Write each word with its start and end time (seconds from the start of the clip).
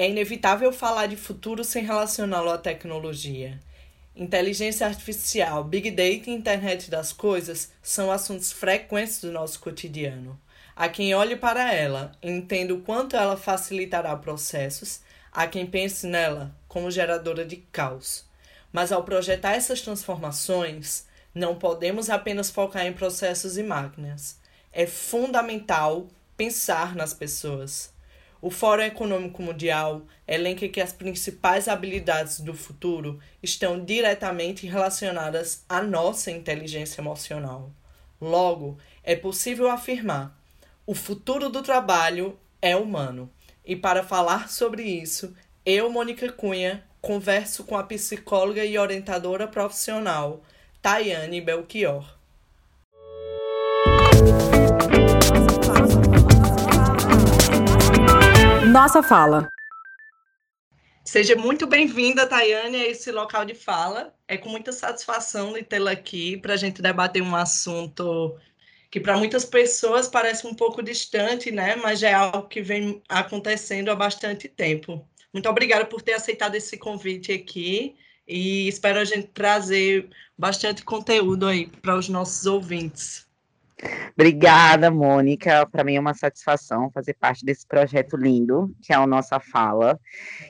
É 0.00 0.08
inevitável 0.08 0.72
falar 0.72 1.08
de 1.08 1.14
futuro 1.14 1.62
sem 1.62 1.84
relacioná-lo 1.84 2.48
à 2.48 2.56
tecnologia. 2.56 3.60
Inteligência 4.16 4.86
artificial, 4.86 5.62
Big 5.62 5.90
Data 5.90 6.30
e 6.30 6.32
Internet 6.32 6.90
das 6.90 7.12
Coisas 7.12 7.70
são 7.82 8.10
assuntos 8.10 8.50
frequentes 8.50 9.20
do 9.20 9.30
nosso 9.30 9.60
cotidiano. 9.60 10.40
Há 10.74 10.88
quem 10.88 11.14
olhe 11.14 11.36
para 11.36 11.74
ela 11.74 12.12
entenda 12.22 12.72
o 12.72 12.80
quanto 12.80 13.14
ela 13.14 13.36
facilitará 13.36 14.16
processos, 14.16 15.02
há 15.30 15.46
quem 15.46 15.66
pense 15.66 16.06
nela 16.06 16.50
como 16.66 16.90
geradora 16.90 17.44
de 17.44 17.56
caos. 17.70 18.24
Mas 18.72 18.92
ao 18.92 19.04
projetar 19.04 19.52
essas 19.52 19.82
transformações, 19.82 21.04
não 21.34 21.56
podemos 21.56 22.08
apenas 22.08 22.48
focar 22.48 22.86
em 22.86 22.94
processos 22.94 23.58
e 23.58 23.62
máquinas. 23.62 24.38
É 24.72 24.86
fundamental 24.86 26.08
pensar 26.38 26.96
nas 26.96 27.12
pessoas. 27.12 27.92
O 28.42 28.50
Fórum 28.50 28.82
Econômico 28.82 29.42
Mundial 29.42 30.02
elenca 30.26 30.66
que 30.66 30.80
as 30.80 30.92
principais 30.92 31.68
habilidades 31.68 32.40
do 32.40 32.54
futuro 32.54 33.20
estão 33.42 33.84
diretamente 33.84 34.66
relacionadas 34.66 35.62
à 35.68 35.82
nossa 35.82 36.30
inteligência 36.30 37.02
emocional. 37.02 37.70
Logo, 38.18 38.78
é 39.04 39.14
possível 39.14 39.68
afirmar: 39.70 40.34
o 40.86 40.94
futuro 40.94 41.50
do 41.50 41.62
trabalho 41.62 42.38
é 42.62 42.74
humano. 42.74 43.30
E 43.62 43.76
para 43.76 44.02
falar 44.02 44.48
sobre 44.48 44.82
isso, 44.84 45.36
eu, 45.64 45.90
Mônica 45.90 46.32
Cunha, 46.32 46.82
converso 47.00 47.64
com 47.64 47.76
a 47.76 47.82
psicóloga 47.82 48.64
e 48.64 48.78
orientadora 48.78 49.46
profissional 49.46 50.42
Tayane 50.80 51.42
Belchior. 51.42 52.19
Nossa 58.70 59.02
fala. 59.02 59.50
Seja 61.04 61.34
muito 61.34 61.66
bem-vinda, 61.66 62.24
Tayane, 62.24 62.76
a 62.76 62.86
esse 62.86 63.10
local 63.10 63.44
de 63.44 63.52
fala. 63.52 64.14
É 64.28 64.36
com 64.36 64.48
muita 64.48 64.70
satisfação 64.70 65.54
de 65.54 65.64
tê-la 65.64 65.90
aqui 65.90 66.36
para 66.36 66.54
a 66.54 66.56
gente 66.56 66.80
debater 66.80 67.20
um 67.20 67.34
assunto 67.34 68.38
que 68.88 69.00
para 69.00 69.16
muitas 69.16 69.44
pessoas 69.44 70.06
parece 70.06 70.46
um 70.46 70.54
pouco 70.54 70.84
distante, 70.84 71.50
né? 71.50 71.74
Mas 71.74 72.04
é 72.04 72.12
algo 72.12 72.46
que 72.46 72.62
vem 72.62 73.02
acontecendo 73.08 73.90
há 73.90 73.96
bastante 73.96 74.46
tempo. 74.46 75.04
Muito 75.32 75.48
obrigada 75.48 75.84
por 75.84 76.00
ter 76.00 76.12
aceitado 76.12 76.54
esse 76.54 76.78
convite 76.78 77.32
aqui 77.32 77.96
e 78.26 78.68
espero 78.68 79.00
a 79.00 79.04
gente 79.04 79.26
trazer 79.34 80.08
bastante 80.38 80.84
conteúdo 80.84 81.48
aí 81.48 81.66
para 81.66 81.96
os 81.96 82.08
nossos 82.08 82.46
ouvintes. 82.46 83.29
Obrigada, 84.14 84.90
Mônica. 84.90 85.66
Para 85.66 85.84
mim 85.84 85.94
é 85.94 86.00
uma 86.00 86.14
satisfação 86.14 86.90
fazer 86.90 87.14
parte 87.14 87.44
desse 87.44 87.66
projeto 87.66 88.16
lindo, 88.16 88.74
que 88.82 88.92
é 88.92 88.96
a 88.96 89.06
Nossa 89.06 89.40
Fala. 89.40 89.98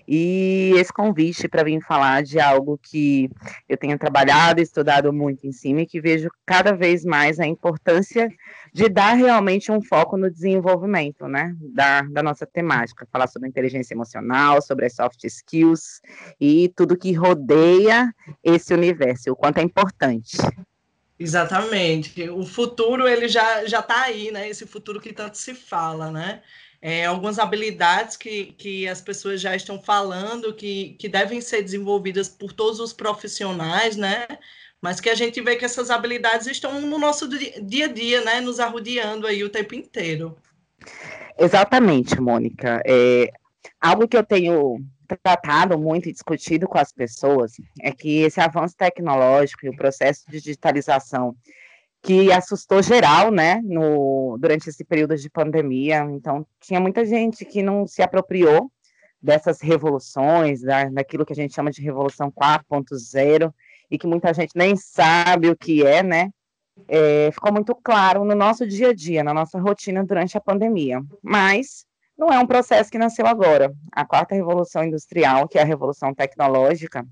E 0.09 0.73
esse 0.77 0.93
convite 0.93 1.49
para 1.49 1.63
vir 1.63 1.81
falar 1.81 2.23
de 2.23 2.41
algo 2.41 2.79
que 2.83 3.31
eu 3.69 3.77
tenho 3.77 3.99
trabalhado 3.99 4.61
estudado 4.61 5.13
muito 5.13 5.47
em 5.47 5.53
cima 5.53 5.83
e 5.83 5.87
que 5.87 6.01
vejo 6.01 6.29
cada 6.45 6.73
vez 6.73 7.05
mais 7.05 7.39
a 7.39 7.47
importância 7.47 8.29
de 8.73 8.89
dar 8.89 9.15
realmente 9.15 9.71
um 9.71 9.83
foco 9.83 10.17
no 10.17 10.31
desenvolvimento, 10.31 11.27
né, 11.27 11.55
da, 11.61 12.03
da 12.03 12.23
nossa 12.23 12.47
temática. 12.47 13.07
Falar 13.13 13.29
sobre 13.29 13.49
inteligência 13.49 13.95
emocional, 13.95 14.61
sobre 14.63 14.87
as 14.87 14.95
soft 14.95 15.23
skills 15.25 16.01
e 16.41 16.73
tudo 16.77 16.97
que 16.97 17.13
rodeia 17.13 18.13
esse 18.43 18.75
universo, 18.75 19.33
o 19.33 19.37
quanto 19.37 19.59
é 19.59 19.63
importante. 19.63 20.37
Exatamente. 21.21 22.31
O 22.31 22.47
futuro 22.47 23.07
ele 23.07 23.29
já 23.29 23.67
já 23.67 23.81
está 23.81 24.05
aí, 24.05 24.31
né? 24.33 24.49
Esse 24.49 24.67
futuro 24.67 24.99
que 24.99 25.13
tanto 25.13 25.37
se 25.37 25.53
fala, 25.53 26.11
né? 26.11 26.41
É, 26.81 27.05
algumas 27.05 27.39
habilidades 27.39 28.17
que, 28.17 28.55
que 28.57 28.89
as 28.89 29.03
pessoas 29.03 29.39
já 29.39 29.55
estão 29.55 29.79
falando 29.79 30.55
que, 30.55 30.97
que 30.99 31.11
devem 31.11 31.43
ser 31.43 31.61
desenvolvidas 31.61 32.27
por 32.27 32.55
todos 32.55 32.81
os 32.81 32.95
profissionais, 32.95 33.97
né? 33.97 34.27
Mas 34.81 34.99
que 34.99 35.11
a 35.11 35.15
gente 35.15 35.43
vê 35.43 35.57
que 35.57 35.65
essas 35.67 35.91
habilidades 35.91 36.47
estão 36.47 36.81
no 36.81 36.99
nosso 36.99 37.29
dia 37.29 37.85
a 37.85 37.89
dia, 37.89 38.25
né? 38.25 38.41
Nos 38.41 38.59
arrodeando 38.59 39.27
aí 39.27 39.45
o 39.45 39.51
tempo 39.51 39.75
inteiro. 39.75 40.39
Exatamente, 41.39 42.19
Mônica. 42.19 42.83
É, 42.87 43.31
algo 43.79 44.09
que 44.09 44.17
eu 44.17 44.25
tenho 44.25 44.83
tratado 45.17 45.79
muito 45.79 46.09
e 46.09 46.13
discutido 46.13 46.67
com 46.69 46.79
as 46.79 46.93
pessoas 46.93 47.53
é 47.81 47.93
que 47.93 48.23
esse 48.23 48.41
avanço 48.41 48.77
tecnológico 48.77 49.67
e 49.67 49.69
o 49.69 49.77
processo 49.77 50.25
de 50.29 50.41
digitalização 50.41 51.35
que 52.03 52.33
assustou 52.33 52.83
geral, 52.83 53.31
né, 53.31 53.61
no, 53.63 54.39
durante 54.41 54.69
esse 54.69 54.85
período 54.85 55.17
de 55.17 55.29
pandemia. 55.29 56.07
Então, 56.11 56.47
tinha 56.59 56.81
muita 56.81 57.05
gente 57.05 57.45
que 57.45 57.63
não 57.63 57.87
se 57.87 58.03
apropriou 58.03 58.71
dessas 59.21 59.61
revoluções, 59.61 60.63
da, 60.63 60.85
daquilo 60.85 61.27
que 61.27 61.33
a 61.33 61.37
gente 61.37 61.55
chama 61.55 61.71
de 61.71 61.83
revolução 61.83 62.31
4.0, 62.31 63.53
e 63.91 63.99
que 63.99 64.07
muita 64.07 64.33
gente 64.33 64.53
nem 64.55 64.77
sabe 64.77 65.51
o 65.51 65.57
que 65.57 65.85
é, 65.85 66.03
né? 66.03 66.31
É, 66.89 67.31
ficou 67.33 67.53
muito 67.53 67.75
claro 67.75 68.25
no 68.25 68.35
nosso 68.35 68.67
dia 68.67 68.89
a 68.89 68.95
dia, 68.95 69.23
na 69.23 69.35
nossa 69.35 69.61
rotina 69.61 70.03
durante 70.05 70.39
a 70.39 70.41
pandemia. 70.41 71.03
Mas 71.23 71.85
não 72.21 72.29
é 72.29 72.39
um 72.39 72.47
processo 72.47 72.91
que 72.91 72.99
nasceu 72.99 73.27
agora. 73.27 73.75
A 73.91 74.05
quarta 74.05 74.35
revolução 74.35 74.85
industrial, 74.85 75.49
que 75.49 75.59
é 75.59 75.63
a 75.63 75.65
revolução 75.65 76.15
tecnológica, 76.15 77.03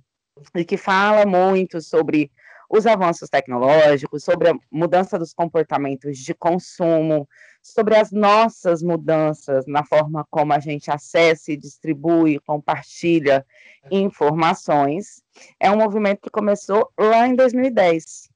e 0.55 0.65
que 0.67 0.77
fala 0.77 1.25
muito 1.25 1.81
sobre 1.81 2.31
os 2.69 2.87
avanços 2.87 3.31
tecnológicos, 3.31 4.23
sobre 4.23 4.51
a 4.51 4.55
mudança 4.71 5.19
dos 5.19 5.33
comportamentos 5.33 6.19
de 6.19 6.35
consumo, 6.35 7.27
sobre 7.63 7.97
as 7.97 8.13
nossas 8.13 8.83
mudanças 8.83 9.67
na 9.67 9.83
forma 9.83 10.27
como 10.31 10.53
a 10.53 10.59
gente 10.59 10.91
acessa 10.91 11.57
distribui, 11.57 12.39
compartilha 12.41 13.47
informações, 13.91 15.23
é 15.59 15.71
um 15.71 15.79
movimento 15.79 16.21
que 16.21 16.31
começou 16.31 16.93
lá 16.99 17.27
em 17.27 17.35
2010 17.35 18.29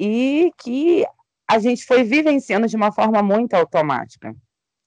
e 0.00 0.50
que 0.58 1.06
a 1.48 1.60
gente 1.60 1.86
foi 1.86 2.02
vivenciando 2.02 2.66
de 2.66 2.74
uma 2.74 2.90
forma 2.90 3.22
muito 3.22 3.54
automática 3.54 4.34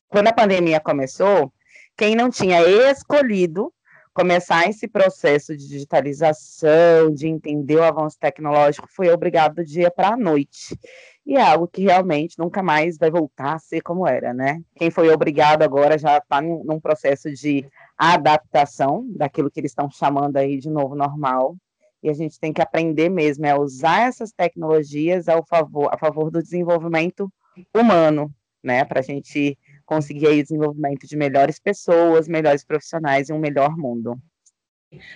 quando 0.09 0.27
a 0.27 0.33
pandemia 0.33 0.79
começou, 0.79 1.53
quem 1.95 2.15
não 2.15 2.29
tinha 2.29 2.61
escolhido 2.91 3.71
começar 4.13 4.67
esse 4.67 4.87
processo 4.87 5.55
de 5.55 5.67
digitalização, 5.67 7.13
de 7.13 7.27
entender 7.27 7.77
o 7.77 7.83
avanço 7.83 8.17
tecnológico, 8.19 8.87
foi 8.89 9.09
obrigado 9.09 9.55
do 9.55 9.63
dia 9.63 9.89
para 9.89 10.09
a 10.09 10.17
noite. 10.17 10.77
E 11.25 11.37
é 11.37 11.41
algo 11.41 11.67
que 11.67 11.83
realmente 11.83 12.37
nunca 12.37 12.61
mais 12.61 12.97
vai 12.97 13.09
voltar 13.09 13.53
a 13.53 13.59
ser 13.59 13.81
como 13.81 14.07
era, 14.07 14.33
né? 14.33 14.61
Quem 14.75 14.89
foi 14.89 15.09
obrigado 15.09 15.61
agora 15.61 15.97
já 15.97 16.17
está 16.17 16.41
num 16.41 16.79
processo 16.81 17.31
de 17.31 17.65
adaptação 17.97 19.05
daquilo 19.15 19.49
que 19.49 19.59
eles 19.59 19.71
estão 19.71 19.89
chamando 19.89 20.37
aí 20.37 20.57
de 20.57 20.69
novo 20.69 20.95
normal. 20.95 21.55
E 22.01 22.09
a 22.09 22.13
gente 22.13 22.39
tem 22.39 22.51
que 22.51 22.61
aprender 22.61 23.09
mesmo 23.09 23.45
a 23.45 23.57
usar 23.57 24.07
essas 24.07 24.31
tecnologias 24.31 25.29
ao 25.29 25.45
favor, 25.45 25.89
a 25.93 25.97
favor 25.97 26.31
do 26.31 26.41
desenvolvimento 26.41 27.31
humano, 27.73 28.33
né? 28.63 28.83
Para 28.83 28.99
a 28.99 29.03
gente 29.03 29.57
conseguir 29.89 30.27
aí 30.27 30.39
o 30.39 30.43
desenvolvimento 30.43 31.07
de 31.07 31.17
melhores 31.17 31.57
pessoas, 31.57 32.27
melhores 32.27 32.63
profissionais 32.63 33.27
e 33.27 33.33
um 33.33 33.39
melhor 33.39 33.75
mundo. 33.75 34.21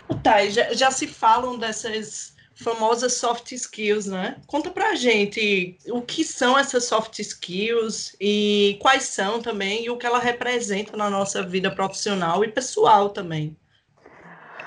O 0.10 0.16
Thay, 0.16 0.50
já, 0.50 0.74
já 0.74 0.90
se 0.90 1.06
falam 1.06 1.60
dessas 1.60 2.34
famosas 2.56 3.14
soft 3.14 3.52
skills, 3.52 4.08
né? 4.08 4.38
Conta 4.48 4.72
pra 4.72 4.96
gente 4.96 5.78
o 5.90 6.02
que 6.02 6.24
são 6.24 6.58
essas 6.58 6.86
soft 6.86 7.20
skills 7.20 8.16
e 8.20 8.78
quais 8.82 9.04
são 9.04 9.40
também 9.40 9.86
e 9.86 9.92
o 9.92 9.98
que 9.98 10.08
ela 10.08 10.20
representa 10.20 10.98
na 10.98 11.08
nossa 11.08 11.44
vida 11.44 11.70
profissional 11.70 12.44
e 12.44 12.48
pessoal 12.48 13.10
também. 13.10 13.56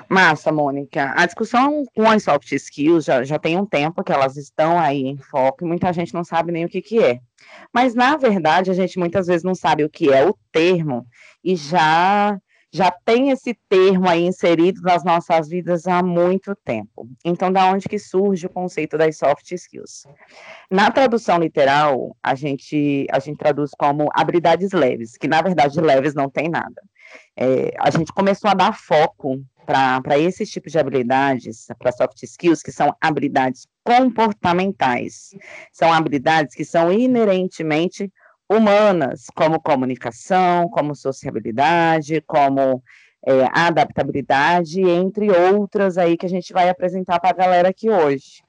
Massa, 0.09 0.53
Mônica. 0.53 1.15
A 1.17 1.27
discussão 1.27 1.84
com 1.97 2.09
as 2.09 2.23
soft 2.23 2.53
skills 2.53 3.05
já, 3.05 3.25
já 3.25 3.41
tem 3.41 3.59
um 3.59 3.67
tempo 3.67 4.05
que 4.05 4.12
elas 4.12 4.37
estão 4.37 4.78
aí 4.78 5.03
em 5.03 5.17
foco 5.17 5.65
e 5.65 5.67
muita 5.67 5.93
gente 5.93 6.15
não 6.15 6.23
sabe 6.23 6.53
nem 6.53 6.65
o 6.65 6.69
que, 6.69 6.81
que 6.81 7.03
é. 7.03 7.21
Mas, 7.72 7.94
na 7.94 8.16
verdade, 8.16 8.70
a 8.70 8.74
gente 8.74 8.98
muitas 8.98 9.26
vezes 9.26 9.42
não 9.42 9.54
sabe 9.54 9.84
o 9.84 9.91
que 9.91 10.12
é 10.12 10.26
o 10.26 10.36
termo 10.50 11.06
e 11.44 11.56
já 11.56 12.38
já 12.76 12.91
tem 12.91 13.31
esse 13.31 13.54
termo 13.69 14.06
aí 14.06 14.25
inserido 14.26 14.82
nas 14.82 15.02
nossas 15.02 15.49
vidas 15.49 15.87
há 15.87 16.02
muito 16.02 16.55
tempo. 16.55 17.08
Então, 17.25 17.50
da 17.50 17.64
onde 17.67 17.88
que 17.88 17.99
surge 17.99 18.46
o 18.46 18.50
conceito 18.50 18.99
das 18.99 19.17
soft 19.17 19.50
skills? 19.50 20.06
Na 20.70 20.90
tradução 20.90 21.38
literal, 21.38 22.14
a 22.23 22.34
gente, 22.34 23.06
a 23.11 23.19
gente 23.19 23.38
traduz 23.38 23.70
como 23.78 24.08
habilidades 24.12 24.73
leves, 24.73 25.17
que 25.17 25.26
na 25.26 25.40
verdade 25.40 25.81
leves 25.81 26.14
não 26.14 26.28
tem 26.28 26.50
nada. 26.50 26.82
É, 27.34 27.73
a 27.78 27.90
gente 27.90 28.12
começou 28.12 28.50
a 28.50 28.55
dar 28.55 28.76
foco 28.76 29.43
para 29.64 30.19
esse 30.19 30.44
tipo 30.44 30.69
de 30.69 30.78
habilidades, 30.78 31.67
para 31.78 31.93
soft 31.93 32.23
skills, 32.23 32.62
que 32.62 32.70
são 32.70 32.94
habilidades 33.00 33.67
comportamentais, 33.82 35.31
são 35.73 35.93
habilidades 35.93 36.55
que 36.55 36.64
são 36.64 36.93
inerentemente 36.93 38.12
humanas, 38.48 39.26
como 39.34 39.60
comunicação, 39.60 40.69
como 40.69 40.94
sociabilidade, 40.94 42.20
como 42.22 42.82
é, 43.26 43.48
adaptabilidade, 43.52 44.81
entre 44.81 45.31
outras 45.31 45.98
aí 45.98 46.16
que 46.16 46.26
a 46.26 46.28
gente 46.28 46.52
vai 46.52 46.69
apresentar 46.69 47.19
para 47.19 47.31
a 47.31 47.34
galera 47.34 47.69
aqui 47.69 47.90
hoje. 47.90 48.45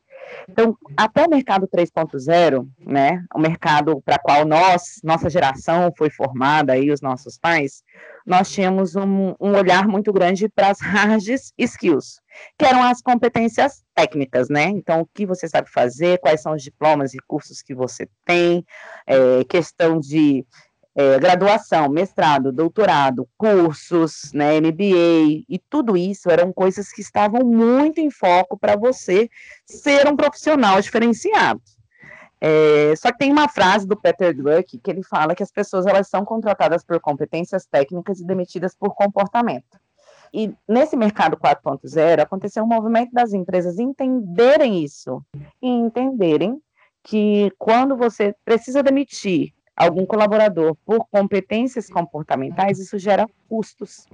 Então, 0.49 0.77
até 0.95 1.25
o 1.25 1.29
mercado 1.29 1.67
3.0, 1.67 2.67
né, 2.79 3.23
o 3.33 3.39
mercado 3.39 4.01
para 4.01 4.17
qual 4.17 4.45
nós, 4.45 4.99
nossa 5.03 5.29
geração 5.29 5.91
foi 5.97 6.09
formada, 6.09 6.73
aí 6.73 6.91
os 6.91 7.01
nossos 7.01 7.37
pais, 7.37 7.83
nós 8.25 8.49
tínhamos 8.51 8.95
um, 8.95 9.33
um 9.39 9.55
olhar 9.55 9.87
muito 9.87 10.11
grande 10.11 10.49
para 10.49 10.69
as 10.69 10.79
hard 10.81 11.27
skills, 11.57 12.19
que 12.57 12.65
eram 12.65 12.83
as 12.83 13.01
competências 13.01 13.83
técnicas, 13.95 14.49
né? 14.49 14.65
Então, 14.65 15.01
o 15.01 15.07
que 15.13 15.25
você 15.25 15.47
sabe 15.47 15.69
fazer, 15.71 16.19
quais 16.19 16.41
são 16.41 16.53
os 16.53 16.61
diplomas 16.61 17.13
e 17.13 17.17
cursos 17.25 17.61
que 17.61 17.73
você 17.73 18.07
tem, 18.25 18.65
é, 19.05 19.43
questão 19.45 19.99
de 19.99 20.45
é, 20.99 21.19
graduação, 21.19 21.87
mestrado, 21.89 22.51
doutorado, 22.51 23.29
cursos, 23.37 24.31
né, 24.33 24.59
MBA, 24.59 25.45
e 25.47 25.61
tudo 25.69 25.95
isso 25.95 26.27
eram 26.27 26.51
coisas 26.51 26.91
que 26.91 27.01
estavam 27.01 27.41
muito 27.45 28.01
em 28.01 28.09
foco 28.09 28.57
para 28.57 28.75
você 28.75 29.29
ser 29.63 30.07
um 30.07 30.15
profissional 30.15 30.81
diferenciado. 30.81 31.61
É, 32.41 32.95
só 32.95 33.11
que 33.11 33.19
tem 33.19 33.31
uma 33.31 33.47
frase 33.47 33.87
do 33.87 33.95
Peter 33.95 34.35
Druck 34.35 34.79
que 34.79 34.89
ele 34.89 35.03
fala 35.03 35.35
que 35.35 35.43
as 35.43 35.51
pessoas 35.51 35.85
elas 35.85 36.07
são 36.07 36.25
contratadas 36.25 36.83
por 36.83 36.99
competências 36.99 37.67
técnicas 37.67 38.19
e 38.19 38.25
demitidas 38.25 38.75
por 38.75 38.95
comportamento. 38.95 39.77
E 40.33 40.51
nesse 40.67 40.97
mercado 40.97 41.37
4.0 41.37 42.21
aconteceu 42.21 42.63
um 42.63 42.67
movimento 42.67 43.11
das 43.11 43.33
empresas 43.33 43.77
entenderem 43.77 44.83
isso 44.83 45.23
e 45.61 45.69
entenderem 45.69 46.59
que 47.03 47.51
quando 47.59 47.95
você 47.95 48.35
precisa 48.43 48.81
demitir 48.81 49.53
algum 49.77 50.05
colaborador 50.05 50.75
por 50.83 51.05
competências 51.07 51.87
comportamentais, 51.87 52.79
isso 52.79 52.97
gera 52.97 53.27
custos. 53.47 54.07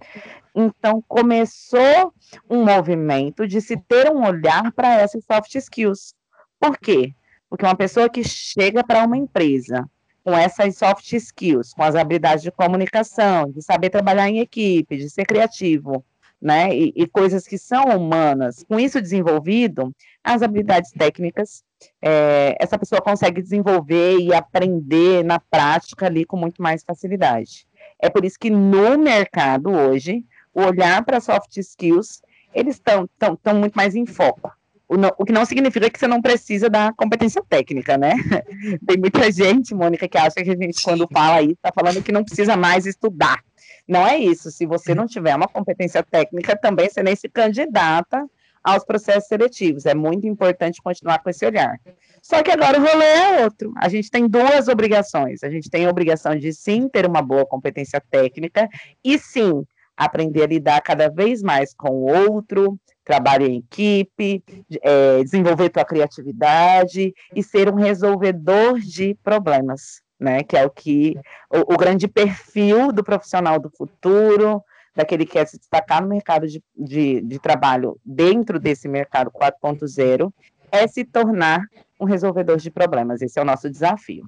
Então, 0.54 1.02
começou 1.08 2.14
um 2.50 2.66
movimento 2.66 3.48
de 3.48 3.62
se 3.62 3.78
ter 3.78 4.12
um 4.12 4.28
olhar 4.28 4.74
para 4.74 4.96
essas 4.96 5.24
soft 5.24 5.56
skills. 5.56 6.14
Por 6.60 6.78
quê? 6.78 7.14
Porque 7.50 7.66
uma 7.66 7.76
pessoa 7.76 8.10
que 8.10 8.24
chega 8.24 8.84
para 8.84 9.06
uma 9.06 9.18
empresa 9.18 9.90
com 10.24 10.38
essas 10.38 10.78
soft 10.78 11.12
skills, 11.14 11.74
com 11.74 11.84
as 11.84 11.96
habilidades 11.96 12.44
de 12.44 12.52
comunicação, 12.52 13.50
de 13.50 13.62
saber 13.62 13.90
trabalhar 13.90 14.30
em 14.30 14.40
equipe, 14.40 14.98
de 14.98 15.10
ser 15.10 15.26
criativo, 15.26 16.04
né, 16.44 16.76
e, 16.76 16.92
e 16.94 17.08
coisas 17.08 17.48
que 17.48 17.58
são 17.58 17.86
humanas, 17.86 18.66
com 18.68 18.78
isso 18.78 19.02
desenvolvido, 19.02 19.96
as 20.22 20.42
habilidades 20.42 20.92
técnicas, 20.92 21.64
é, 22.02 22.58
essa 22.60 22.78
pessoa 22.78 23.02
consegue 23.02 23.42
desenvolver 23.42 24.18
e 24.20 24.34
aprender 24.34 25.24
na 25.24 25.40
prática 25.40 26.06
ali 26.06 26.26
com 26.26 26.36
muito 26.36 26.62
mais 26.62 26.84
facilidade. 26.84 27.66
É 27.98 28.10
por 28.10 28.26
isso 28.26 28.38
que 28.38 28.50
no 28.50 28.98
mercado 28.98 29.72
hoje, 29.72 30.26
o 30.54 30.62
olhar 30.64 31.04
para 31.06 31.22
soft 31.22 31.56
skills, 31.56 32.22
eles 32.54 32.76
estão 32.76 33.10
tão, 33.18 33.38
tão 33.38 33.56
muito 33.56 33.76
mais 33.76 33.96
em 33.96 34.06
foco. 34.06 34.52
O, 34.88 34.98
não, 34.98 35.12
o, 35.18 35.24
que 35.24 35.32
não 35.32 35.46
significa 35.46 35.90
que 35.90 35.98
você 35.98 36.08
não 36.08 36.22
precisa 36.22 36.70
da 36.70 36.92
competência 36.94 37.42
técnica, 37.48 37.98
né? 37.98 38.14
Tem 38.86 38.98
muita 38.98 39.32
gente, 39.32 39.74
Mônica, 39.74 40.08
que 40.10 40.18
acha 40.18 40.44
que 40.44 40.52
a 40.52 40.56
gente, 40.56 40.84
quando 40.84 41.08
fala 41.12 41.42
isso, 41.42 41.54
está 41.54 41.72
falando 41.74 42.04
que 42.04 42.12
não 42.12 42.24
precisa 42.24 42.58
mais 42.58 42.86
estudar. 42.86 43.40
Não 43.88 44.06
é 44.08 44.18
isso. 44.18 44.50
Se 44.52 44.66
você 44.66 44.96
não 44.96 45.06
tiver 45.06 45.36
uma 45.36 45.48
competência 45.48 46.04
técnica, 46.04 46.58
também 46.58 46.90
você 46.90 47.04
nem 47.04 47.16
se 47.16 47.28
candidata 47.28 48.26
aos 48.64 48.86
processos 48.86 49.28
seletivos. 49.28 49.86
É 49.86 49.94
muito 49.94 50.26
importante 50.26 50.82
continuar 50.82 51.20
com 51.20 51.30
esse 51.30 51.46
olhar. 51.46 51.78
Só 52.22 52.42
que 52.42 52.50
agora 52.50 52.80
o 52.80 52.82
rolê 52.82 53.06
é 53.06 53.44
outro. 53.44 53.74
A 53.76 53.90
gente 53.90 54.10
tem 54.10 54.28
duas 54.28 54.70
obrigações. 54.70 55.44
A 55.44 55.50
gente 55.50 55.70
tem 55.70 55.86
a 55.86 55.90
obrigação 55.90 56.36
de 56.36 56.54
sim 56.54 56.88
ter 56.88 57.06
uma 57.06 57.22
boa 57.22 57.46
competência 57.46 58.02
técnica 58.10 58.70
e 59.04 59.20
sim 59.20 59.66
aprender 59.96 60.44
a 60.44 60.48
lidar 60.48 60.82
cada 60.82 61.10
vez 61.10 61.42
mais 61.42 61.74
com 61.74 61.90
o 61.90 62.28
outro, 62.28 62.80
trabalho 63.04 63.46
em 63.46 63.58
equipe, 63.58 64.44
é, 64.82 65.24
desenvolver 65.24 65.70
tua 65.70 65.86
criatividade 65.86 67.14
e 67.36 67.44
ser 67.44 67.70
um 67.70 67.76
resolvedor 67.76 68.80
de 68.80 69.16
problemas, 69.22 70.02
né? 70.24 70.44
Que 70.44 70.58
é 70.58 70.66
o 70.66 70.70
que 70.70 71.20
o, 71.50 71.74
o 71.74 71.78
grande 71.78 72.08
perfil 72.08 72.92
do 72.92 73.04
profissional 73.04 73.60
do 73.60 73.70
futuro, 73.70 74.64
daquele 74.96 75.26
que 75.26 75.34
quer 75.34 75.48
se 75.48 75.58
destacar 75.58 76.02
no 76.02 76.08
mercado 76.08 76.48
de, 76.48 76.64
de, 76.76 77.22
de 77.22 77.40
trabalho 77.40 78.00
dentro 78.06 78.60
desse 78.60 78.88
mercado 78.88 79.30
4.0, 79.30 80.32
é 80.72 80.88
se 80.88 81.04
tornar 81.04 81.62
um 82.00 82.06
resolvedor 82.06 82.58
de 82.58 82.72
problemas. 82.72 83.22
Esse 83.22 83.38
é 83.38 83.42
o 83.42 83.46
nosso 83.46 83.70
desafio. 83.70 84.28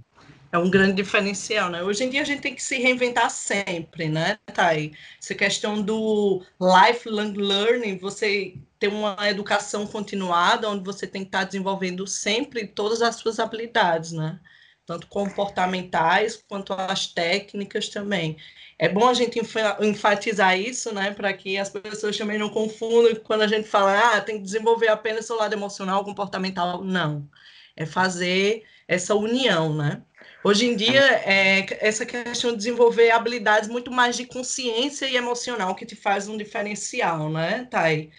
É 0.51 0.57
um 0.57 0.69
grande 0.69 0.93
diferencial, 0.93 1.69
né? 1.69 1.83
Hoje 1.83 2.03
em 2.05 2.09
dia 2.09 2.21
a 2.21 2.25
gente 2.25 2.41
tem 2.41 2.55
que 2.55 2.63
se 2.63 2.77
reinventar 2.77 3.29
sempre, 3.29 4.07
né, 4.07 4.37
Thay? 4.53 4.93
Essa 5.21 5.35
questão 5.35 5.81
do 5.81 6.41
lifelong 6.61 7.33
learning, 7.33 7.97
você 7.97 8.53
ter 8.79 8.87
uma 8.87 9.17
educação 9.29 9.85
continuada, 9.85 10.69
onde 10.69 10.83
você 10.83 11.05
tem 11.05 11.23
que 11.23 11.27
estar 11.27 11.43
desenvolvendo 11.43 12.07
sempre 12.07 12.65
todas 12.65 13.01
as 13.01 13.15
suas 13.15 13.39
habilidades, 13.39 14.13
né? 14.13 14.39
Tanto 14.85 15.07
comportamentais 15.07 16.35
quanto 16.47 16.73
as 16.73 17.07
técnicas 17.07 17.89
também. 17.89 18.37
É 18.77 18.89
bom 18.89 19.07
a 19.07 19.13
gente 19.13 19.39
enfatizar 19.81 20.59
isso, 20.59 20.93
né, 20.93 21.11
para 21.11 21.33
que 21.33 21.57
as 21.57 21.69
pessoas 21.69 22.17
também 22.17 22.37
não 22.37 22.49
confundam 22.49 23.15
quando 23.23 23.41
a 23.41 23.47
gente 23.47 23.67
fala, 23.67 24.17
ah, 24.17 24.21
tem 24.21 24.37
que 24.37 24.43
desenvolver 24.43 24.89
apenas 24.89 25.25
seu 25.25 25.37
lado 25.37 25.53
emocional, 25.53 26.03
comportamental. 26.03 26.83
Não. 26.83 27.27
É 27.75 27.85
fazer 27.85 28.63
essa 28.87 29.15
união, 29.15 29.73
né? 29.75 30.01
Hoje 30.43 30.67
em 30.67 30.75
dia, 30.75 31.01
é, 31.25 31.65
essa 31.85 32.05
questão 32.05 32.51
de 32.51 32.57
desenvolver 32.57 33.09
habilidades 33.11 33.67
muito 33.67 33.91
mais 33.91 34.15
de 34.15 34.25
consciência 34.25 35.07
e 35.07 35.15
emocional 35.15 35.73
que 35.73 35.85
te 35.85 35.95
faz 35.95 36.27
um 36.27 36.37
diferencial, 36.37 37.29
né, 37.29 37.67
Thay? 37.71 38.11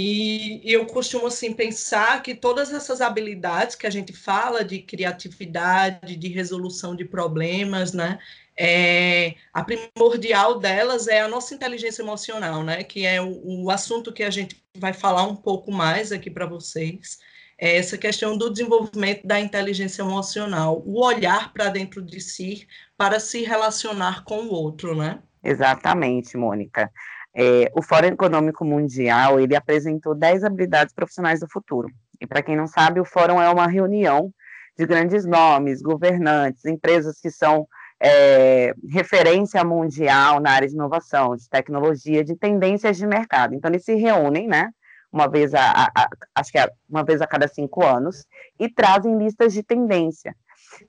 E 0.00 0.60
eu 0.62 0.86
costumo 0.86 1.26
assim 1.26 1.52
pensar 1.52 2.22
que 2.22 2.32
todas 2.32 2.72
essas 2.72 3.00
habilidades 3.00 3.74
que 3.74 3.84
a 3.84 3.90
gente 3.90 4.12
fala 4.12 4.64
de 4.64 4.78
criatividade, 4.78 6.14
de 6.14 6.28
resolução 6.28 6.94
de 6.94 7.04
problemas, 7.04 7.92
né, 7.92 8.20
é, 8.56 9.34
a 9.52 9.64
primordial 9.64 10.60
delas 10.60 11.08
é 11.08 11.20
a 11.20 11.26
nossa 11.26 11.52
inteligência 11.52 12.00
emocional, 12.02 12.62
né? 12.62 12.84
Que 12.84 13.04
é 13.04 13.20
o, 13.20 13.64
o 13.64 13.70
assunto 13.72 14.12
que 14.12 14.22
a 14.22 14.30
gente 14.30 14.62
vai 14.76 14.92
falar 14.92 15.24
um 15.24 15.34
pouco 15.34 15.72
mais 15.72 16.12
aqui 16.12 16.30
para 16.30 16.46
vocês. 16.46 17.18
É 17.58 17.76
essa 17.76 17.98
questão 17.98 18.38
do 18.38 18.50
desenvolvimento 18.50 19.26
da 19.26 19.40
inteligência 19.40 20.02
emocional, 20.02 20.80
o 20.86 21.04
olhar 21.04 21.52
para 21.52 21.70
dentro 21.70 22.00
de 22.00 22.20
si 22.20 22.68
para 22.96 23.18
se 23.18 23.42
relacionar 23.42 24.22
com 24.22 24.42
o 24.42 24.52
outro, 24.52 24.94
né? 24.94 25.18
Exatamente, 25.42 26.36
Mônica. 26.36 26.88
É, 27.34 27.70
o 27.74 27.82
Fórum 27.82 28.08
Econômico 28.08 28.64
Mundial 28.64 29.38
ele 29.38 29.54
apresentou 29.54 30.14
10 30.14 30.44
habilidades 30.44 30.94
profissionais 30.94 31.40
do 31.40 31.48
futuro. 31.48 31.88
E 32.20 32.26
para 32.26 32.42
quem 32.42 32.56
não 32.56 32.66
sabe, 32.66 33.00
o 33.00 33.04
Fórum 33.04 33.40
é 33.40 33.48
uma 33.48 33.66
reunião 33.66 34.32
de 34.76 34.86
grandes 34.86 35.24
nomes, 35.24 35.82
governantes, 35.82 36.64
empresas 36.64 37.20
que 37.20 37.30
são 37.30 37.66
é, 38.00 38.72
referência 38.90 39.62
mundial 39.64 40.40
na 40.40 40.52
área 40.52 40.68
de 40.68 40.74
inovação, 40.74 41.36
de 41.36 41.48
tecnologia, 41.48 42.24
de 42.24 42.36
tendências 42.36 42.96
de 42.96 43.06
mercado. 43.06 43.54
Então, 43.54 43.70
eles 43.70 43.84
se 43.84 43.94
reúnem, 43.94 44.46
né? 44.46 44.70
Uma 45.12 45.28
vez 45.28 45.54
a, 45.54 45.90
a, 45.96 46.08
acho 46.34 46.52
que 46.52 46.58
é 46.58 46.68
uma 46.88 47.02
vez 47.02 47.20
a 47.20 47.26
cada 47.26 47.48
cinco 47.48 47.84
anos, 47.84 48.26
e 48.58 48.68
trazem 48.68 49.16
listas 49.18 49.52
de 49.52 49.62
tendência. 49.62 50.34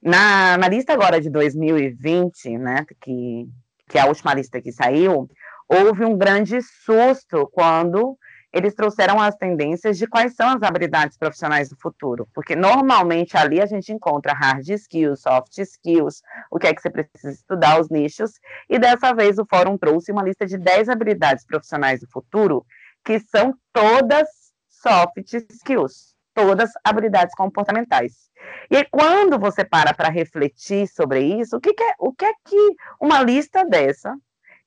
Na, 0.04 0.58
na 0.58 0.68
lista 0.68 0.94
agora 0.94 1.22
de 1.22 1.30
2020, 1.30 2.58
né, 2.58 2.86
que, 3.02 3.48
que 3.88 3.98
é 3.98 4.02
a 4.02 4.08
última 4.08 4.34
lista 4.34 4.62
que 4.62 4.72
saiu, 4.72 5.30
houve 5.70 6.04
um 6.04 6.18
grande 6.18 6.60
susto 6.62 7.48
quando 7.54 8.18
eles 8.52 8.74
trouxeram 8.74 9.22
as 9.22 9.36
tendências 9.36 9.98
de 9.98 10.08
quais 10.08 10.36
são 10.36 10.50
as 10.50 10.64
habilidades 10.64 11.16
profissionais 11.18 11.70
do 11.70 11.78
futuro, 11.78 12.28
porque 12.34 12.56
normalmente 12.56 13.38
ali 13.38 13.62
a 13.62 13.66
gente 13.68 13.94
encontra 13.94 14.34
hard 14.34 14.68
skills, 14.68 15.22
soft 15.22 15.56
skills, 15.60 16.24
o 16.50 16.58
que 16.58 16.66
é 16.66 16.74
que 16.74 16.82
você 16.82 16.90
precisa 16.90 17.32
estudar, 17.32 17.80
os 17.80 17.90
nichos, 17.90 18.32
e 18.68 18.80
dessa 18.80 19.14
vez 19.14 19.38
o 19.38 19.46
fórum 19.46 19.78
trouxe 19.78 20.12
uma 20.12 20.24
lista 20.24 20.48
de 20.48 20.58
10 20.58 20.90
habilidades 20.90 21.46
profissionais 21.46 22.00
do 22.00 22.10
futuro, 22.10 22.66
que 23.06 23.20
são 23.20 23.54
todas 23.72 24.28
soft 24.68 25.32
skills, 25.32 26.16
todas 26.34 26.72
habilidades 26.84 27.36
comportamentais. 27.36 28.30
E 28.72 28.84
quando 28.86 29.38
você 29.38 29.64
para 29.64 29.94
para 29.94 30.10
refletir 30.10 30.88
sobre 30.88 31.22
isso, 31.22 31.58
o 31.58 31.62
que, 31.62 31.74
que 31.74 31.84
é, 31.84 31.94
o 32.00 32.14
que 32.14 32.26
é 32.26 32.34
que 32.46 32.76
uma 33.00 33.22
lista 33.22 33.64
dessa, 33.64 34.16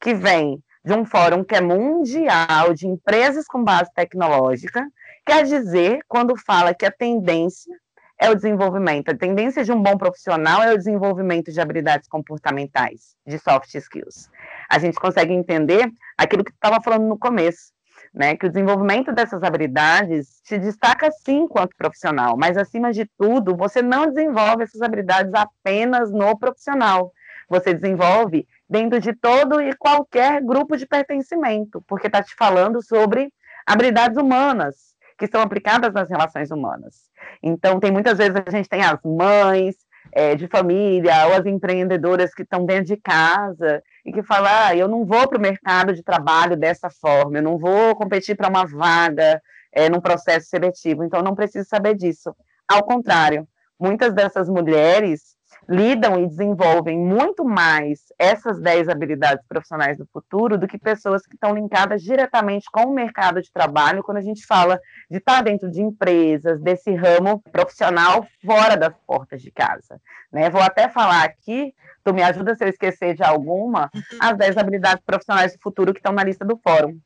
que 0.00 0.14
vem 0.14 0.62
de 0.84 0.92
um 0.92 1.04
fórum 1.04 1.44
que 1.44 1.54
é 1.54 1.60
mundial 1.60 2.74
de 2.74 2.86
empresas 2.86 3.46
com 3.46 3.62
base 3.62 3.90
tecnológica, 3.94 4.84
quer 5.24 5.44
dizer 5.44 6.00
quando 6.08 6.36
fala 6.36 6.74
que 6.74 6.84
a 6.84 6.90
tendência 6.90 7.72
é 8.18 8.30
o 8.30 8.34
desenvolvimento, 8.34 9.10
a 9.10 9.16
tendência 9.16 9.64
de 9.64 9.72
um 9.72 9.82
bom 9.82 9.96
profissional 9.96 10.62
é 10.62 10.72
o 10.72 10.78
desenvolvimento 10.78 11.50
de 11.50 11.60
habilidades 11.60 12.08
comportamentais, 12.08 13.16
de 13.26 13.38
soft 13.38 13.74
skills. 13.74 14.30
A 14.70 14.78
gente 14.78 14.94
consegue 14.94 15.32
entender 15.32 15.90
aquilo 16.16 16.44
que 16.44 16.52
estava 16.52 16.80
falando 16.80 17.06
no 17.06 17.18
começo, 17.18 17.72
né, 18.14 18.36
que 18.36 18.46
o 18.46 18.48
desenvolvimento 18.48 19.12
dessas 19.12 19.42
habilidades 19.42 20.40
te 20.44 20.58
destaca 20.58 21.10
sim 21.10 21.48
quanto 21.48 21.76
profissional, 21.76 22.36
mas 22.36 22.56
acima 22.56 22.92
de 22.92 23.06
tudo, 23.18 23.56
você 23.56 23.82
não 23.82 24.06
desenvolve 24.06 24.64
essas 24.64 24.82
habilidades 24.82 25.32
apenas 25.34 26.12
no 26.12 26.38
profissional. 26.38 27.10
Você 27.48 27.74
desenvolve 27.74 28.46
dentro 28.72 28.98
de 28.98 29.12
todo 29.12 29.60
e 29.60 29.76
qualquer 29.76 30.42
grupo 30.42 30.78
de 30.78 30.86
pertencimento, 30.86 31.84
porque 31.86 32.06
está 32.06 32.22
te 32.22 32.34
falando 32.34 32.82
sobre 32.82 33.30
habilidades 33.66 34.16
humanas, 34.16 34.94
que 35.18 35.26
são 35.26 35.42
aplicadas 35.42 35.92
nas 35.92 36.08
relações 36.08 36.50
humanas. 36.50 37.10
Então, 37.42 37.78
tem 37.78 37.92
muitas 37.92 38.16
vezes 38.16 38.34
a 38.34 38.50
gente 38.50 38.70
tem 38.70 38.82
as 38.82 38.98
mães 39.04 39.76
é, 40.10 40.34
de 40.34 40.48
família 40.48 41.26
ou 41.26 41.34
as 41.34 41.44
empreendedoras 41.44 42.34
que 42.34 42.44
estão 42.44 42.64
dentro 42.64 42.86
de 42.86 42.96
casa 42.96 43.82
e 44.06 44.10
que 44.10 44.22
falam: 44.22 44.50
ah, 44.50 44.74
eu 44.74 44.88
não 44.88 45.04
vou 45.04 45.28
para 45.28 45.36
o 45.36 45.40
mercado 45.40 45.92
de 45.92 46.02
trabalho 46.02 46.56
dessa 46.56 46.88
forma, 46.88 47.38
eu 47.38 47.42
não 47.42 47.58
vou 47.58 47.94
competir 47.94 48.34
para 48.34 48.48
uma 48.48 48.66
vaga 48.66 49.38
é, 49.70 49.90
num 49.90 50.00
processo 50.00 50.48
seletivo, 50.48 51.04
então 51.04 51.20
não 51.20 51.34
preciso 51.34 51.68
saber 51.68 51.94
disso. 51.94 52.34
Ao 52.66 52.82
contrário, 52.82 53.46
muitas 53.78 54.14
dessas 54.14 54.48
mulheres 54.48 55.31
lidam 55.68 56.22
e 56.22 56.26
desenvolvem 56.26 56.98
muito 56.98 57.44
mais 57.44 58.00
essas 58.18 58.60
10 58.60 58.88
habilidades 58.88 59.44
profissionais 59.48 59.96
do 59.96 60.06
futuro 60.12 60.58
do 60.58 60.66
que 60.66 60.78
pessoas 60.78 61.26
que 61.26 61.34
estão 61.34 61.54
linkadas 61.54 62.02
diretamente 62.02 62.66
com 62.70 62.84
o 62.84 62.94
mercado 62.94 63.40
de 63.40 63.50
trabalho, 63.52 64.02
quando 64.02 64.18
a 64.18 64.22
gente 64.22 64.44
fala 64.44 64.80
de 65.10 65.18
estar 65.18 65.42
dentro 65.42 65.70
de 65.70 65.80
empresas, 65.80 66.60
desse 66.60 66.94
ramo 66.94 67.42
profissional 67.52 68.26
fora 68.44 68.76
das 68.76 68.94
portas 69.06 69.40
de 69.40 69.50
casa. 69.50 70.00
Né? 70.32 70.50
Vou 70.50 70.62
até 70.62 70.88
falar 70.88 71.24
aqui, 71.24 71.74
tu 72.04 72.12
me 72.12 72.22
ajuda 72.22 72.54
se 72.54 72.64
eu 72.64 72.68
esquecer 72.68 73.14
de 73.14 73.22
alguma, 73.22 73.90
as 74.20 74.36
10 74.36 74.56
habilidades 74.56 75.02
profissionais 75.04 75.52
do 75.52 75.62
futuro 75.62 75.92
que 75.92 76.00
estão 76.00 76.12
na 76.12 76.24
lista 76.24 76.44
do 76.44 76.56
fórum. 76.56 76.98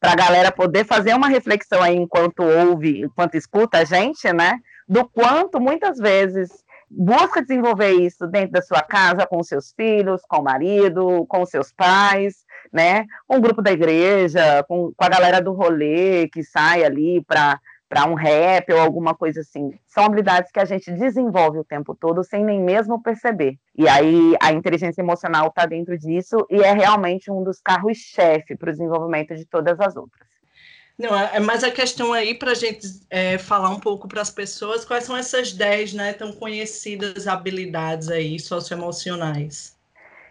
Para 0.00 0.12
a 0.12 0.16
galera 0.16 0.52
poder 0.52 0.84
fazer 0.84 1.14
uma 1.14 1.28
reflexão 1.28 1.82
aí 1.82 1.96
enquanto 1.96 2.42
ouve, 2.42 3.02
enquanto 3.02 3.36
escuta 3.36 3.78
a 3.78 3.84
gente, 3.84 4.30
né? 4.32 4.58
Do 4.86 5.08
quanto 5.08 5.58
muitas 5.58 5.98
vezes 5.98 6.63
busca 6.96 7.42
desenvolver 7.42 7.92
isso 7.92 8.26
dentro 8.26 8.52
da 8.52 8.62
sua 8.62 8.82
casa, 8.82 9.26
com 9.26 9.42
seus 9.42 9.72
filhos, 9.72 10.22
com 10.28 10.38
o 10.38 10.44
marido, 10.44 11.26
com 11.26 11.44
seus 11.44 11.72
pais, 11.72 12.44
né? 12.72 13.06
Um 13.28 13.40
grupo 13.40 13.60
da 13.60 13.72
igreja, 13.72 14.64
com, 14.68 14.92
com 14.96 15.04
a 15.04 15.08
galera 15.08 15.40
do 15.40 15.52
rolê 15.52 16.28
que 16.28 16.42
sai 16.42 16.84
ali 16.84 17.22
para 17.24 17.58
para 17.86 18.06
um 18.06 18.14
rap 18.14 18.72
ou 18.72 18.80
alguma 18.80 19.14
coisa 19.14 19.40
assim. 19.40 19.70
São 19.86 20.04
habilidades 20.04 20.50
que 20.50 20.58
a 20.58 20.64
gente 20.64 20.90
desenvolve 20.90 21.58
o 21.58 21.64
tempo 21.64 21.94
todo 21.94 22.24
sem 22.24 22.44
nem 22.44 22.60
mesmo 22.60 23.00
perceber. 23.00 23.56
E 23.76 23.88
aí 23.88 24.34
a 24.42 24.52
inteligência 24.52 25.00
emocional 25.00 25.46
está 25.46 25.64
dentro 25.64 25.96
disso 25.96 26.44
e 26.50 26.60
é 26.60 26.72
realmente 26.72 27.30
um 27.30 27.44
dos 27.44 27.60
carros-chefe 27.60 28.56
para 28.56 28.70
o 28.70 28.72
desenvolvimento 28.72 29.36
de 29.36 29.46
todas 29.46 29.78
as 29.78 29.94
outras. 29.94 30.33
Não, 30.98 31.16
é, 31.18 31.30
é 31.34 31.40
mais 31.40 31.64
a 31.64 31.70
questão 31.70 32.12
aí 32.12 32.34
para 32.34 32.52
a 32.52 32.54
gente 32.54 33.00
é, 33.10 33.36
falar 33.36 33.70
um 33.70 33.80
pouco 33.80 34.06
para 34.06 34.22
as 34.22 34.30
pessoas 34.30 34.84
quais 34.84 35.04
são 35.04 35.16
essas 35.16 35.52
10 35.52 35.92
né, 35.92 36.12
tão 36.12 36.32
conhecidas 36.32 37.26
habilidades 37.26 38.08
aí 38.08 38.38
socioemocionais. 38.38 39.74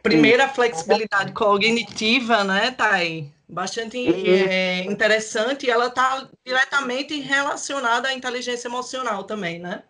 Primeira, 0.01 0.45
a 0.45 0.49
flexibilidade 0.49 1.31
cognitiva, 1.31 2.43
né, 2.43 2.71
Thay? 2.71 3.31
Bastante 3.47 3.97
é, 4.27 4.83
interessante 4.85 5.65
e 5.65 5.69
ela 5.69 5.87
está 5.87 6.27
diretamente 6.45 7.19
relacionada 7.19 8.07
à 8.07 8.13
inteligência 8.13 8.67
emocional 8.67 9.25
também, 9.25 9.59
né? 9.59 9.83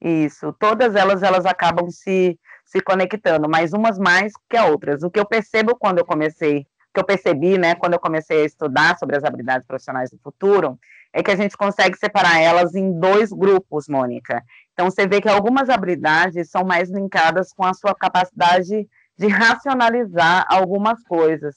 Isso, 0.00 0.52
todas 0.58 0.94
elas 0.94 1.22
elas 1.22 1.44
acabam 1.44 1.90
se, 1.90 2.38
se 2.64 2.80
conectando, 2.80 3.48
mas 3.48 3.72
umas 3.72 3.98
mais 3.98 4.32
que 4.48 4.58
outras. 4.58 5.02
O 5.02 5.10
que 5.10 5.20
eu 5.20 5.26
percebo 5.26 5.76
quando 5.76 5.98
eu 5.98 6.04
comecei 6.04 6.66
que 6.96 7.00
eu 7.00 7.04
percebi, 7.04 7.58
né, 7.58 7.74
quando 7.74 7.92
eu 7.92 8.00
comecei 8.00 8.40
a 8.40 8.46
estudar 8.46 8.96
sobre 8.96 9.18
as 9.18 9.22
habilidades 9.22 9.66
profissionais 9.66 10.10
do 10.10 10.18
futuro, 10.18 10.78
é 11.12 11.22
que 11.22 11.30
a 11.30 11.36
gente 11.36 11.54
consegue 11.54 11.94
separar 11.98 12.40
elas 12.40 12.74
em 12.74 12.98
dois 12.98 13.30
grupos, 13.30 13.86
Mônica. 13.86 14.42
Então, 14.72 14.90
você 14.90 15.06
vê 15.06 15.20
que 15.20 15.28
algumas 15.28 15.68
habilidades 15.68 16.50
são 16.50 16.64
mais 16.64 16.88
linkadas 16.90 17.52
com 17.52 17.64
a 17.64 17.74
sua 17.74 17.94
capacidade 17.94 18.88
de 19.18 19.26
racionalizar 19.28 20.46
algumas 20.48 21.02
coisas. 21.04 21.54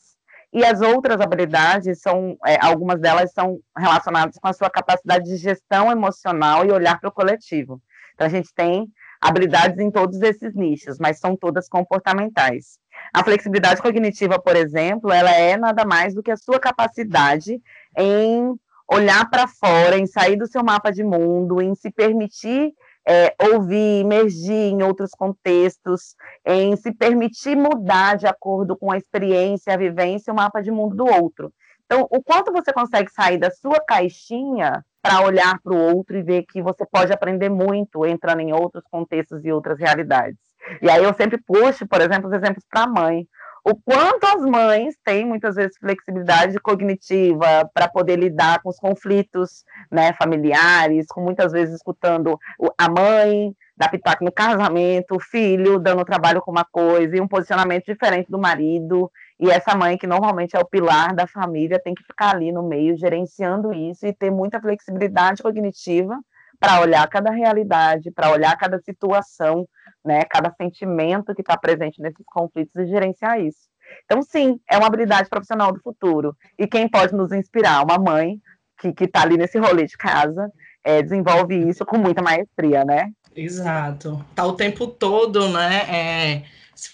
E 0.51 0.65
as 0.65 0.81
outras 0.81 1.21
habilidades 1.21 2.01
são, 2.01 2.37
é, 2.45 2.57
algumas 2.59 2.99
delas 2.99 3.31
são 3.31 3.59
relacionadas 3.77 4.35
com 4.37 4.47
a 4.47 4.53
sua 4.53 4.69
capacidade 4.69 5.23
de 5.23 5.37
gestão 5.37 5.89
emocional 5.89 6.65
e 6.65 6.71
olhar 6.71 6.99
para 6.99 7.09
o 7.09 7.13
coletivo. 7.13 7.81
Então, 8.13 8.27
a 8.27 8.29
gente 8.29 8.53
tem 8.53 8.87
habilidades 9.21 9.79
em 9.79 9.91
todos 9.91 10.21
esses 10.21 10.55
nichos, 10.55 10.97
mas 10.99 11.19
são 11.19 11.35
todas 11.35 11.67
comportamentais. 11.67 12.79
A 13.13 13.23
flexibilidade 13.23 13.81
cognitiva, 13.81 14.39
por 14.39 14.55
exemplo, 14.55 15.11
ela 15.11 15.31
é 15.31 15.57
nada 15.57 15.85
mais 15.85 16.13
do 16.13 16.23
que 16.23 16.31
a 16.31 16.37
sua 16.37 16.59
capacidade 16.59 17.61
em 17.97 18.55
olhar 18.91 19.29
para 19.29 19.47
fora, 19.47 19.97
em 19.97 20.07
sair 20.07 20.35
do 20.35 20.47
seu 20.47 20.63
mapa 20.63 20.91
de 20.91 21.03
mundo, 21.03 21.61
em 21.61 21.75
se 21.75 21.91
permitir 21.91 22.73
é, 23.07 23.33
ouvir, 23.51 24.01
emergir 24.01 24.51
em 24.51 24.83
outros 24.83 25.11
contextos, 25.11 26.15
em 26.45 26.75
se 26.75 26.91
permitir 26.93 27.55
mudar 27.55 28.15
de 28.15 28.27
acordo 28.27 28.77
com 28.77 28.91
a 28.91 28.97
experiência, 28.97 29.73
a 29.73 29.77
vivência, 29.77 30.31
o 30.31 30.35
mapa 30.35 30.61
de 30.61 30.71
mundo 30.71 30.95
do 30.95 31.05
outro. 31.05 31.53
Então, 31.85 32.07
o 32.11 32.21
quanto 32.21 32.51
você 32.51 32.71
consegue 32.71 33.11
sair 33.11 33.39
da 33.39 33.49
sua 33.49 33.79
caixinha 33.79 34.85
para 35.01 35.21
olhar 35.21 35.59
para 35.63 35.73
o 35.73 35.95
outro 35.95 36.17
e 36.17 36.23
ver 36.23 36.43
que 36.43 36.61
você 36.61 36.85
pode 36.85 37.11
aprender 37.11 37.49
muito 37.49 38.05
entrando 38.05 38.41
em 38.41 38.53
outros 38.53 38.83
contextos 38.91 39.43
e 39.45 39.51
outras 39.51 39.79
realidades. 39.79 40.37
E 40.81 40.89
aí 40.89 41.03
eu 41.03 41.13
sempre 41.13 41.39
puxo, 41.41 41.87
por 41.87 42.01
exemplo, 42.01 42.27
os 42.27 42.35
exemplos 42.35 42.65
para 42.69 42.83
a 42.83 42.87
mãe. 42.87 43.27
O 43.63 43.75
quanto 43.75 44.23
as 44.25 44.41
mães 44.45 44.95
têm 45.03 45.25
muitas 45.25 45.55
vezes 45.55 45.77
flexibilidade 45.77 46.57
cognitiva 46.59 47.69
para 47.73 47.89
poder 47.89 48.17
lidar 48.17 48.61
com 48.61 48.69
os 48.69 48.77
conflitos 48.77 49.63
né, 49.91 50.13
familiares, 50.13 51.07
com 51.07 51.21
muitas 51.21 51.51
vezes 51.51 51.75
escutando 51.75 52.39
a 52.77 52.89
mãe 52.89 53.53
dar 53.75 53.89
pitaco 53.89 54.25
no 54.25 54.31
casamento, 54.31 55.15
o 55.15 55.19
filho 55.19 55.79
dando 55.79 56.03
trabalho 56.03 56.41
com 56.41 56.51
uma 56.51 56.65
coisa 56.65 57.15
e 57.15 57.21
um 57.21 57.27
posicionamento 57.27 57.85
diferente 57.85 58.29
do 58.29 58.37
marido. 58.37 59.09
E 59.39 59.49
essa 59.49 59.75
mãe, 59.75 59.97
que 59.97 60.05
normalmente 60.05 60.55
é 60.55 60.59
o 60.59 60.65
pilar 60.65 61.15
da 61.15 61.25
família, 61.25 61.81
tem 61.81 61.93
que 61.93 62.03
ficar 62.03 62.35
ali 62.35 62.51
no 62.51 62.61
meio 62.61 62.97
gerenciando 62.97 63.73
isso 63.73 64.05
e 64.05 64.13
ter 64.13 64.29
muita 64.29 64.59
flexibilidade 64.59 65.41
cognitiva 65.41 66.19
para 66.59 66.81
olhar 66.81 67.07
cada 67.07 67.31
realidade, 67.31 68.11
para 68.11 68.31
olhar 68.31 68.55
cada 68.57 68.79
situação, 68.79 69.65
né, 70.03 70.23
cada 70.25 70.51
sentimento 70.51 71.33
que 71.33 71.41
está 71.41 71.57
presente 71.57 72.01
nesses 72.01 72.25
conflitos 72.25 72.75
e 72.75 72.87
gerenciar 72.87 73.39
isso. 73.39 73.69
Então, 74.05 74.21
sim, 74.21 74.59
é 74.69 74.77
uma 74.77 74.87
habilidade 74.87 75.29
profissional 75.29 75.71
do 75.71 75.79
futuro. 75.79 76.35
E 76.57 76.67
quem 76.67 76.89
pode 76.89 77.15
nos 77.15 77.31
inspirar? 77.31 77.83
Uma 77.83 77.97
mãe 77.97 78.39
que 78.77 79.03
está 79.03 79.21
ali 79.21 79.37
nesse 79.37 79.57
rolê 79.57 79.85
de 79.85 79.97
casa, 79.97 80.51
é, 80.83 81.01
desenvolve 81.01 81.55
isso 81.67 81.85
com 81.85 81.97
muita 81.97 82.21
maestria, 82.21 82.85
né? 82.85 83.11
Exato. 83.35 84.23
Tá 84.33 84.45
o 84.45 84.53
tempo 84.53 84.87
todo, 84.87 85.49
né? 85.49 85.83
É, 85.89 86.43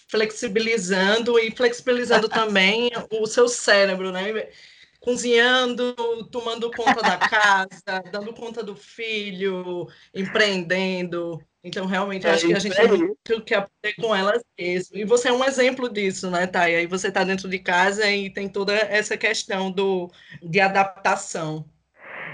flexibilizando 0.07 1.37
e 1.39 1.51
flexibilizando 1.51 2.27
também 2.29 2.91
o 3.11 3.25
seu 3.25 3.47
cérebro, 3.47 4.11
né? 4.11 4.49
cozinhando, 5.05 5.93
tomando 6.31 6.71
conta 6.71 6.99
da 6.99 7.15
casa, 7.15 7.69
dando 8.11 8.33
conta 8.33 8.63
do 8.63 8.75
filho, 8.75 9.87
empreendendo. 10.11 11.39
Então, 11.63 11.85
realmente, 11.85 12.25
é 12.25 12.31
acho 12.31 12.47
que 12.47 12.53
a 12.53 12.59
gente 12.59 12.75
tem 12.75 12.87
muito 12.87 13.41
que 13.43 13.53
aprender 13.53 13.95
com 14.01 14.15
elas 14.15 14.43
mesmo. 14.57 14.97
E 14.97 15.05
você 15.05 15.29
é 15.29 15.33
um 15.33 15.45
exemplo 15.45 15.87
disso, 15.87 16.29
né, 16.31 16.47
Thay? 16.47 16.75
Aí 16.75 16.87
você 16.87 17.09
está 17.09 17.23
dentro 17.23 17.47
de 17.47 17.59
casa 17.59 18.09
e 18.09 18.31
tem 18.31 18.49
toda 18.49 18.73
essa 18.73 19.15
questão 19.15 19.71
do, 19.71 20.11
de 20.41 20.59
adaptação. 20.59 21.65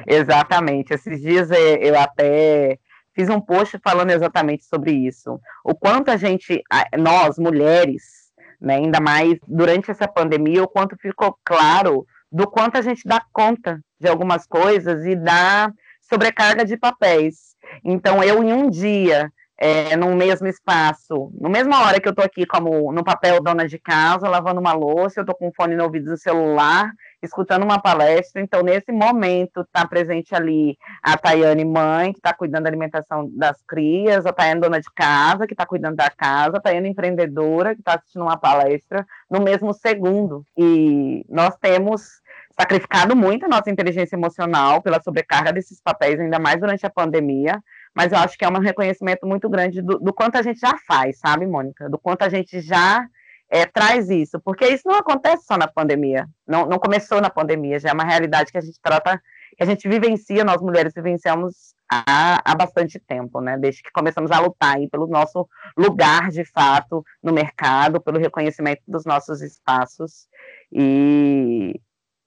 Exatamente. 0.08 0.94
Esses 0.94 1.22
dias 1.22 1.52
é, 1.52 1.76
eu 1.88 1.98
até 1.98 2.80
fiz 3.16 3.30
um 3.30 3.42
post 3.42 3.78
falando 3.84 4.12
exatamente 4.12 4.66
sobre 4.66 4.92
isso. 4.92 5.40
O 5.64 5.76
quanto 5.76 6.10
a 6.10 6.18
gente, 6.18 6.64
nós, 6.98 7.38
mulheres, 7.38 8.32
né, 8.60 8.76
ainda 8.76 9.00
mais 9.00 9.38
durante 9.48 9.92
essa 9.92 10.08
pandemia, 10.08 10.64
o 10.64 10.68
quanto 10.68 10.96
ficou 10.98 11.38
claro 11.44 12.06
do 12.32 12.48
quanto 12.48 12.78
a 12.78 12.82
gente 12.82 13.02
dá 13.06 13.22
conta 13.34 13.82
de 14.00 14.08
algumas 14.08 14.46
coisas 14.46 15.06
e 15.06 15.16
dá 15.16 15.72
sobrecarga 16.02 16.64
de 16.64 16.78
papéis. 16.78 17.56
Então, 17.84 18.24
eu 18.24 18.44
em 18.44 18.54
um 18.54 18.70
dia, 18.70 19.32
é, 19.58 19.96
no 19.96 20.16
mesmo 20.16 20.48
espaço, 20.48 21.32
no 21.40 21.50
mesma 21.50 21.86
hora 21.86 22.00
que 22.00 22.08
eu 22.08 22.12
estou 22.12 22.26
aqui 22.26 22.46
como 22.46 22.92
no 22.92 23.04
papel 23.04 23.42
dona 23.42 23.68
de 23.68 23.78
casa, 23.78 24.30
lavando 24.30 24.60
uma 24.60 24.74
louça, 24.74 25.20
eu 25.20 25.24
estou 25.24 25.36
com 25.36 25.50
o 25.50 25.54
fone 25.56 25.76
no 25.76 25.84
ouvido 25.84 26.12
do 26.12 26.18
celular, 26.18 26.92
escutando 27.22 27.64
uma 27.64 27.80
palestra, 27.80 28.42
então 28.42 28.64
nesse 28.64 28.92
momento 28.92 29.62
está 29.62 29.88
presente 29.88 30.34
ali 30.34 30.78
a 31.02 31.18
Tayane 31.18 31.64
mãe, 31.64 32.12
que 32.14 32.20
está 32.20 32.34
cuidando 32.34 32.64
da 32.64 32.70
alimentação 32.70 33.30
das 33.34 33.62
crias, 33.64 34.26
a 34.26 34.34
Tayane 34.34 34.62
dona 34.62 34.80
de 34.80 34.90
casa, 34.96 35.46
que 35.46 35.54
está 35.54 35.66
cuidando 35.66 35.96
da 35.96 36.10
casa, 36.10 36.58
a 36.58 36.62
Tayane 36.62 36.90
empreendedora, 36.90 37.76
que 37.76 37.82
está 37.82 37.96
assistindo 37.96 38.24
uma 38.24 38.38
palestra, 38.38 39.06
no 39.30 39.42
mesmo 39.42 39.74
segundo. 39.74 40.46
E 40.58 41.26
nós 41.30 41.56
temos 41.58 42.22
sacrificado 42.60 43.16
muito 43.16 43.46
a 43.46 43.50
nossa 43.50 43.70
inteligência 43.70 44.16
emocional 44.16 44.82
pela 44.82 45.02
sobrecarga 45.02 45.54
desses 45.54 45.82
papéis, 45.82 46.20
ainda 46.20 46.40
mais 46.40 46.60
durante 46.60 46.86
a 46.86 46.90
pandemia, 46.90 47.62
mas 47.96 48.12
eu 48.12 48.18
acho 48.20 48.38
que 48.38 48.46
é 48.46 48.50
um 48.50 48.60
reconhecimento 48.60 49.26
muito 49.26 49.50
grande 49.50 49.82
do, 49.82 50.00
do 50.00 50.14
quanto 50.14 50.38
a 50.38 50.42
gente 50.42 50.60
já 50.60 50.76
faz, 50.88 51.20
sabe, 51.20 51.46
Mônica? 51.46 51.90
Do 51.90 52.00
quanto 52.00 52.24
a 52.24 52.30
gente 52.30 52.62
já 52.62 53.06
é, 53.52 53.66
traz 53.66 54.10
isso, 54.10 54.40
porque 54.40 54.66
isso 54.66 54.88
não 54.88 54.96
acontece 54.96 55.44
só 55.44 55.58
na 55.58 55.68
pandemia, 55.68 56.26
não, 56.48 56.66
não 56.66 56.80
começou 56.80 57.20
na 57.20 57.30
pandemia, 57.30 57.80
já 57.80 57.90
é 57.90 57.94
uma 57.94 58.06
realidade 58.06 58.50
que 58.50 58.58
a 58.58 58.62
gente 58.62 58.80
trata, 58.82 59.22
que 59.58 59.62
a 59.62 59.66
gente 59.66 59.90
vivencia, 59.90 60.46
nós 60.46 60.62
mulheres 60.62 60.94
vivenciamos 60.96 61.76
há, 61.92 62.42
há 62.46 62.56
bastante 62.56 62.98
tempo, 62.98 63.42
né? 63.42 63.58
Desde 63.58 63.84
que 63.84 63.92
começamos 63.92 64.32
a 64.32 64.40
lutar 64.40 64.78
aí 64.78 64.88
pelo 64.90 65.06
nosso 65.06 65.46
lugar 65.78 66.30
de 66.30 66.46
fato 66.46 67.04
no 67.22 67.34
mercado, 67.34 68.00
pelo 68.00 68.18
reconhecimento 68.18 68.82
dos 68.88 69.04
nossos 69.04 69.42
espaços. 69.42 70.30
E 70.72 71.78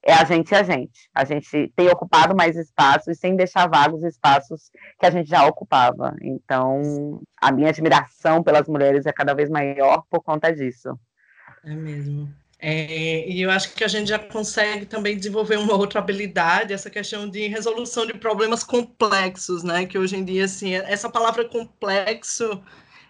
é 0.02 0.12
a 0.12 0.24
gente 0.24 0.54
a 0.54 0.62
gente. 0.62 1.08
A 1.14 1.24
gente 1.24 1.72
tem 1.74 1.88
ocupado 1.88 2.36
mais 2.36 2.54
espaços 2.54 3.18
sem 3.18 3.34
deixar 3.34 3.66
vagos 3.66 4.04
espaços 4.04 4.70
que 5.00 5.06
a 5.06 5.10
gente 5.10 5.30
já 5.30 5.46
ocupava. 5.46 6.14
Então, 6.20 7.22
a 7.40 7.50
minha 7.50 7.70
admiração 7.70 8.42
pelas 8.42 8.68
mulheres 8.68 9.06
é 9.06 9.12
cada 9.12 9.32
vez 9.32 9.48
maior 9.48 10.02
por 10.10 10.22
conta 10.22 10.52
disso. 10.52 10.90
É 11.64 11.74
mesmo. 11.74 12.32
É, 12.58 13.28
e 13.28 13.42
eu 13.42 13.50
acho 13.50 13.74
que 13.74 13.84
a 13.84 13.88
gente 13.88 14.08
já 14.08 14.18
consegue 14.18 14.86
também 14.86 15.16
desenvolver 15.16 15.58
uma 15.58 15.74
outra 15.74 15.98
habilidade, 16.00 16.72
essa 16.72 16.88
questão 16.88 17.28
de 17.28 17.46
resolução 17.46 18.06
de 18.06 18.14
problemas 18.14 18.64
complexos, 18.64 19.62
né? 19.62 19.84
Que 19.86 19.98
hoje 19.98 20.16
em 20.16 20.24
dia, 20.24 20.44
assim, 20.44 20.74
essa 20.74 21.10
palavra 21.10 21.44
complexo, 21.44 22.62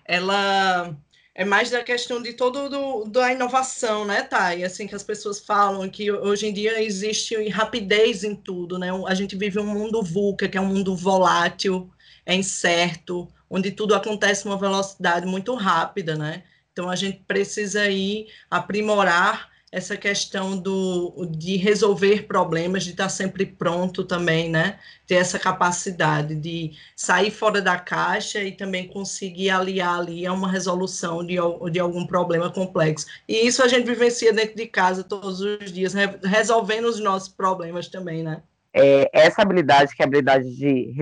ela 0.04 0.96
é 1.34 1.44
mais 1.44 1.70
da 1.70 1.82
questão 1.84 2.22
de 2.22 2.32
todo 2.32 2.68
do, 2.68 3.04
da 3.06 3.32
inovação, 3.32 4.04
né, 4.04 4.22
Thay? 4.22 4.64
Assim 4.64 4.86
que 4.86 4.94
as 4.94 5.02
pessoas 5.02 5.40
falam 5.40 5.88
que 5.88 6.10
hoje 6.10 6.46
em 6.46 6.52
dia 6.52 6.82
existe 6.82 7.48
rapidez 7.48 8.24
em 8.24 8.34
tudo, 8.34 8.78
né? 8.78 8.88
A 9.06 9.14
gente 9.14 9.36
vive 9.36 9.58
um 9.60 9.66
mundo 9.66 10.02
VUCA, 10.02 10.48
que 10.48 10.58
é 10.58 10.60
um 10.60 10.66
mundo 10.66 10.96
volátil, 10.96 11.90
é 12.26 12.34
incerto, 12.34 13.28
onde 13.50 13.70
tudo 13.70 13.94
acontece 13.94 14.46
uma 14.46 14.58
velocidade 14.58 15.26
muito 15.26 15.54
rápida, 15.54 16.16
né? 16.16 16.42
Então 16.74 16.90
a 16.90 16.96
gente 16.96 17.22
precisa 17.24 17.82
aí 17.82 18.26
aprimorar 18.50 19.48
essa 19.70 19.96
questão 19.96 20.56
do, 20.56 21.26
de 21.30 21.56
resolver 21.56 22.26
problemas, 22.26 22.82
de 22.82 22.90
estar 22.90 23.08
sempre 23.08 23.46
pronto 23.46 24.04
também, 24.04 24.50
né? 24.50 24.78
Ter 25.06 25.16
essa 25.16 25.38
capacidade 25.38 26.34
de 26.34 26.72
sair 26.96 27.30
fora 27.30 27.62
da 27.62 27.78
caixa 27.78 28.42
e 28.42 28.52
também 28.52 28.88
conseguir 28.88 29.50
aliar 29.50 30.00
ali 30.00 30.26
a 30.26 30.32
uma 30.32 30.48
resolução 30.48 31.24
de, 31.24 31.36
de 31.70 31.78
algum 31.80 32.06
problema 32.06 32.50
complexo. 32.50 33.06
E 33.28 33.46
isso 33.46 33.62
a 33.62 33.68
gente 33.68 33.86
vivencia 33.86 34.32
dentro 34.32 34.56
de 34.56 34.66
casa 34.66 35.04
todos 35.04 35.40
os 35.40 35.72
dias, 35.72 35.94
resolvendo 36.24 36.86
os 36.86 37.00
nossos 37.00 37.28
problemas 37.28 37.88
também, 37.88 38.22
né? 38.22 38.42
É, 38.76 39.08
essa 39.12 39.42
habilidade, 39.42 39.94
que 39.94 40.02
é 40.02 40.04
a 40.04 40.08
habilidade 40.08 40.56
de 40.56 40.92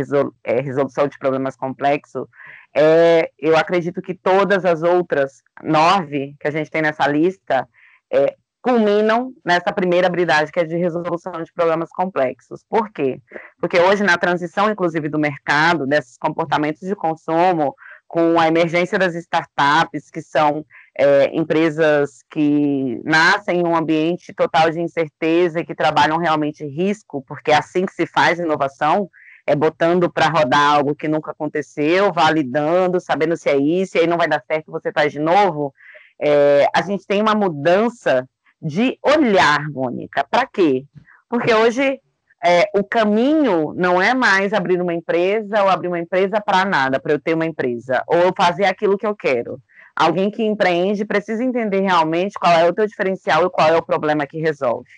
é, 0.45 0.61
resolução 0.61 1.09
de 1.09 1.19
problemas 1.19 1.57
complexos, 1.57 2.27
é, 2.75 3.31
eu 3.39 3.57
acredito 3.57 4.01
que 4.01 4.15
todas 4.15 4.65
as 4.65 4.83
outras 4.83 5.43
nove 5.63 6.35
que 6.41 6.49
a 6.49 6.51
gente 6.51 6.71
tem 6.71 6.83
nessa 6.83 7.07
lista 7.07 7.69
é, 8.11 8.35
culminam 8.63 9.33
nessa 9.45 9.73
primeira 9.73 10.07
habilidade, 10.07 10.53
que 10.53 10.61
é 10.61 10.65
de 10.65 10.77
resolução 10.77 11.43
de 11.43 11.53
problemas 11.53 11.91
complexos. 11.91 12.65
Por 12.69 12.91
quê? 12.93 13.21
Porque 13.61 13.79
hoje, 13.81 14.05
na 14.05 14.17
transição, 14.17 14.71
inclusive, 14.71 15.09
do 15.09 15.19
mercado, 15.19 15.87
desses 15.87 16.17
comportamentos 16.17 16.87
de 16.87 16.95
consumo, 16.95 17.75
com 18.07 18.39
a 18.39 18.47
emergência 18.47 18.99
das 18.99 19.15
startups, 19.15 20.11
que 20.11 20.23
são 20.23 20.65
é, 20.97 21.35
empresas 21.35 22.23
que 22.31 23.01
nascem 23.05 23.61
em 23.61 23.67
um 23.67 23.75
ambiente 23.75 24.33
total 24.33 24.71
de 24.71 24.81
incerteza 24.81 25.61
e 25.61 25.65
que 25.65 25.75
trabalham 25.75 26.19
realmente 26.19 26.65
risco, 26.65 27.25
porque 27.27 27.51
é 27.51 27.57
assim 27.57 27.85
que 27.85 27.93
se 27.93 28.07
faz 28.07 28.39
inovação, 28.39 29.09
é 29.47 29.55
botando 29.55 30.11
para 30.11 30.29
rodar 30.29 30.75
algo 30.75 30.95
que 30.95 31.09
nunca 31.09 31.33
aconteceu, 31.33 32.13
validando, 32.13 33.01
sabendo 33.01 33.37
se 33.37 33.49
é 33.49 33.57
isso, 33.57 33.97
e 33.97 34.01
aí 34.01 34.07
não 34.07 34.17
vai 34.17 34.29
dar 34.29 34.43
certo, 34.47 34.71
você 34.71 34.93
faz 34.93 35.13
de 35.13 35.19
novo. 35.19 35.75
É, 36.21 36.67
a 36.75 36.83
gente 36.83 37.07
tem 37.07 37.21
uma 37.21 37.35
mudança 37.35 38.29
de 38.61 38.99
olhar, 39.03 39.69
Mônica. 39.71 40.25
Para 40.31 40.47
quê? 40.47 40.85
Porque 41.29 41.53
hoje 41.53 42.01
é, 42.45 42.69
o 42.75 42.85
caminho 42.85 43.73
não 43.75 44.01
é 44.01 44.15
mais 44.15 44.53
abrir 44.53 44.81
uma 44.81 44.95
empresa 44.95 45.63
ou 45.63 45.69
abrir 45.69 45.89
uma 45.89 45.99
empresa 45.99 46.41
para 46.41 46.65
nada, 46.65 47.01
para 47.01 47.13
eu 47.13 47.21
ter 47.21 47.35
uma 47.35 47.47
empresa, 47.47 48.03
ou 48.07 48.33
fazer 48.37 48.65
aquilo 48.65 48.99
que 48.99 49.07
eu 49.07 49.17
quero. 49.17 49.59
Alguém 49.95 50.31
que 50.31 50.43
empreende 50.43 51.05
precisa 51.05 51.45
entender 51.45 51.81
realmente 51.81 52.39
qual 52.39 52.53
é 52.53 52.69
o 52.69 52.73
teu 52.73 52.87
diferencial 52.87 53.45
e 53.45 53.51
qual 53.51 53.69
é 53.69 53.77
o 53.77 53.85
problema 53.85 54.27
que 54.27 54.41
resolve. 54.41 54.89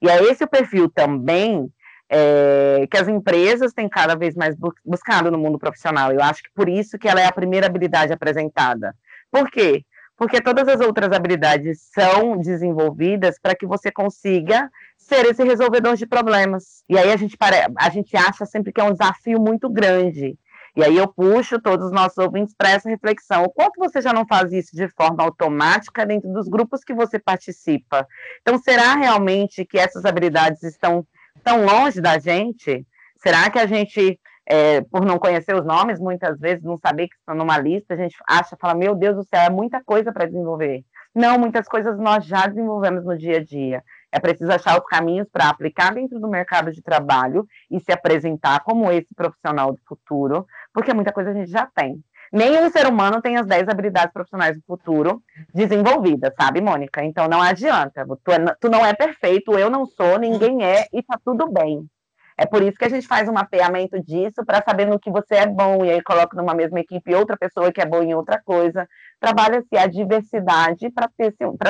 E 0.00 0.08
é 0.08 0.22
esse 0.24 0.44
o 0.44 0.48
perfil 0.48 0.88
também 0.88 1.68
é, 2.16 2.86
que 2.88 2.96
as 2.96 3.08
empresas 3.08 3.72
têm 3.72 3.88
cada 3.88 4.14
vez 4.14 4.36
mais 4.36 4.54
buscado 4.84 5.30
no 5.30 5.38
mundo 5.38 5.58
profissional. 5.58 6.12
Eu 6.12 6.22
acho 6.22 6.42
que 6.42 6.50
por 6.54 6.68
isso 6.68 6.96
que 6.96 7.08
ela 7.08 7.20
é 7.20 7.26
a 7.26 7.32
primeira 7.32 7.66
habilidade 7.66 8.12
apresentada. 8.12 8.94
Por 9.32 9.50
quê? 9.50 9.84
porque 10.16 10.40
todas 10.40 10.68
as 10.68 10.80
outras 10.80 11.12
habilidades 11.12 11.88
são 11.92 12.38
desenvolvidas 12.38 13.38
para 13.38 13.54
que 13.54 13.66
você 13.66 13.90
consiga 13.90 14.70
ser 14.96 15.26
esse 15.26 15.42
resolvedor 15.42 15.96
de 15.96 16.06
problemas. 16.06 16.84
E 16.88 16.96
aí 16.96 17.12
a 17.12 17.16
gente, 17.16 17.36
a 17.76 17.90
gente 17.90 18.16
acha 18.16 18.46
sempre 18.46 18.72
que 18.72 18.80
é 18.80 18.84
um 18.84 18.92
desafio 18.92 19.40
muito 19.40 19.68
grande. 19.68 20.38
E 20.76 20.82
aí 20.82 20.96
eu 20.96 21.06
puxo 21.06 21.60
todos 21.60 21.86
os 21.86 21.92
nossos 21.92 22.18
ouvintes 22.18 22.54
para 22.56 22.70
essa 22.70 22.88
reflexão. 22.88 23.44
O 23.44 23.50
quanto 23.50 23.78
você 23.78 24.00
já 24.00 24.12
não 24.12 24.26
faz 24.26 24.52
isso 24.52 24.74
de 24.74 24.88
forma 24.88 25.22
automática 25.22 26.04
dentro 26.04 26.32
dos 26.32 26.48
grupos 26.48 26.82
que 26.82 26.92
você 26.92 27.16
participa? 27.16 28.06
Então, 28.40 28.58
será 28.58 28.96
realmente 28.96 29.64
que 29.64 29.78
essas 29.78 30.04
habilidades 30.04 30.64
estão 30.64 31.06
tão 31.42 31.64
longe 31.64 32.00
da 32.00 32.18
gente? 32.18 32.86
Será 33.16 33.50
que 33.50 33.58
a 33.58 33.66
gente 33.66 34.18
é, 34.46 34.82
por 34.82 35.04
não 35.04 35.18
conhecer 35.18 35.54
os 35.54 35.64
nomes, 35.64 35.98
muitas 35.98 36.38
vezes, 36.38 36.62
não 36.62 36.78
saber 36.78 37.08
que 37.08 37.14
estão 37.16 37.34
numa 37.34 37.58
lista, 37.58 37.94
a 37.94 37.96
gente 37.96 38.16
acha, 38.28 38.56
fala, 38.60 38.74
meu 38.74 38.94
Deus 38.94 39.16
do 39.16 39.24
céu, 39.24 39.40
é 39.40 39.50
muita 39.50 39.82
coisa 39.82 40.12
para 40.12 40.26
desenvolver. 40.26 40.84
Não, 41.14 41.38
muitas 41.38 41.66
coisas 41.68 41.98
nós 41.98 42.26
já 42.26 42.46
desenvolvemos 42.46 43.04
no 43.04 43.16
dia 43.16 43.38
a 43.38 43.44
dia. 43.44 43.82
É 44.12 44.20
preciso 44.20 44.52
achar 44.52 44.78
os 44.78 44.86
caminhos 44.86 45.28
para 45.32 45.48
aplicar 45.48 45.94
dentro 45.94 46.20
do 46.20 46.28
mercado 46.28 46.72
de 46.72 46.82
trabalho 46.82 47.46
e 47.70 47.80
se 47.80 47.92
apresentar 47.92 48.60
como 48.60 48.90
esse 48.90 49.12
profissional 49.14 49.72
do 49.72 49.80
futuro, 49.86 50.46
porque 50.72 50.92
muita 50.92 51.12
coisa 51.12 51.30
a 51.30 51.34
gente 51.34 51.50
já 51.50 51.66
tem. 51.66 52.02
O 52.36 52.70
ser 52.70 52.88
humano 52.88 53.22
tem 53.22 53.36
as 53.36 53.46
10 53.46 53.68
habilidades 53.68 54.12
profissionais 54.12 54.56
do 54.56 54.62
futuro 54.66 55.22
desenvolvidas, 55.54 56.34
sabe, 56.36 56.60
Mônica? 56.60 57.04
Então 57.04 57.28
não 57.28 57.40
adianta. 57.40 58.04
Tu, 58.24 58.32
é, 58.32 58.38
tu 58.60 58.68
não 58.68 58.84
é 58.84 58.92
perfeito, 58.92 59.56
eu 59.56 59.70
não 59.70 59.86
sou, 59.86 60.18
ninguém 60.18 60.64
é, 60.64 60.88
e 60.92 61.00
tá 61.00 61.16
tudo 61.24 61.48
bem. 61.48 61.88
É 62.36 62.44
por 62.44 62.62
isso 62.62 62.76
que 62.76 62.84
a 62.84 62.88
gente 62.88 63.06
faz 63.06 63.28
um 63.28 63.32
mapeamento 63.32 64.02
disso 64.02 64.44
para 64.44 64.60
saber 64.60 64.86
no 64.86 64.98
que 64.98 65.10
você 65.10 65.36
é 65.36 65.46
bom, 65.46 65.84
e 65.84 65.92
aí 65.92 66.02
coloca 66.02 66.36
numa 66.36 66.52
mesma 66.52 66.80
equipe 66.80 67.14
outra 67.14 67.36
pessoa 67.36 67.70
que 67.70 67.80
é 67.80 67.86
boa 67.86 68.04
em 68.04 68.14
outra 68.14 68.42
coisa. 68.44 68.88
Trabalha-se 69.20 69.76
a 69.76 69.86
diversidade 69.86 70.90
para 70.90 71.08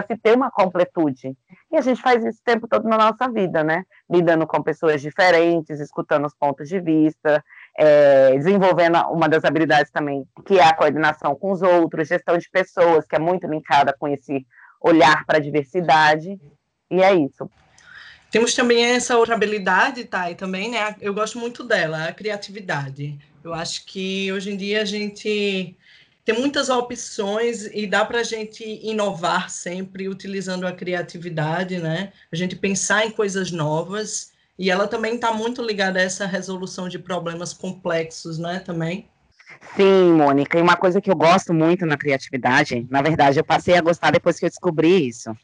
se 0.07 0.17
ter 0.17 0.35
uma 0.35 0.51
completude. 0.51 1.37
E 1.71 1.77
a 1.77 1.83
gente 1.83 2.01
faz 2.01 2.25
isso 2.25 2.39
o 2.41 2.45
tempo 2.45 2.67
todo 2.67 2.89
na 2.89 2.97
nossa 2.97 3.31
vida, 3.31 3.63
né? 3.63 3.85
Lidando 4.09 4.47
com 4.47 4.63
pessoas 4.63 5.03
diferentes, 5.03 5.79
escutando 5.81 6.27
os 6.27 6.35
pontos 6.35 6.67
de 6.69 6.81
vista, 6.81 7.45
é, 7.77 8.37
desenvolvendo 8.37 8.99
uma 9.11 9.29
das 9.29 9.45
habilidades 9.45 9.91
também, 9.91 10.25
que 10.47 10.59
é 10.59 10.65
a 10.65 10.75
coordenação 10.75 11.35
com 11.35 11.53
os 11.53 11.63
outros, 11.63 12.09
gestão 12.09 12.39
de 12.39 12.49
pessoas, 12.51 13.07
que 13.07 13.17
é 13.17 13.19
muito 13.19 13.47
linkada 13.47 13.95
com 13.99 14.07
esse 14.09 14.47
olhar 14.81 15.25
para 15.27 15.39
a 15.39 15.41
diversidade. 15.41 16.39
E 16.91 17.03
é 17.03 17.15
isso. 17.15 17.51
Temos 18.31 18.55
também 18.55 18.85
essa 18.85 19.17
outra 19.17 19.35
habilidade, 19.35 20.05
Thay, 20.05 20.35
também, 20.35 20.71
né? 20.71 20.97
Eu 21.01 21.15
gosto 21.15 21.39
muito 21.39 21.63
dela, 21.63 22.05
a 22.05 22.13
criatividade. 22.13 23.19
Eu 23.43 23.55
acho 23.55 23.87
que 23.87 24.33
hoje 24.33 24.51
em 24.51 24.57
dia 24.57 24.83
a 24.83 24.85
gente 24.85 25.77
tem 26.25 26.35
muitas 26.35 26.69
opções 26.69 27.67
e 27.67 27.87
dá 27.87 28.05
para 28.05 28.21
a 28.21 28.25
gente 28.25 28.65
inovar 28.83 29.51
sempre 29.51 30.09
utilizando 30.09 30.67
a 30.67 30.73
criatividade, 30.73 31.79
né? 31.79 32.13
A 32.33 32.37
gente 32.37 32.57
pensar 32.57 33.07
em 33.07 33.11
coisas 33.11 33.53
novas 33.53 34.33
e 34.59 34.71
ela 34.71 34.87
também 34.87 35.17
está 35.17 35.33
muito 35.33 35.63
ligada 35.63 35.99
a 35.99 36.03
essa 36.03 36.27
resolução 36.27 36.89
de 36.89 36.99
problemas 36.99 37.53
complexos, 37.53 38.39
né? 38.39 38.61
Também. 38.61 39.09
Sim, 39.77 40.13
Mônica, 40.13 40.59
e 40.59 40.63
uma 40.63 40.77
coisa 40.77 41.01
que 41.01 41.11
eu 41.11 41.17
gosto 41.17 41.53
muito 41.53 41.85
na 41.85 41.97
criatividade, 41.97 42.87
na 42.91 43.03
verdade, 43.03 43.39
eu 43.39 43.45
passei 43.45 43.77
a 43.77 43.81
gostar 43.81 44.13
depois 44.13 44.39
que 44.39 44.45
eu 44.45 44.51
descobri 44.51 45.09
isso. 45.09 45.37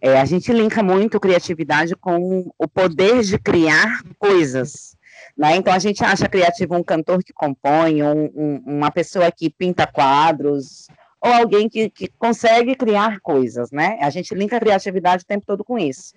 É, 0.00 0.20
a 0.20 0.24
gente 0.24 0.52
linka 0.52 0.82
muito 0.82 1.18
criatividade 1.18 1.96
com 1.96 2.52
o 2.56 2.68
poder 2.68 3.22
de 3.22 3.38
criar 3.38 4.02
coisas. 4.18 4.96
Né? 5.36 5.56
Então 5.56 5.72
a 5.72 5.78
gente 5.78 6.04
acha 6.04 6.28
criativo 6.28 6.76
um 6.76 6.82
cantor 6.82 7.22
que 7.24 7.32
compõe, 7.32 8.02
um, 8.02 8.30
um, 8.34 8.62
uma 8.66 8.90
pessoa 8.90 9.32
que 9.32 9.50
pinta 9.50 9.86
quadros, 9.86 10.86
ou 11.22 11.32
alguém 11.32 11.68
que, 11.68 11.88
que 11.88 12.08
consegue 12.18 12.74
criar 12.74 13.20
coisas, 13.20 13.70
né? 13.70 13.96
A 14.00 14.10
gente 14.10 14.34
linka 14.34 14.56
a 14.56 14.60
criatividade 14.60 15.22
o 15.22 15.26
tempo 15.26 15.46
todo 15.46 15.62
com 15.62 15.78
isso. 15.78 16.14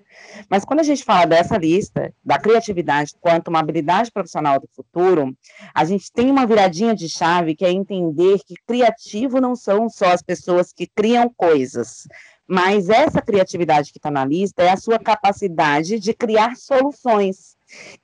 Mas 0.49 0.65
quando 0.65 0.79
a 0.79 0.83
gente 0.83 1.03
fala 1.03 1.25
dessa 1.25 1.57
lista, 1.57 2.11
da 2.23 2.39
criatividade 2.39 3.13
quanto 3.21 3.49
uma 3.49 3.59
habilidade 3.59 4.11
profissional 4.11 4.59
do 4.59 4.67
futuro, 4.75 5.37
a 5.75 5.85
gente 5.85 6.11
tem 6.11 6.31
uma 6.31 6.47
viradinha 6.47 6.95
de 6.95 7.07
chave 7.07 7.55
que 7.55 7.63
é 7.63 7.71
entender 7.71 8.39
que 8.47 8.55
criativo 8.65 9.39
não 9.39 9.55
são 9.55 9.87
só 9.87 10.07
as 10.07 10.23
pessoas 10.23 10.73
que 10.73 10.87
criam 10.87 11.31
coisas, 11.37 12.07
mas 12.47 12.89
essa 12.89 13.21
criatividade 13.21 13.91
que 13.91 13.99
está 13.99 14.09
na 14.09 14.25
lista 14.25 14.63
é 14.63 14.71
a 14.71 14.77
sua 14.77 14.97
capacidade 14.97 15.99
de 15.99 16.13
criar 16.15 16.55
soluções 16.55 17.54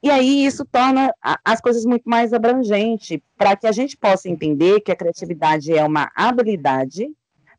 e 0.02 0.10
aí 0.10 0.46
isso 0.46 0.66
torna 0.66 1.14
as 1.44 1.62
coisas 1.62 1.86
muito 1.86 2.10
mais 2.10 2.34
abrangentes, 2.34 3.20
para 3.38 3.56
que 3.56 3.68
a 3.68 3.72
gente 3.72 3.98
possa 3.98 4.30
entender 4.30 4.82
que 4.82 4.92
a 4.92 4.96
criatividade 4.96 5.74
é 5.76 5.84
uma 5.84 6.12
habilidade, 6.16 7.10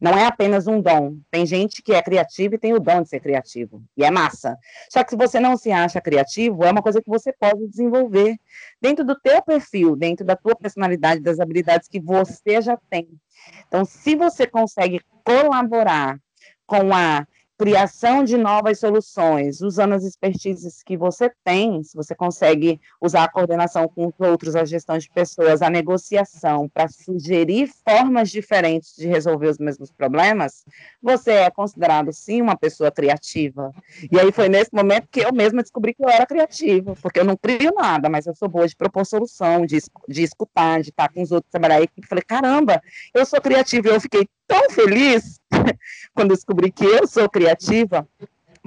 não 0.00 0.18
é 0.18 0.26
apenas 0.26 0.66
um 0.66 0.80
dom. 0.80 1.18
Tem 1.30 1.46
gente 1.46 1.80
que 1.80 1.92
é 1.92 2.02
criativa 2.02 2.56
e 2.56 2.58
tem 2.58 2.72
o 2.72 2.80
dom 2.80 3.02
de 3.02 3.08
ser 3.08 3.20
criativo, 3.20 3.80
e 3.96 4.04
é 4.04 4.10
massa. 4.10 4.58
Só 4.90 5.04
que 5.04 5.10
se 5.10 5.16
você 5.16 5.38
não 5.38 5.56
se 5.56 5.70
acha 5.70 6.00
criativo, 6.00 6.64
é 6.64 6.72
uma 6.72 6.82
coisa 6.82 7.00
que 7.00 7.08
você 7.08 7.32
pode 7.32 7.68
desenvolver 7.68 8.36
dentro 8.80 9.04
do 9.04 9.14
teu 9.14 9.40
perfil, 9.42 9.94
dentro 9.94 10.26
da 10.26 10.34
tua 10.34 10.56
personalidade, 10.56 11.20
das 11.20 11.38
habilidades 11.38 11.86
que 11.86 12.00
você 12.00 12.60
já 12.60 12.76
tem. 12.90 13.08
Então, 13.68 13.84
se 13.84 14.16
você 14.16 14.44
consegue 14.46 15.00
colaborar 15.24 16.18
com 16.66 16.92
a 16.94 17.26
criação 17.62 18.24
de 18.24 18.36
novas 18.36 18.80
soluções, 18.80 19.60
usando 19.60 19.92
as 19.92 20.02
expertises 20.02 20.82
que 20.82 20.96
você 20.96 21.30
tem, 21.44 21.80
se 21.84 21.96
você 21.96 22.12
consegue 22.12 22.80
usar 23.00 23.22
a 23.22 23.28
coordenação 23.28 23.86
com 23.86 24.06
os 24.06 24.14
outros, 24.18 24.56
a 24.56 24.64
gestão 24.64 24.98
de 24.98 25.08
pessoas, 25.08 25.62
a 25.62 25.70
negociação, 25.70 26.68
para 26.68 26.88
sugerir 26.88 27.70
formas 27.86 28.30
diferentes 28.32 28.96
de 28.96 29.06
resolver 29.06 29.46
os 29.46 29.58
mesmos 29.58 29.92
problemas, 29.92 30.64
você 31.00 31.30
é 31.30 31.50
considerado, 31.50 32.12
sim, 32.12 32.42
uma 32.42 32.56
pessoa 32.56 32.90
criativa. 32.90 33.72
E 34.10 34.18
aí 34.18 34.32
foi 34.32 34.48
nesse 34.48 34.74
momento 34.74 35.06
que 35.08 35.20
eu 35.20 35.32
mesma 35.32 35.62
descobri 35.62 35.94
que 35.94 36.04
eu 36.04 36.08
era 36.08 36.26
criativa, 36.26 36.96
porque 37.00 37.20
eu 37.20 37.24
não 37.24 37.36
crio 37.36 37.72
nada, 37.76 38.08
mas 38.08 38.26
eu 38.26 38.34
sou 38.34 38.48
boa 38.48 38.66
de 38.66 38.74
propor 38.74 39.06
solução, 39.06 39.64
de, 39.64 39.78
de 40.08 40.22
escutar, 40.24 40.82
de 40.82 40.90
estar 40.90 41.08
com 41.12 41.22
os 41.22 41.30
outros, 41.30 41.48
trabalhar 41.48 41.80
e 41.80 41.88
falei, 42.08 42.24
caramba, 42.26 42.82
eu 43.14 43.24
sou 43.24 43.40
criativa, 43.40 43.86
e 43.86 43.92
eu 43.92 44.00
fiquei 44.00 44.26
tão 44.52 44.70
feliz 44.70 45.40
quando 46.14 46.34
descobri 46.34 46.70
que 46.70 46.84
eu 46.84 47.06
sou 47.06 47.28
criativa, 47.28 48.06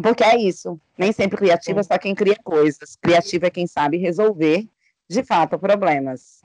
porque 0.01 0.23
é 0.23 0.35
isso. 0.37 0.79
Nem 0.97 1.11
sempre 1.11 1.37
criativa 1.37 1.79
é 1.79 1.83
só 1.83 1.97
quem 1.97 2.15
cria 2.15 2.35
coisas. 2.43 2.95
Criativa 2.95 3.47
é 3.47 3.51
quem 3.51 3.67
sabe 3.67 3.97
resolver, 3.97 4.67
de 5.07 5.23
fato, 5.23 5.59
problemas. 5.59 6.41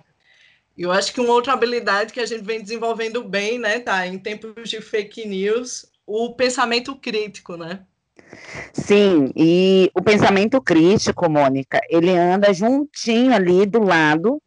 Eu 0.76 0.92
acho 0.92 1.12
que 1.12 1.20
uma 1.20 1.32
outra 1.32 1.54
habilidade 1.54 2.12
que 2.12 2.20
a 2.20 2.26
gente 2.26 2.44
vem 2.44 2.62
desenvolvendo 2.62 3.22
bem, 3.24 3.58
né, 3.58 3.80
tá? 3.80 4.06
Em 4.06 4.18
tempos 4.18 4.68
de 4.68 4.80
fake 4.80 5.26
news, 5.26 5.86
o 6.06 6.34
pensamento 6.34 6.94
crítico, 6.96 7.56
né? 7.56 7.80
Sim, 8.72 9.32
e 9.34 9.90
o 9.94 10.02
pensamento 10.02 10.60
crítico, 10.62 11.28
Mônica, 11.28 11.80
ele 11.88 12.10
anda 12.10 12.52
juntinho 12.52 13.34
ali 13.34 13.66
do 13.66 13.82
lado 13.82 14.40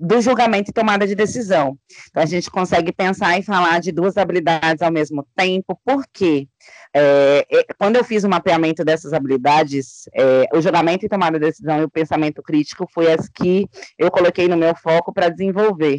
do 0.00 0.18
julgamento 0.22 0.70
e 0.70 0.72
tomada 0.72 1.06
de 1.06 1.14
decisão. 1.14 1.78
Então, 2.08 2.22
a 2.22 2.26
gente 2.26 2.50
consegue 2.50 2.90
pensar 2.90 3.38
e 3.38 3.42
falar 3.42 3.80
de 3.80 3.92
duas 3.92 4.16
habilidades 4.16 4.80
ao 4.80 4.90
mesmo 4.90 5.26
tempo, 5.36 5.78
por 5.84 6.04
quê? 6.10 6.48
É, 6.96 7.46
quando 7.78 7.96
eu 7.96 8.04
fiz 8.04 8.24
o 8.24 8.28
mapeamento 8.28 8.82
dessas 8.82 9.12
habilidades, 9.12 10.08
é, 10.14 10.46
o 10.52 10.60
julgamento 10.60 11.04
e 11.04 11.08
tomada 11.08 11.38
de 11.38 11.46
decisão 11.46 11.80
e 11.80 11.84
o 11.84 11.90
pensamento 11.90 12.42
crítico 12.42 12.86
foi 12.92 13.12
as 13.12 13.28
que 13.28 13.66
eu 13.98 14.10
coloquei 14.10 14.48
no 14.48 14.56
meu 14.56 14.74
foco 14.74 15.12
para 15.12 15.28
desenvolver. 15.28 15.98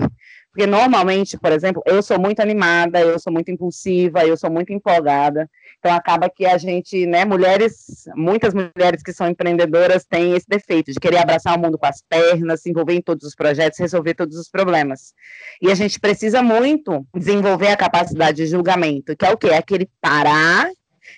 Porque 0.51 0.67
normalmente, 0.67 1.37
por 1.37 1.51
exemplo, 1.51 1.81
eu 1.85 2.03
sou 2.03 2.19
muito 2.19 2.41
animada, 2.41 2.99
eu 2.99 3.17
sou 3.17 3.31
muito 3.31 3.49
impulsiva, 3.49 4.25
eu 4.25 4.35
sou 4.35 4.51
muito 4.51 4.73
empolgada. 4.73 5.49
Então 5.79 5.93
acaba 5.93 6.29
que 6.29 6.45
a 6.45 6.57
gente, 6.57 7.05
né, 7.05 7.23
mulheres, 7.23 8.05
muitas 8.15 8.53
mulheres 8.53 9.01
que 9.01 9.13
são 9.13 9.29
empreendedoras 9.29 10.03
têm 10.03 10.35
esse 10.35 10.45
defeito 10.47 10.91
de 10.91 10.99
querer 10.99 11.19
abraçar 11.19 11.57
o 11.57 11.61
mundo 11.61 11.77
com 11.77 11.85
as 11.85 12.01
pernas, 12.01 12.61
se 12.61 12.69
envolver 12.69 12.93
em 12.93 13.01
todos 13.01 13.25
os 13.25 13.33
projetos, 13.33 13.79
resolver 13.79 14.13
todos 14.13 14.37
os 14.37 14.49
problemas. 14.49 15.13
E 15.61 15.71
a 15.71 15.75
gente 15.75 15.97
precisa 15.99 16.43
muito 16.43 17.05
desenvolver 17.15 17.69
a 17.69 17.77
capacidade 17.77 18.37
de 18.37 18.45
julgamento, 18.47 19.15
que 19.15 19.25
é 19.25 19.31
o 19.31 19.37
quê? 19.37 19.47
É 19.47 19.57
aquele 19.57 19.89
parar, 20.01 20.69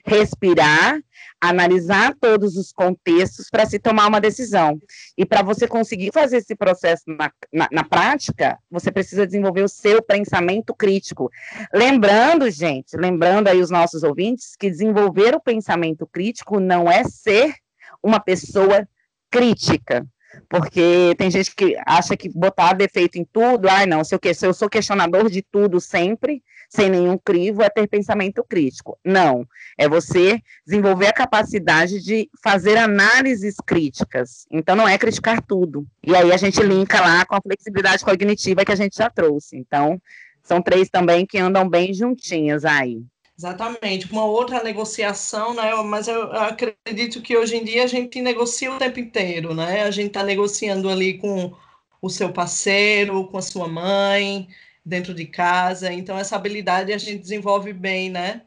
respirar 0.06 1.00
analisar 1.44 2.16
todos 2.22 2.56
os 2.56 2.72
contextos 2.72 3.50
para 3.50 3.66
se 3.66 3.78
tomar 3.78 4.08
uma 4.08 4.22
decisão. 4.22 4.80
E 5.18 5.26
para 5.26 5.42
você 5.42 5.68
conseguir 5.68 6.12
fazer 6.14 6.38
esse 6.38 6.56
processo 6.56 7.04
na, 7.06 7.30
na, 7.52 7.68
na, 7.70 7.84
prática, 7.84 8.58
você 8.72 8.90
precisa 8.90 9.26
desenvolver 9.26 9.62
o 9.62 9.68
seu 9.68 10.02
pensamento 10.02 10.74
crítico. 10.74 11.30
Lembrando, 11.74 12.50
gente, 12.50 12.96
lembrando 12.96 13.50
aí 13.50 13.60
os 13.60 13.70
nossos 13.70 14.04
ouvintes, 14.04 14.56
que 14.56 14.70
desenvolver 14.70 15.36
o 15.36 15.42
pensamento 15.42 16.08
crítico 16.08 16.62
não 16.62 16.90
é 16.90 17.04
ser 17.04 17.54
uma 18.02 18.22
pessoa 18.22 18.88
crítica. 19.30 20.08
Porque 20.50 21.14
tem 21.18 21.30
gente 21.30 21.54
que 21.56 21.76
acha 21.86 22.16
que 22.16 22.30
botar 22.30 22.74
defeito 22.74 23.18
em 23.18 23.26
tudo, 23.26 23.68
ai 23.70 23.86
não, 23.86 24.04
se 24.04 24.16
eu, 24.16 24.20
se 24.34 24.46
eu 24.46 24.54
sou 24.54 24.70
questionador 24.70 25.30
de 25.30 25.42
tudo 25.42 25.80
sempre, 25.80 26.44
sem 26.70 26.90
nenhum 26.90 27.18
crivo, 27.18 27.62
é 27.62 27.70
ter 27.70 27.88
pensamento 27.88 28.44
crítico. 28.44 28.98
Não, 29.06 29.46
é 29.78 29.88
você 29.88 30.42
desenvolver 30.66 31.08
a 31.08 31.14
capacidade 31.14 32.04
de 32.04 32.30
fazer 32.44 32.78
análises 32.78 33.56
críticas. 33.64 34.48
Então, 34.50 34.76
não 34.76 34.88
é 34.88 34.98
criticar 34.98 35.42
tudo. 35.42 35.86
E 36.04 36.16
aí 36.16 36.32
a 36.32 36.38
gente 36.38 36.62
linka 36.64 37.00
lá 37.00 37.26
com 37.26 37.36
a 37.36 37.42
flexibilidade 37.42 38.04
cognitiva 38.04 38.66
que 38.66 38.72
a 38.72 38.76
gente 38.76 38.98
já 38.98 39.10
trouxe. 39.10 39.56
Então, 39.56 40.02
são 40.42 40.62
três 40.62 40.90
também 40.90 41.26
que 41.26 41.38
andam 41.38 41.70
bem 41.70 41.94
juntinhas 41.94 42.66
aí. 42.66 43.04
Exatamente, 43.38 44.12
uma 44.12 44.26
outra 44.26 44.64
negociação, 44.64 45.56
né? 45.56 45.74
Mas 45.84 46.08
eu 46.08 46.32
acredito 46.34 47.22
que 47.22 47.36
hoje 47.36 47.58
em 47.58 47.64
dia 47.64 47.84
a 47.84 47.88
gente 47.88 48.22
negocia 48.22 48.72
o 48.72 48.78
tempo 48.78 49.00
inteiro, 49.00 49.56
né? 49.56 49.84
A 49.84 49.92
gente 49.92 50.08
está 50.08 50.24
negociando 50.24 50.88
ali 50.88 51.18
com 51.18 51.52
o 52.00 52.10
seu 52.10 52.32
parceiro, 52.32 53.26
com 53.28 53.38
a 53.38 53.42
sua 53.42 53.68
mãe, 53.68 54.48
dentro 54.86 55.14
de 55.14 55.26
casa. 55.26 55.92
Então, 55.92 56.18
essa 56.18 56.36
habilidade 56.36 56.94
a 56.94 56.98
gente 56.98 57.20
desenvolve 57.20 57.74
bem, 57.74 58.10
né? 58.10 58.44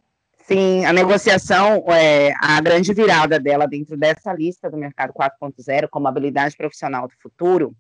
Sim, 0.47 0.85
a 0.85 0.93
negociação, 0.93 1.85
é, 1.89 2.33
a 2.41 2.61
grande 2.61 2.95
virada 2.95 3.41
dela 3.41 3.67
dentro 3.67 3.97
dessa 3.97 4.33
lista 4.33 4.71
do 4.71 4.77
mercado 4.77 5.13
4.0 5.13 5.89
como 5.91 6.07
habilidade 6.07 6.57
profissional 6.57 7.09
do 7.09 7.15
futuro 7.21 7.75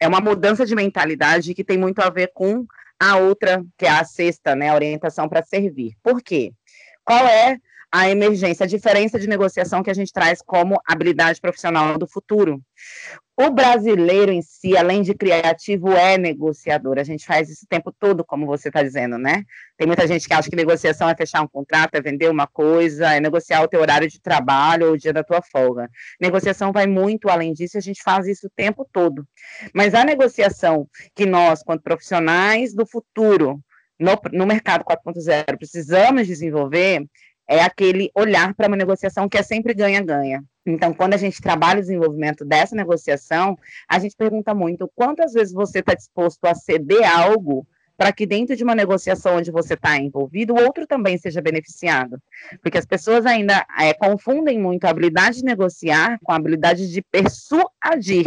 é 0.00 0.08
uma 0.08 0.18
mudança 0.18 0.64
de 0.64 0.74
mentalidade 0.74 1.52
que 1.52 1.62
tem 1.62 1.76
muito 1.76 1.98
a 1.98 2.08
ver 2.08 2.30
com 2.32 2.64
a 2.98 3.16
outra, 3.16 3.64
que 3.76 3.86
é 3.86 3.90
a 3.90 4.04
sexta, 4.04 4.54
né, 4.54 4.70
a 4.70 4.74
orientação 4.74 5.28
para 5.28 5.42
servir. 5.42 5.92
Por 6.02 6.22
quê? 6.22 6.52
Qual 7.04 7.26
é 7.26 7.58
a 7.90 8.10
emergência, 8.10 8.64
a 8.64 8.68
diferença 8.68 9.18
de 9.18 9.26
negociação 9.26 9.82
que 9.82 9.90
a 9.90 9.94
gente 9.94 10.12
traz 10.12 10.42
como 10.42 10.80
habilidade 10.86 11.40
profissional 11.40 11.96
do 11.96 12.06
futuro. 12.06 12.60
O 13.38 13.50
brasileiro 13.50 14.32
em 14.32 14.40
si, 14.40 14.74
além 14.78 15.02
de 15.02 15.12
criativo, 15.12 15.92
é 15.92 16.16
negociador. 16.16 16.98
A 16.98 17.04
gente 17.04 17.26
faz 17.26 17.50
isso 17.50 17.66
o 17.66 17.68
tempo 17.68 17.92
todo, 17.92 18.24
como 18.24 18.46
você 18.46 18.68
está 18.68 18.82
dizendo, 18.82 19.18
né? 19.18 19.44
Tem 19.76 19.86
muita 19.86 20.06
gente 20.06 20.26
que 20.26 20.32
acha 20.32 20.48
que 20.48 20.56
negociação 20.56 21.06
é 21.06 21.14
fechar 21.14 21.42
um 21.42 21.48
contrato, 21.48 21.96
é 21.96 22.00
vender 22.00 22.30
uma 22.30 22.46
coisa, 22.46 23.12
é 23.12 23.20
negociar 23.20 23.62
o 23.62 23.68
teu 23.68 23.82
horário 23.82 24.08
de 24.08 24.18
trabalho 24.18 24.86
ou 24.86 24.92
o 24.94 24.96
dia 24.96 25.12
da 25.12 25.22
tua 25.22 25.42
folga. 25.42 25.90
Negociação 26.18 26.72
vai 26.72 26.86
muito 26.86 27.28
além 27.28 27.52
disso 27.52 27.76
a 27.76 27.80
gente 27.80 28.02
faz 28.02 28.26
isso 28.26 28.46
o 28.46 28.50
tempo 28.56 28.88
todo. 28.90 29.28
Mas 29.74 29.92
a 29.94 30.02
negociação 30.02 30.88
que 31.14 31.26
nós, 31.26 31.62
quanto 31.62 31.82
profissionais 31.82 32.74
do 32.74 32.86
futuro, 32.86 33.60
no, 34.00 34.18
no 34.32 34.46
mercado 34.46 34.82
4.0, 34.82 35.58
precisamos 35.58 36.26
desenvolver 36.26 37.04
é 37.48 37.62
aquele 37.62 38.10
olhar 38.14 38.54
para 38.54 38.68
uma 38.68 38.76
negociação 38.76 39.28
que 39.28 39.38
é 39.38 39.42
sempre 39.42 39.74
ganha-ganha. 39.74 40.42
Então, 40.66 40.92
quando 40.92 41.14
a 41.14 41.16
gente 41.16 41.40
trabalha 41.40 41.78
o 41.78 41.82
desenvolvimento 41.82 42.44
dessa 42.44 42.74
negociação, 42.74 43.56
a 43.88 43.98
gente 43.98 44.16
pergunta 44.16 44.52
muito 44.52 44.90
quantas 44.94 45.32
vezes 45.32 45.54
você 45.54 45.78
está 45.78 45.94
disposto 45.94 46.44
a 46.44 46.54
ceder 46.54 47.08
algo 47.08 47.66
para 47.96 48.12
que 48.12 48.26
dentro 48.26 48.54
de 48.54 48.62
uma 48.62 48.74
negociação 48.74 49.36
onde 49.36 49.50
você 49.50 49.74
está 49.74 49.96
envolvido, 49.96 50.52
o 50.52 50.62
outro 50.62 50.86
também 50.86 51.16
seja 51.16 51.40
beneficiado. 51.40 52.20
Porque 52.60 52.76
as 52.76 52.84
pessoas 52.84 53.24
ainda 53.24 53.64
é, 53.80 53.94
confundem 53.94 54.60
muito 54.60 54.84
a 54.84 54.90
habilidade 54.90 55.38
de 55.38 55.44
negociar 55.44 56.18
com 56.22 56.32
a 56.32 56.36
habilidade 56.36 56.90
de 56.92 57.00
persuadir. 57.00 58.26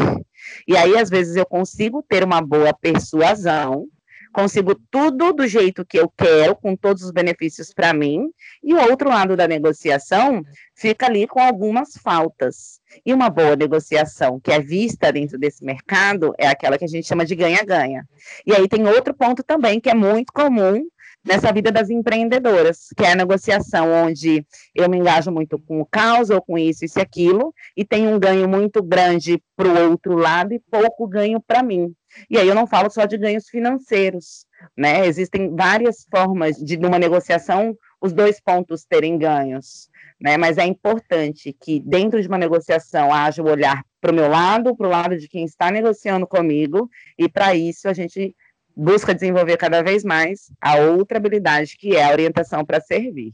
E 0.68 0.76
aí, 0.76 0.98
às 0.98 1.10
vezes, 1.10 1.36
eu 1.36 1.46
consigo 1.46 2.02
ter 2.02 2.24
uma 2.24 2.42
boa 2.42 2.74
persuasão, 2.74 3.88
consigo 4.32 4.76
tudo 4.90 5.34
do 5.34 5.48
jeito 5.48 5.86
que 5.86 6.00
eu 6.00 6.10
quero, 6.10 6.56
com 6.56 6.76
todos 6.76 7.04
os 7.04 7.12
benefícios 7.12 7.74
para 7.74 7.94
mim, 7.94 8.30
e 8.64 8.74
o 8.74 8.82
outro 8.90 9.10
lado 9.10 9.36
da 9.36 9.48
negociação 9.48 10.44
fica 10.76 11.08
ali 11.08 11.28
com 11.28 11.40
algumas 11.40 11.98
faltas. 12.02 12.80
E 13.06 13.14
uma 13.14 13.30
boa 13.30 13.56
negociação 13.56 14.40
que 14.40 14.52
é 14.52 14.60
vista 14.60 15.12
dentro 15.12 15.38
desse 15.38 15.64
mercado 15.64 16.34
é 16.38 16.48
aquela 16.48 16.78
que 16.78 16.86
a 16.86 16.88
gente 16.88 17.08
chama 17.08 17.26
de 17.26 17.36
ganha-ganha. 17.36 18.08
E 18.46 18.54
aí 18.54 18.68
tem 18.68 18.88
outro 18.88 19.14
ponto 19.14 19.44
também 19.44 19.80
que 19.80 19.90
é 19.90 19.94
muito 19.94 20.32
comum 20.34 20.86
nessa 21.26 21.52
vida 21.52 21.72
das 21.72 21.90
empreendedoras, 21.90 22.88
que 22.96 23.04
é 23.04 23.12
a 23.12 23.16
negociação 23.16 23.92
onde 23.92 24.46
eu 24.74 24.90
me 24.90 24.98
engajo 24.98 25.32
muito 25.32 25.60
com 25.60 25.82
o 25.82 25.86
caos 25.86 26.30
ou 26.30 26.42
com 26.42 26.58
isso, 26.58 26.86
isso 26.86 27.00
e 27.00 27.02
aquilo, 27.02 27.54
e 27.76 27.84
tenho 27.84 28.10
um 28.10 28.20
ganho 28.20 28.48
muito 28.48 28.82
grande 28.82 29.42
para 29.56 29.68
o 29.68 29.90
outro 29.90 30.16
lado 30.16 30.54
e 30.54 30.60
pouco 30.60 31.08
ganho 31.08 31.42
para 31.42 31.62
mim. 31.62 31.94
E 32.30 32.38
aí 32.38 32.48
eu 32.48 32.56
não 32.56 32.66
falo 32.66 32.90
só 32.90 33.06
de 33.06 33.18
ganhos 33.18 33.48
financeiros, 33.50 34.46
né? 34.76 35.06
Existem 35.06 35.56
várias 35.56 36.08
formas 36.10 36.58
de, 36.58 36.78
numa 36.78 36.98
negociação, 36.98 37.78
os 38.02 38.14
dois 38.14 38.42
pontos 38.42 38.84
terem 38.84 39.18
ganhos, 39.18 39.90
né? 40.20 40.38
Mas 40.38 40.58
é 40.58 40.66
importante 40.66 41.54
que 41.54 41.80
dentro 41.80 42.22
de 42.22 42.28
uma 42.28 42.38
negociação 42.38 43.14
haja 43.14 43.44
o 43.44 43.50
olhar 43.50 43.84
para 44.02 44.12
o 44.12 44.16
meu 44.16 44.30
lado, 44.30 44.76
para 44.76 44.88
o 44.88 44.90
lado 44.90 45.18
de 45.18 45.28
quem 45.28 45.44
está 45.44 45.70
negociando 45.70 46.26
comigo, 46.26 46.90
e 47.18 47.30
para 47.30 47.54
isso 47.54 47.88
a 47.88 47.94
gente 47.94 48.36
busca 48.80 49.14
desenvolver 49.14 49.58
cada 49.58 49.84
vez 49.84 50.06
mais 50.06 50.52
a 50.62 50.76
outra 50.78 51.18
habilidade, 51.18 51.76
que 51.78 51.96
é 51.96 52.06
a 52.06 52.12
orientação 52.12 52.64
para 52.64 52.80
servir. 52.80 53.34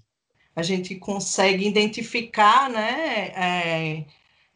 A 0.55 0.63
gente 0.63 0.95
consegue 0.95 1.67
identificar, 1.67 2.69
né, 2.69 3.31
é, 3.35 4.05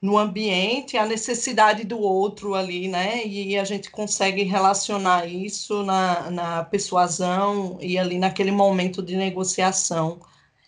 no 0.01 0.17
ambiente 0.17 0.97
a 0.97 1.05
necessidade 1.05 1.83
do 1.83 1.99
outro 1.99 2.55
ali, 2.55 2.87
né, 2.87 3.23
e 3.25 3.55
a 3.57 3.63
gente 3.63 3.91
consegue 3.91 4.43
relacionar 4.43 5.27
isso 5.27 5.83
na, 5.83 6.31
na 6.31 6.63
persuasão 6.63 7.77
e 7.79 7.99
ali 7.99 8.17
naquele 8.17 8.51
momento 8.51 9.03
de 9.03 9.15
negociação, 9.15 10.19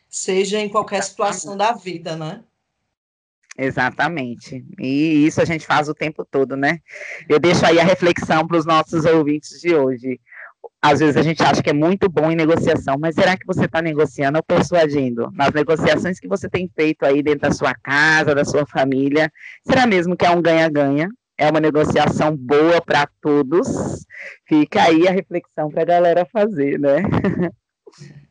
seja 0.07 0.59
em 0.59 0.69
qualquer 0.69 1.01
situação 1.01 1.57
da 1.57 1.71
vida, 1.71 2.15
né? 2.15 2.43
Exatamente. 3.61 4.65
E 4.79 5.25
isso 5.27 5.39
a 5.39 5.45
gente 5.45 5.67
faz 5.67 5.87
o 5.87 5.93
tempo 5.93 6.25
todo, 6.25 6.55
né? 6.55 6.79
Eu 7.29 7.39
deixo 7.39 7.63
aí 7.63 7.79
a 7.79 7.83
reflexão 7.83 8.47
para 8.47 8.57
os 8.57 8.65
nossos 8.65 9.05
ouvintes 9.05 9.61
de 9.61 9.75
hoje. 9.75 10.19
às 10.81 10.99
vezes 10.99 11.15
a 11.15 11.21
gente 11.21 11.43
acha 11.43 11.61
que 11.61 11.69
é 11.69 11.73
muito 11.73 12.09
bom 12.09 12.31
em 12.31 12.35
negociação, 12.35 12.97
mas 12.99 13.13
será 13.13 13.37
que 13.37 13.45
você 13.45 13.65
está 13.65 13.81
negociando 13.81 14.39
ou 14.39 14.43
persuadindo? 14.43 15.29
Nas 15.33 15.53
negociações 15.53 16.19
que 16.19 16.27
você 16.27 16.49
tem 16.49 16.67
feito 16.75 17.03
aí 17.05 17.21
dentro 17.21 17.41
da 17.41 17.51
sua 17.51 17.75
casa, 17.75 18.33
da 18.33 18.43
sua 18.43 18.65
família, 18.65 19.31
será 19.63 19.85
mesmo 19.85 20.17
que 20.17 20.25
é 20.25 20.31
um 20.31 20.41
ganha-ganha? 20.41 21.07
É 21.37 21.49
uma 21.49 21.59
negociação 21.59 22.35
boa 22.35 22.81
para 22.81 23.07
todos? 23.21 23.67
Fica 24.47 24.83
aí 24.83 25.07
a 25.07 25.11
reflexão 25.11 25.69
para 25.69 25.83
a 25.83 25.85
galera 25.85 26.25
fazer, 26.25 26.79
né? 26.79 27.03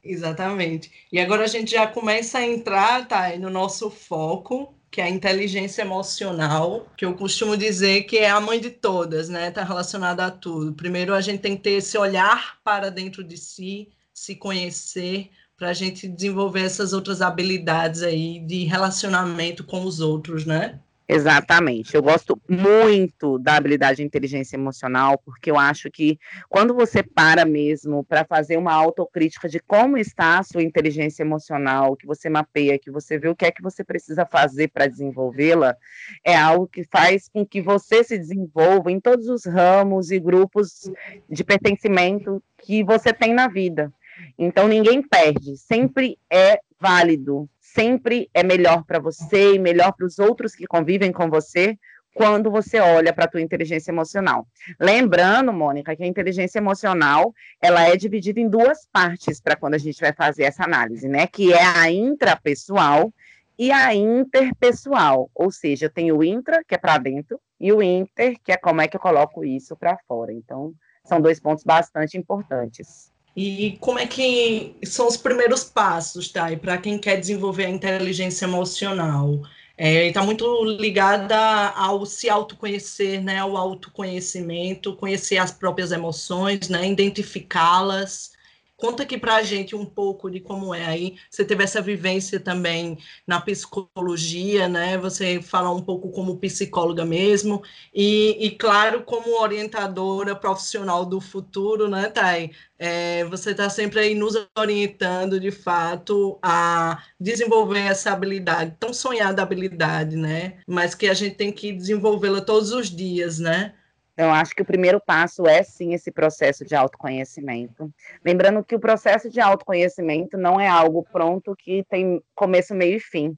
Exatamente. 0.03 0.91
E 1.13 1.21
agora 1.21 1.45
a 1.45 1.49
gente 1.49 1.71
já 1.71 1.87
começa 1.87 2.39
a 2.39 2.47
entrar, 2.47 3.07
tá, 3.07 3.37
no 3.37 3.51
nosso 3.51 3.91
foco, 3.91 4.75
que 4.91 5.01
é 5.01 5.05
a 5.05 5.11
inteligência 5.11 5.83
emocional, 5.83 6.87
que 6.97 7.05
eu 7.05 7.15
costumo 7.15 7.57
dizer 7.57 8.03
que 8.05 8.19
é 8.19 8.29
a 8.29 8.41
mãe 8.41 8.61
de 8.61 8.71
todas, 8.71 9.29
né? 9.29 9.49
Está 9.49 9.63
relacionada 9.63 10.27
a 10.27 10.31
tudo. 10.31 10.73
Primeiro, 10.75 11.15
a 11.15 11.21
gente 11.21 11.41
tem 11.41 11.57
que 11.57 11.63
ter 11.63 11.73
esse 11.73 11.97
olhar 11.97 12.59
para 12.65 12.91
dentro 12.91 13.23
de 13.23 13.37
si, 13.37 13.89
se 14.13 14.35
conhecer, 14.35 15.31
para 15.57 15.69
a 15.69 15.73
gente 15.75 16.09
desenvolver 16.09 16.63
essas 16.63 16.93
outras 16.93 17.21
habilidades 17.21 18.03
aí 18.03 18.41
de 18.41 18.65
relacionamento 18.65 19.63
com 19.63 19.85
os 19.85 20.01
outros, 20.01 20.47
né? 20.47 20.81
Exatamente. 21.13 21.97
Eu 21.97 22.03
gosto 22.03 22.41
muito 22.49 23.37
da 23.41 23.57
habilidade 23.57 23.97
de 23.97 24.05
inteligência 24.05 24.55
emocional, 24.55 25.19
porque 25.19 25.51
eu 25.51 25.59
acho 25.59 25.91
que 25.91 26.17
quando 26.49 26.73
você 26.73 27.03
para 27.03 27.45
mesmo 27.45 28.05
para 28.05 28.25
fazer 28.25 28.57
uma 28.57 28.73
autocrítica 28.73 29.49
de 29.49 29.59
como 29.59 29.99
está 29.99 30.39
a 30.39 30.45
sua 30.45 30.63
inteligência 30.63 31.25
emocional, 31.25 31.97
que 31.97 32.07
você 32.07 32.31
mapeia, 32.31 32.79
que 32.79 32.93
você 32.93 33.19
vê 33.19 33.29
o 33.29 33.35
que 33.35 33.45
é 33.45 33.51
que 33.51 33.61
você 33.61 33.83
precisa 33.83 34.25
fazer 34.25 34.69
para 34.69 34.87
desenvolvê-la, 34.87 35.77
é 36.25 36.37
algo 36.37 36.69
que 36.69 36.85
faz 36.85 37.29
com 37.29 37.45
que 37.45 37.61
você 37.61 38.05
se 38.05 38.17
desenvolva 38.17 38.93
em 38.93 39.01
todos 39.01 39.27
os 39.27 39.45
ramos 39.45 40.13
e 40.13 40.21
grupos 40.21 40.89
de 41.29 41.43
pertencimento 41.43 42.41
que 42.57 42.85
você 42.85 43.13
tem 43.13 43.35
na 43.35 43.49
vida. 43.49 43.93
Então 44.39 44.69
ninguém 44.69 45.03
perde, 45.03 45.57
sempre 45.57 46.17
é 46.31 46.61
válido 46.81 47.49
sempre 47.61 48.29
é 48.33 48.43
melhor 48.43 48.85
para 48.85 48.99
você 48.99 49.55
e 49.55 49.59
melhor 49.59 49.93
para 49.93 50.07
os 50.07 50.19
outros 50.19 50.55
que 50.55 50.67
convivem 50.67 51.13
com 51.13 51.29
você 51.29 51.79
quando 52.15 52.51
você 52.51 52.81
olha 52.81 53.13
para 53.13 53.27
a 53.27 53.29
tua 53.29 53.41
inteligência 53.41 53.91
emocional. 53.91 54.47
Lembrando, 54.81 55.53
Mônica, 55.53 55.95
que 55.95 56.03
a 56.03 56.07
inteligência 56.07 56.59
emocional, 56.59 57.33
ela 57.61 57.83
é 57.83 57.97
dividida 57.97 58.41
em 58.41 58.49
duas 58.49 58.87
partes 58.93 59.41
para 59.41 59.57
quando 59.57 59.75
a 59.75 59.79
gente 59.79 60.01
vai 60.01 60.13
fazer 60.13 60.45
essa 60.45 60.65
análise, 60.65 61.09
né? 61.09 61.27
Que 61.27 61.53
é 61.53 61.63
a 61.65 61.91
intrapessoal 61.91 63.13
e 63.59 63.71
a 63.71 63.95
interpessoal. 63.95 65.31
Ou 65.35 65.51
seja, 65.51 65.87
eu 65.87 65.91
tenho 65.91 66.17
o 66.17 66.25
intra, 66.25 66.65
que 66.65 66.75
é 66.75 66.79
para 66.79 66.99
dentro, 66.99 67.41
e 67.61 67.73
o 67.73 67.83
inter, 67.83 68.37
que 68.43 68.53
é 68.53 68.57
como 68.57 68.81
é 68.81 68.89
que 68.89 68.97
eu 68.97 69.01
coloco 69.01 69.45
isso 69.45 69.77
para 69.77 69.99
fora. 70.09 70.33
Então, 70.33 70.75
são 71.05 71.21
dois 71.21 71.39
pontos 71.39 71.63
bastante 71.63 72.19
importantes. 72.19 73.13
E 73.37 73.77
como 73.81 73.99
é 73.99 74.07
que 74.07 74.75
são 74.85 75.07
os 75.07 75.17
primeiros 75.17 75.63
passos, 75.65 76.29
tá? 76.31 76.55
para 76.57 76.79
quem 76.79 76.99
quer 76.99 77.17
desenvolver 77.17 77.67
a 77.67 77.71
inteligência 77.71 78.45
emocional? 78.45 79.41
Está 79.79 80.21
é, 80.21 80.25
muito 80.25 80.63
ligada 80.65 81.39
ao 81.71 82.05
se 82.05 82.29
autoconhecer, 82.29 83.23
né? 83.23 83.39
Ao 83.39 83.57
autoconhecimento, 83.57 84.95
conhecer 84.95 85.39
as 85.39 85.51
próprias 85.51 85.91
emoções, 85.91 86.69
né? 86.69 86.87
Identificá-las. 86.87 88.33
Conta 88.81 89.03
aqui 89.03 89.19
para 89.19 89.37
a 89.37 89.43
gente 89.43 89.77
um 89.77 89.85
pouco 89.85 90.31
de 90.31 90.41
como 90.41 90.75
é 90.75 90.87
aí. 90.87 91.17
Você 91.31 91.45
teve 91.45 91.63
essa 91.63 91.83
vivência 91.83 92.41
também 92.41 92.97
na 93.27 93.39
psicologia, 93.39 94.69
né? 94.69 94.97
Você 94.97 95.43
fala 95.43 95.71
um 95.71 95.83
pouco 95.83 96.11
como 96.11 96.39
psicóloga 96.39 97.05
mesmo, 97.05 97.63
e, 97.95 98.39
e 98.41 98.51
claro, 98.53 99.03
como 99.03 99.39
orientadora 99.39 100.35
profissional 100.35 101.05
do 101.05 101.21
futuro, 101.21 101.89
né, 101.89 102.09
Thay? 102.09 102.53
É, 102.79 103.25
você 103.27 103.51
está 103.51 103.69
sempre 103.69 104.01
aí 104.01 104.15
nos 104.15 104.35
orientando, 104.57 105.39
de 105.39 105.51
fato, 105.51 106.39
a 106.43 107.03
desenvolver 107.21 107.81
essa 107.81 108.13
habilidade, 108.13 108.77
tão 108.81 108.95
sonhada 108.95 109.43
habilidade, 109.43 110.17
né? 110.17 110.59
Mas 110.67 110.95
que 110.95 111.07
a 111.07 111.15
gente 111.15 111.37
tem 111.37 111.53
que 111.53 111.71
desenvolvê-la 111.73 112.41
todos 112.41 112.73
os 112.73 112.89
dias, 112.89 113.39
né? 113.39 113.75
Então, 114.21 114.35
acho 114.35 114.55
que 114.55 114.61
o 114.61 114.67
primeiro 114.67 115.01
passo 115.01 115.47
é 115.47 115.63
sim 115.63 115.95
esse 115.95 116.13
processo 116.13 116.63
de 116.63 116.75
autoconhecimento. 116.75 117.91
Lembrando 118.23 118.63
que 118.63 118.75
o 118.75 118.79
processo 118.79 119.31
de 119.31 119.41
autoconhecimento 119.41 120.37
não 120.37 120.61
é 120.61 120.69
algo 120.69 121.03
pronto 121.11 121.57
que 121.57 121.83
tem 121.89 122.23
começo, 122.35 122.75
meio 122.75 122.99
e 122.99 123.01
fim. 123.01 123.35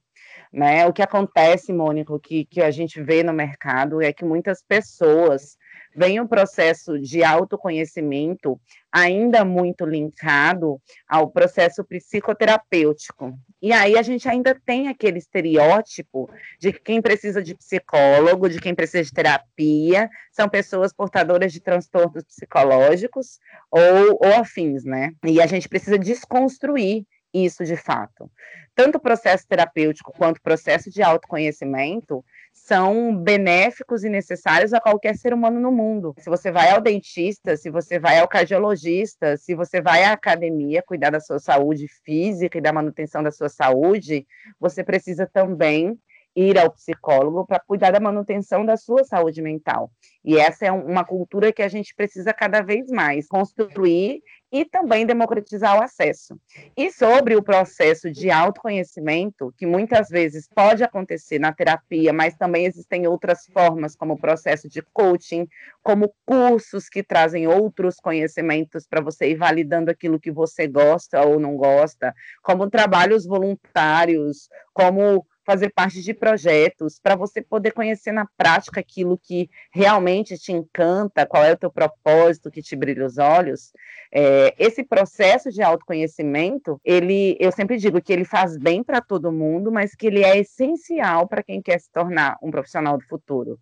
Né? 0.51 0.85
O 0.85 0.91
que 0.91 1.01
acontece, 1.01 1.71
Mônica, 1.71 2.13
que, 2.19 2.43
que 2.43 2.61
a 2.61 2.69
gente 2.69 3.01
vê 3.01 3.23
no 3.23 3.31
mercado 3.31 4.01
é 4.01 4.11
que 4.11 4.25
muitas 4.25 4.61
pessoas 4.61 5.57
vem 5.95 6.19
um 6.19 6.27
processo 6.27 6.99
de 6.99 7.23
autoconhecimento 7.23 8.59
ainda 8.91 9.43
muito 9.43 9.85
linkado 9.85 10.79
ao 11.07 11.29
processo 11.29 11.83
psicoterapêutico. 11.83 13.33
E 13.61 13.71
aí 13.71 13.97
a 13.97 14.01
gente 14.01 14.27
ainda 14.27 14.53
tem 14.65 14.87
aquele 14.87 15.17
estereótipo 15.17 16.29
de 16.59 16.73
que 16.73 16.79
quem 16.79 17.01
precisa 17.01 17.41
de 17.41 17.55
psicólogo, 17.55 18.49
de 18.49 18.59
quem 18.59 18.75
precisa 18.75 19.03
de 19.03 19.11
terapia, 19.11 20.09
são 20.31 20.47
pessoas 20.47 20.93
portadoras 20.93 21.51
de 21.51 21.59
transtornos 21.59 22.23
psicológicos 22.23 23.39
ou, 23.71 24.19
ou 24.21 24.33
afins, 24.39 24.83
né? 24.83 25.11
E 25.25 25.41
a 25.41 25.47
gente 25.47 25.67
precisa 25.67 25.97
desconstruir 25.97 27.05
isso 27.33 27.63
de 27.63 27.75
fato. 27.75 28.29
Tanto 28.75 28.97
o 28.97 29.01
processo 29.01 29.47
terapêutico 29.47 30.13
quanto 30.15 30.37
o 30.37 30.41
processo 30.41 30.89
de 30.89 31.01
autoconhecimento 31.01 32.23
são 32.53 33.15
benéficos 33.15 34.03
e 34.03 34.09
necessários 34.09 34.73
a 34.73 34.79
qualquer 34.79 35.17
ser 35.17 35.33
humano 35.33 35.59
no 35.59 35.71
mundo. 35.71 36.13
Se 36.19 36.29
você 36.29 36.51
vai 36.51 36.69
ao 36.69 36.79
dentista, 36.79 37.57
se 37.57 37.69
você 37.69 37.99
vai 37.99 38.19
ao 38.19 38.27
cardiologista, 38.27 39.35
se 39.35 39.55
você 39.55 39.81
vai 39.81 40.03
à 40.03 40.13
academia 40.13 40.83
cuidar 40.83 41.09
da 41.09 41.19
sua 41.19 41.39
saúde 41.39 41.87
física 42.05 42.57
e 42.57 42.61
da 42.61 42.71
manutenção 42.71 43.23
da 43.23 43.31
sua 43.31 43.49
saúde, 43.49 44.25
você 44.59 44.83
precisa 44.83 45.27
também 45.27 45.99
ir 46.35 46.57
ao 46.57 46.71
psicólogo 46.71 47.45
para 47.45 47.59
cuidar 47.59 47.91
da 47.91 47.99
manutenção 47.99 48.65
da 48.65 48.77
sua 48.77 49.03
saúde 49.03 49.41
mental. 49.41 49.91
E 50.23 50.37
essa 50.37 50.65
é 50.65 50.71
uma 50.71 51.03
cultura 51.03 51.51
que 51.51 51.61
a 51.61 51.67
gente 51.67 51.93
precisa 51.95 52.33
cada 52.33 52.61
vez 52.61 52.87
mais 52.89 53.27
construir 53.27 54.21
e 54.53 54.63
também 54.63 55.03
democratizar 55.03 55.79
o 55.79 55.81
acesso. 55.81 56.39
E 56.77 56.91
sobre 56.91 57.35
o 57.35 57.41
processo 57.41 58.11
de 58.11 58.29
autoconhecimento, 58.29 59.51
que 59.57 59.65
muitas 59.65 60.09
vezes 60.09 60.47
pode 60.47 60.83
acontecer 60.83 61.39
na 61.39 61.51
terapia, 61.51 62.13
mas 62.13 62.37
também 62.37 62.67
existem 62.67 63.07
outras 63.07 63.47
formas, 63.47 63.95
como 63.95 64.13
o 64.13 64.19
processo 64.19 64.69
de 64.69 64.83
coaching, 64.93 65.47
como 65.81 66.13
cursos 66.23 66.87
que 66.87 67.01
trazem 67.01 67.47
outros 67.47 67.95
conhecimentos 67.95 68.85
para 68.85 69.01
você 69.01 69.31
ir 69.31 69.35
validando 69.37 69.89
aquilo 69.89 70.19
que 70.19 70.31
você 70.31 70.67
gosta 70.67 71.23
ou 71.23 71.39
não 71.39 71.57
gosta, 71.57 72.13
como 72.43 72.69
trabalhos 72.69 73.25
voluntários, 73.25 74.49
como 74.71 75.25
fazer 75.45 75.69
parte 75.69 76.01
de 76.01 76.13
projetos, 76.13 76.99
para 76.99 77.15
você 77.15 77.41
poder 77.41 77.71
conhecer 77.71 78.11
na 78.11 78.27
prática 78.37 78.79
aquilo 78.79 79.17
que 79.17 79.49
realmente 79.71 80.37
te 80.37 80.51
encanta, 80.51 81.25
qual 81.25 81.43
é 81.43 81.53
o 81.53 81.57
teu 81.57 81.71
propósito 81.71 82.51
que 82.51 82.61
te 82.61 82.75
brilha 82.75 83.05
os 83.05 83.17
olhos. 83.17 83.71
É, 84.11 84.53
esse 84.57 84.83
processo 84.83 85.51
de 85.51 85.61
autoconhecimento, 85.61 86.79
ele, 86.83 87.37
eu 87.39 87.51
sempre 87.51 87.77
digo 87.77 88.01
que 88.01 88.13
ele 88.13 88.25
faz 88.25 88.57
bem 88.57 88.83
para 88.83 89.01
todo 89.01 89.31
mundo, 89.31 89.71
mas 89.71 89.95
que 89.95 90.07
ele 90.07 90.23
é 90.23 90.37
essencial 90.37 91.27
para 91.27 91.43
quem 91.43 91.61
quer 91.61 91.79
se 91.79 91.91
tornar 91.91 92.37
um 92.41 92.51
profissional 92.51 92.97
do 92.97 93.05
futuro 93.05 93.59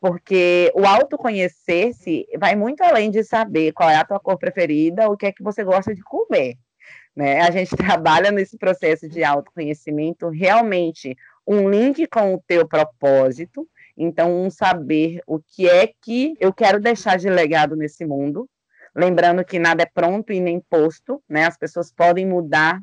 porque 0.00 0.72
o 0.74 0.86
autoconhecer-se 0.86 2.26
vai 2.38 2.56
muito 2.56 2.80
além 2.82 3.10
de 3.10 3.22
saber 3.22 3.72
qual 3.72 3.90
é 3.90 3.96
a 3.96 4.04
tua 4.04 4.18
cor 4.18 4.38
preferida, 4.38 5.10
o 5.10 5.16
que 5.16 5.26
é 5.26 5.32
que 5.32 5.42
você 5.42 5.62
gosta 5.62 5.94
de 5.94 6.02
comer. 6.02 6.56
Né? 7.14 7.40
A 7.40 7.50
gente 7.50 7.70
trabalha 7.76 8.30
nesse 8.30 8.56
processo 8.56 9.08
de 9.08 9.22
autoconhecimento 9.24 10.28
realmente 10.28 11.16
um 11.46 11.68
link 11.68 12.06
com 12.06 12.34
o 12.34 12.42
teu 12.46 12.66
propósito, 12.66 13.68
então 13.96 14.44
um 14.44 14.50
saber 14.50 15.20
o 15.26 15.38
que 15.40 15.68
é 15.68 15.92
que 16.00 16.34
eu 16.38 16.52
quero 16.52 16.80
deixar 16.80 17.18
de 17.18 17.28
legado 17.28 17.74
nesse 17.74 18.04
mundo, 18.04 18.48
lembrando 18.94 19.44
que 19.44 19.58
nada 19.58 19.82
é 19.82 19.86
pronto 19.86 20.32
e 20.32 20.40
nem 20.40 20.60
posto, 20.60 21.22
né? 21.28 21.46
As 21.46 21.56
pessoas 21.56 21.92
podem 21.92 22.26
mudar 22.26 22.80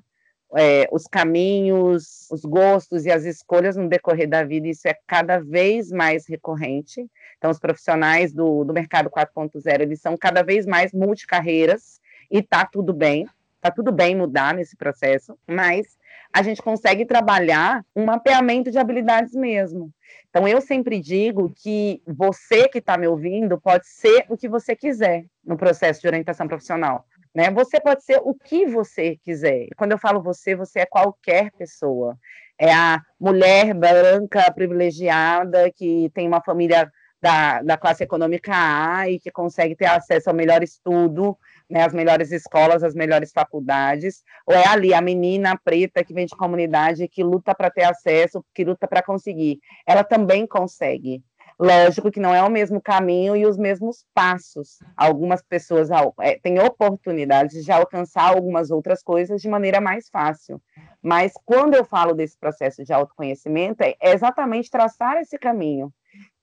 é, 0.55 0.87
os 0.91 1.03
caminhos, 1.03 2.27
os 2.31 2.41
gostos 2.41 3.05
e 3.05 3.11
as 3.11 3.25
escolhas 3.25 3.75
no 3.75 3.89
decorrer 3.89 4.29
da 4.29 4.43
vida, 4.43 4.67
isso 4.67 4.87
é 4.87 4.95
cada 5.05 5.39
vez 5.39 5.91
mais 5.91 6.27
recorrente. 6.27 7.05
Então, 7.37 7.51
os 7.51 7.59
profissionais 7.59 8.33
do, 8.33 8.63
do 8.63 8.73
mercado 8.73 9.09
4.0, 9.09 9.81
eles 9.81 10.01
são 10.01 10.15
cada 10.17 10.43
vez 10.43 10.65
mais 10.65 10.93
multicarreiras, 10.93 11.99
e 12.29 12.41
tá 12.41 12.65
tudo 12.65 12.93
bem, 12.93 13.25
Tá 13.59 13.71
tudo 13.71 13.91
bem 13.91 14.15
mudar 14.15 14.53
nesse 14.53 14.75
processo, 14.75 15.37
mas 15.47 15.97
a 16.31 16.43
gente 16.43 16.61
consegue 16.61 17.05
trabalhar 17.05 17.83
um 17.95 18.05
mapeamento 18.05 18.69
de 18.69 18.77
habilidades 18.77 19.33
mesmo. 19.33 19.91
Então, 20.29 20.47
eu 20.47 20.61
sempre 20.61 20.99
digo 20.99 21.51
que 21.55 22.01
você 22.05 22.67
que 22.67 22.77
está 22.77 22.97
me 22.97 23.07
ouvindo 23.07 23.59
pode 23.59 23.87
ser 23.87 24.25
o 24.29 24.37
que 24.37 24.47
você 24.47 24.75
quiser 24.75 25.25
no 25.43 25.57
processo 25.57 26.01
de 26.01 26.07
orientação 26.07 26.47
profissional. 26.47 27.05
Né? 27.33 27.49
Você 27.51 27.79
pode 27.79 28.03
ser 28.03 28.19
o 28.23 28.33
que 28.33 28.65
você 28.65 29.17
quiser. 29.23 29.67
Quando 29.75 29.91
eu 29.93 29.97
falo 29.97 30.21
você, 30.21 30.55
você 30.55 30.81
é 30.81 30.85
qualquer 30.85 31.51
pessoa. 31.51 32.17
É 32.57 32.71
a 32.73 33.01
mulher 33.19 33.73
branca 33.73 34.51
privilegiada 34.51 35.71
que 35.71 36.11
tem 36.13 36.27
uma 36.27 36.41
família 36.41 36.91
da, 37.21 37.61
da 37.61 37.77
classe 37.77 38.03
econômica 38.03 38.51
A 38.53 39.09
e 39.09 39.19
que 39.19 39.31
consegue 39.31 39.75
ter 39.75 39.85
acesso 39.85 40.29
ao 40.29 40.35
melhor 40.35 40.63
estudo 40.63 41.37
né, 41.69 41.83
as 41.83 41.93
melhores 41.93 42.31
escolas, 42.31 42.83
as 42.83 42.93
melhores 42.93 43.31
faculdades, 43.31 44.23
ou 44.45 44.55
é 44.55 44.67
ali 44.67 44.93
a 44.93 45.01
menina 45.01 45.59
preta 45.63 46.03
que 46.03 46.13
vem 46.13 46.25
de 46.25 46.35
comunidade, 46.35 47.07
que 47.07 47.23
luta 47.23 47.53
para 47.53 47.69
ter 47.69 47.83
acesso, 47.83 48.43
que 48.53 48.63
luta 48.63 48.87
para 48.87 49.03
conseguir. 49.03 49.59
Ela 49.85 50.03
também 50.03 50.47
consegue. 50.47 51.21
Lógico 51.59 52.11
que 52.11 52.19
não 52.19 52.35
é 52.35 52.43
o 52.43 52.51
mesmo 52.51 52.79
caminho 52.79 53.35
e 53.35 53.43
os 53.47 53.57
mesmos 53.57 54.05
passos. 54.13 54.77
Algumas 54.95 55.41
pessoas 55.41 55.89
é, 56.21 56.37
têm 56.37 56.59
oportunidade 56.59 57.63
de 57.63 57.71
alcançar 57.71 58.29
algumas 58.29 58.69
outras 58.69 59.01
coisas 59.01 59.41
de 59.41 59.49
maneira 59.49 59.81
mais 59.81 60.07
fácil. 60.07 60.61
Mas 61.01 61.33
quando 61.45 61.73
eu 61.73 61.83
falo 61.83 62.13
desse 62.13 62.37
processo 62.37 62.83
de 62.83 62.93
autoconhecimento, 62.93 63.81
é 63.81 63.95
exatamente 64.01 64.69
traçar 64.69 65.17
esse 65.17 65.37
caminho. 65.39 65.91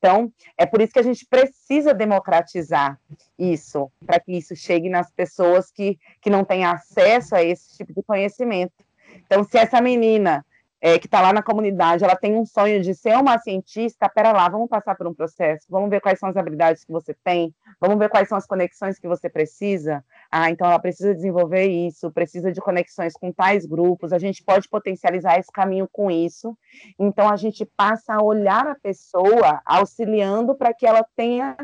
Então, 0.04 0.30
é 0.58 0.66
por 0.66 0.82
isso 0.82 0.92
que 0.92 0.98
a 0.98 1.02
gente 1.02 1.24
precisa 1.24 1.94
democratizar 1.94 3.00
isso, 3.38 3.90
para 4.04 4.20
que 4.20 4.32
isso 4.32 4.54
chegue 4.54 4.90
nas 4.90 5.10
pessoas 5.10 5.70
que, 5.70 5.98
que 6.20 6.28
não 6.28 6.44
têm 6.44 6.62
acesso 6.62 7.34
a 7.34 7.42
esse 7.42 7.74
tipo 7.78 7.94
de 7.94 8.02
conhecimento. 8.02 8.84
Então, 9.24 9.42
se 9.42 9.56
essa 9.56 9.80
menina 9.80 10.44
é, 10.78 10.98
que 10.98 11.06
está 11.06 11.22
lá 11.22 11.32
na 11.32 11.42
comunidade, 11.42 12.04
ela 12.04 12.16
tem 12.16 12.36
um 12.36 12.44
sonho 12.44 12.82
de 12.82 12.94
ser 12.94 13.16
uma 13.16 13.38
cientista, 13.38 14.06
pera 14.06 14.30
lá, 14.30 14.46
vamos 14.46 14.68
passar 14.68 14.94
por 14.94 15.06
um 15.06 15.14
processo, 15.14 15.64
vamos 15.70 15.88
ver 15.88 16.02
quais 16.02 16.18
são 16.18 16.28
as 16.28 16.36
habilidades 16.36 16.84
que 16.84 16.92
você 16.92 17.16
tem, 17.24 17.54
vamos 17.80 17.98
ver 17.98 18.10
quais 18.10 18.28
são 18.28 18.36
as 18.36 18.46
conexões 18.46 18.98
que 18.98 19.08
você 19.08 19.30
precisa. 19.30 20.04
Ah, 20.36 20.50
então 20.50 20.66
ela 20.66 20.80
precisa 20.80 21.14
desenvolver 21.14 21.68
isso, 21.68 22.10
precisa 22.10 22.50
de 22.50 22.60
conexões 22.60 23.12
com 23.12 23.30
tais 23.30 23.64
grupos, 23.64 24.12
a 24.12 24.18
gente 24.18 24.42
pode 24.42 24.68
potencializar 24.68 25.38
esse 25.38 25.52
caminho 25.52 25.88
com 25.92 26.10
isso. 26.10 26.58
Então 26.98 27.28
a 27.28 27.36
gente 27.36 27.64
passa 27.64 28.14
a 28.14 28.20
olhar 28.20 28.66
a 28.66 28.74
pessoa 28.74 29.62
auxiliando 29.64 30.56
para 30.56 30.74
que 30.74 30.84
ela 30.84 31.06
tenha 31.14 31.56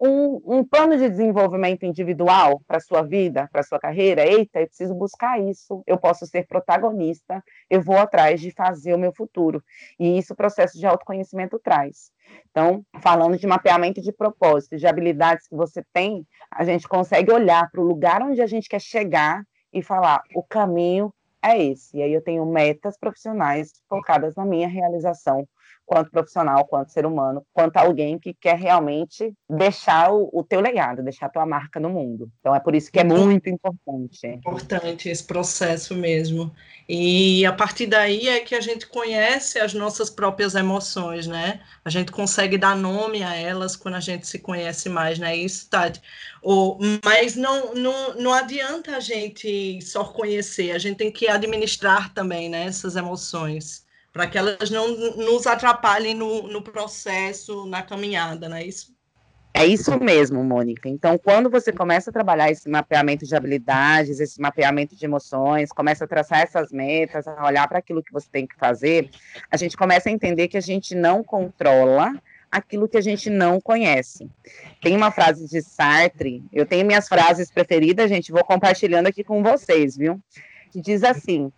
um, 0.00 0.40
um 0.58 0.64
plano 0.64 0.96
de 0.96 1.08
desenvolvimento 1.08 1.84
individual 1.84 2.60
para 2.66 2.80
sua 2.80 3.02
vida, 3.02 3.48
para 3.50 3.62
sua 3.62 3.78
carreira, 3.78 4.24
eita, 4.24 4.60
eu 4.60 4.66
preciso 4.66 4.94
buscar 4.94 5.40
isso, 5.40 5.82
eu 5.86 5.98
posso 5.98 6.26
ser 6.26 6.46
protagonista, 6.46 7.42
eu 7.68 7.82
vou 7.82 7.98
atrás 7.98 8.40
de 8.40 8.50
fazer 8.50 8.94
o 8.94 8.98
meu 8.98 9.12
futuro. 9.12 9.62
E 9.98 10.18
isso 10.18 10.32
o 10.32 10.36
processo 10.36 10.78
de 10.78 10.86
autoconhecimento 10.86 11.58
traz. 11.58 12.10
Então, 12.50 12.84
falando 13.00 13.36
de 13.36 13.46
mapeamento 13.46 14.00
de 14.00 14.12
propósitos, 14.12 14.80
de 14.80 14.86
habilidades 14.86 15.48
que 15.48 15.56
você 15.56 15.82
tem, 15.92 16.26
a 16.50 16.64
gente 16.64 16.86
consegue 16.86 17.32
olhar 17.32 17.68
para 17.70 17.80
o 17.80 17.84
lugar 17.84 18.22
onde 18.22 18.40
a 18.40 18.46
gente 18.46 18.68
quer 18.68 18.80
chegar 18.80 19.42
e 19.72 19.82
falar: 19.82 20.22
o 20.34 20.42
caminho 20.42 21.12
é 21.42 21.60
esse. 21.62 21.96
E 21.96 22.02
aí 22.02 22.12
eu 22.12 22.22
tenho 22.22 22.44
metas 22.46 22.98
profissionais 22.98 23.72
focadas 23.88 24.34
na 24.36 24.44
minha 24.44 24.68
realização 24.68 25.48
quanto 25.88 26.10
profissional, 26.10 26.66
quanto 26.66 26.92
ser 26.92 27.06
humano, 27.06 27.42
quanto 27.54 27.78
alguém 27.78 28.18
que 28.18 28.34
quer 28.34 28.58
realmente 28.58 29.32
deixar 29.48 30.12
o, 30.12 30.28
o 30.34 30.44
teu 30.44 30.60
legado, 30.60 31.02
deixar 31.02 31.26
a 31.26 31.30
tua 31.30 31.46
marca 31.46 31.80
no 31.80 31.88
mundo. 31.88 32.30
Então 32.40 32.54
é 32.54 32.60
por 32.60 32.74
isso 32.74 32.92
que 32.92 33.00
é 33.00 33.04
muito 33.04 33.48
importante. 33.48 34.26
Importante 34.26 35.08
esse 35.08 35.24
processo 35.24 35.94
mesmo. 35.94 36.52
E 36.86 37.44
a 37.46 37.52
partir 37.54 37.86
daí 37.86 38.28
é 38.28 38.40
que 38.40 38.54
a 38.54 38.60
gente 38.60 38.86
conhece 38.86 39.58
as 39.58 39.72
nossas 39.72 40.10
próprias 40.10 40.54
emoções, 40.54 41.26
né? 41.26 41.60
A 41.82 41.88
gente 41.88 42.12
consegue 42.12 42.58
dar 42.58 42.76
nome 42.76 43.22
a 43.22 43.34
elas 43.34 43.74
quando 43.74 43.94
a 43.94 44.00
gente 44.00 44.26
se 44.26 44.38
conhece 44.38 44.90
mais, 44.90 45.18
né? 45.18 45.34
Isso, 45.34 45.70
Tati. 45.70 46.02
O, 46.42 46.76
mas 47.02 47.34
não, 47.34 47.74
não, 47.74 48.14
não 48.14 48.32
adianta 48.34 48.94
a 48.94 49.00
gente 49.00 49.80
só 49.80 50.04
conhecer, 50.04 50.72
a 50.72 50.78
gente 50.78 50.98
tem 50.98 51.10
que 51.10 51.28
administrar 51.28 52.12
também, 52.12 52.50
né? 52.50 52.64
Essas 52.66 52.94
emoções 52.94 53.87
para 54.12 54.26
que 54.26 54.38
elas 54.38 54.70
não 54.70 54.88
nos 55.16 55.46
atrapalhem 55.46 56.14
no, 56.14 56.48
no 56.48 56.62
processo, 56.62 57.66
na 57.66 57.82
caminhada, 57.82 58.48
não 58.48 58.56
é 58.56 58.64
isso? 58.64 58.96
É 59.54 59.66
isso 59.66 59.98
mesmo, 59.98 60.44
Mônica. 60.44 60.88
Então, 60.88 61.18
quando 61.18 61.50
você 61.50 61.72
começa 61.72 62.10
a 62.10 62.12
trabalhar 62.12 62.50
esse 62.50 62.68
mapeamento 62.68 63.26
de 63.26 63.34
habilidades, 63.34 64.20
esse 64.20 64.40
mapeamento 64.40 64.94
de 64.94 65.04
emoções, 65.04 65.72
começa 65.72 66.04
a 66.04 66.08
traçar 66.08 66.42
essas 66.42 66.70
metas, 66.70 67.26
a 67.26 67.44
olhar 67.44 67.66
para 67.66 67.78
aquilo 67.78 68.02
que 68.02 68.12
você 68.12 68.28
tem 68.30 68.46
que 68.46 68.56
fazer, 68.56 69.10
a 69.50 69.56
gente 69.56 69.76
começa 69.76 70.08
a 70.08 70.12
entender 70.12 70.46
que 70.46 70.56
a 70.56 70.60
gente 70.60 70.94
não 70.94 71.24
controla 71.24 72.14
aquilo 72.50 72.88
que 72.88 72.96
a 72.96 73.00
gente 73.00 73.28
não 73.28 73.60
conhece. 73.60 74.30
Tem 74.80 74.96
uma 74.96 75.10
frase 75.10 75.48
de 75.48 75.60
Sartre, 75.60 76.44
eu 76.52 76.64
tenho 76.64 76.86
minhas 76.86 77.08
frases 77.08 77.50
preferidas, 77.50 78.08
gente, 78.08 78.30
vou 78.30 78.44
compartilhando 78.44 79.08
aqui 79.08 79.24
com 79.24 79.42
vocês, 79.42 79.96
viu? 79.96 80.20
Que 80.70 80.80
diz 80.80 81.02
assim: 81.02 81.52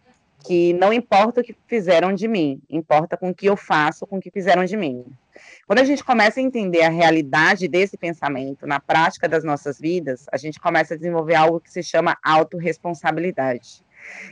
que 0.44 0.72
não 0.74 0.92
importa 0.92 1.40
o 1.40 1.44
que 1.44 1.54
fizeram 1.66 2.12
de 2.12 2.26
mim, 2.26 2.60
importa 2.68 3.16
com 3.16 3.30
o 3.30 3.34
que 3.34 3.46
eu 3.46 3.56
faço 3.56 4.06
com 4.06 4.18
o 4.18 4.20
que 4.20 4.30
fizeram 4.30 4.64
de 4.64 4.76
mim. 4.76 5.04
Quando 5.66 5.78
a 5.78 5.84
gente 5.84 6.04
começa 6.04 6.40
a 6.40 6.42
entender 6.42 6.82
a 6.82 6.90
realidade 6.90 7.68
desse 7.68 7.96
pensamento 7.96 8.66
na 8.66 8.80
prática 8.80 9.28
das 9.28 9.44
nossas 9.44 9.78
vidas, 9.78 10.26
a 10.32 10.36
gente 10.36 10.58
começa 10.58 10.94
a 10.94 10.96
desenvolver 10.96 11.34
algo 11.34 11.60
que 11.60 11.70
se 11.70 11.82
chama 11.82 12.16
autorresponsabilidade. 12.22 13.84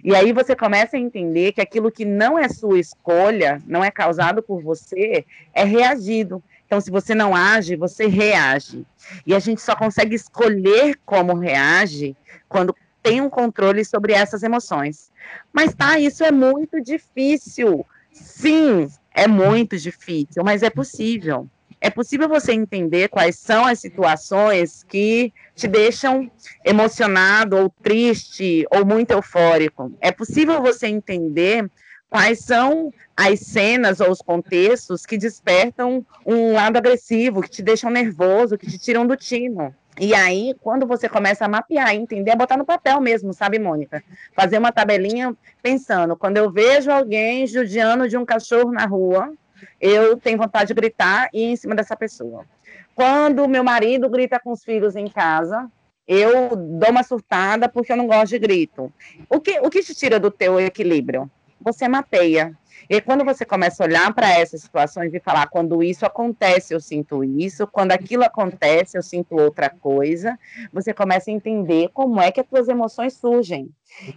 E 0.02 0.14
aí 0.14 0.32
você 0.32 0.56
começa 0.56 0.96
a 0.96 1.00
entender 1.00 1.52
que 1.52 1.60
aquilo 1.60 1.92
que 1.92 2.04
não 2.04 2.38
é 2.38 2.48
sua 2.48 2.78
escolha, 2.78 3.60
não 3.66 3.84
é 3.84 3.90
causado 3.90 4.42
por 4.42 4.62
você, 4.62 5.24
é 5.52 5.64
reagido. 5.64 6.42
Então, 6.66 6.80
se 6.80 6.90
você 6.90 7.14
não 7.14 7.34
age, 7.34 7.76
você 7.76 8.06
reage. 8.06 8.86
E 9.26 9.34
a 9.34 9.38
gente 9.38 9.60
só 9.60 9.74
consegue 9.74 10.14
escolher 10.14 10.98
como 11.04 11.34
reage 11.34 12.16
quando 12.48 12.74
tem 13.08 13.20
um 13.20 13.30
controle 13.30 13.84
sobre 13.84 14.12
essas 14.12 14.42
emoções. 14.42 15.10
Mas 15.52 15.74
tá, 15.74 15.98
isso 15.98 16.22
é 16.22 16.30
muito 16.30 16.80
difícil. 16.80 17.84
Sim, 18.12 18.88
é 19.14 19.26
muito 19.26 19.76
difícil, 19.78 20.44
mas 20.44 20.62
é 20.62 20.70
possível. 20.70 21.48
É 21.80 21.90
possível 21.90 22.28
você 22.28 22.52
entender 22.52 23.08
quais 23.08 23.36
são 23.36 23.64
as 23.64 23.78
situações 23.78 24.82
que 24.82 25.32
te 25.54 25.68
deixam 25.68 26.30
emocionado 26.64 27.56
ou 27.56 27.70
triste 27.82 28.66
ou 28.70 28.84
muito 28.84 29.12
eufórico. 29.12 29.92
É 30.00 30.10
possível 30.10 30.60
você 30.60 30.88
entender 30.88 31.70
quais 32.10 32.40
são 32.40 32.92
as 33.16 33.40
cenas 33.40 34.00
ou 34.00 34.10
os 34.10 34.20
contextos 34.20 35.06
que 35.06 35.16
despertam 35.16 36.04
um 36.26 36.52
lado 36.52 36.76
agressivo, 36.76 37.42
que 37.42 37.50
te 37.50 37.62
deixam 37.62 37.90
nervoso, 37.90 38.58
que 38.58 38.66
te 38.66 38.78
tiram 38.78 39.06
do 39.06 39.16
tino. 39.16 39.74
E 40.00 40.14
aí, 40.14 40.54
quando 40.60 40.86
você 40.86 41.08
começa 41.08 41.44
a 41.44 41.48
mapear, 41.48 41.94
entender, 41.94 42.30
é 42.30 42.36
botar 42.36 42.56
no 42.56 42.64
papel 42.64 43.00
mesmo, 43.00 43.32
sabe, 43.32 43.58
Mônica? 43.58 44.02
Fazer 44.34 44.58
uma 44.58 44.70
tabelinha 44.70 45.36
pensando, 45.62 46.16
quando 46.16 46.36
eu 46.36 46.50
vejo 46.50 46.90
alguém 46.90 47.46
judiando 47.46 48.08
de 48.08 48.16
um 48.16 48.24
cachorro 48.24 48.70
na 48.70 48.86
rua, 48.86 49.32
eu 49.80 50.16
tenho 50.16 50.38
vontade 50.38 50.68
de 50.68 50.74
gritar 50.74 51.28
e 51.32 51.40
ir 51.40 51.52
em 51.52 51.56
cima 51.56 51.74
dessa 51.74 51.96
pessoa. 51.96 52.44
Quando 52.94 53.48
meu 53.48 53.64
marido 53.64 54.08
grita 54.08 54.38
com 54.38 54.52
os 54.52 54.64
filhos 54.64 54.94
em 54.94 55.08
casa, 55.08 55.70
eu 56.06 56.56
dou 56.56 56.90
uma 56.90 57.02
surtada 57.02 57.68
porque 57.68 57.92
eu 57.92 57.96
não 57.96 58.06
gosto 58.06 58.30
de 58.30 58.38
grito. 58.38 58.92
O 59.28 59.40
que, 59.40 59.58
o 59.60 59.68
que 59.68 59.82
te 59.82 59.94
tira 59.94 60.18
do 60.18 60.30
teu 60.30 60.58
equilíbrio? 60.60 61.30
Você 61.60 61.86
mapeia. 61.88 62.56
E 62.88 63.00
quando 63.00 63.24
você 63.24 63.44
começa 63.44 63.82
a 63.82 63.86
olhar 63.86 64.14
para 64.14 64.30
essas 64.30 64.62
situações 64.62 65.12
e 65.12 65.20
falar, 65.20 65.46
quando 65.48 65.82
isso 65.82 66.04
acontece, 66.04 66.74
eu 66.74 66.80
sinto 66.80 67.22
isso, 67.22 67.66
quando 67.66 67.92
aquilo 67.92 68.24
acontece, 68.24 68.96
eu 68.96 69.02
sinto 69.02 69.36
outra 69.36 69.70
coisa, 69.70 70.38
você 70.72 70.92
começa 70.92 71.30
a 71.30 71.34
entender 71.34 71.90
como 71.92 72.20
é 72.20 72.30
que 72.30 72.40
as 72.40 72.48
suas 72.48 72.68
emoções 72.68 73.14
surgem. 73.14 73.70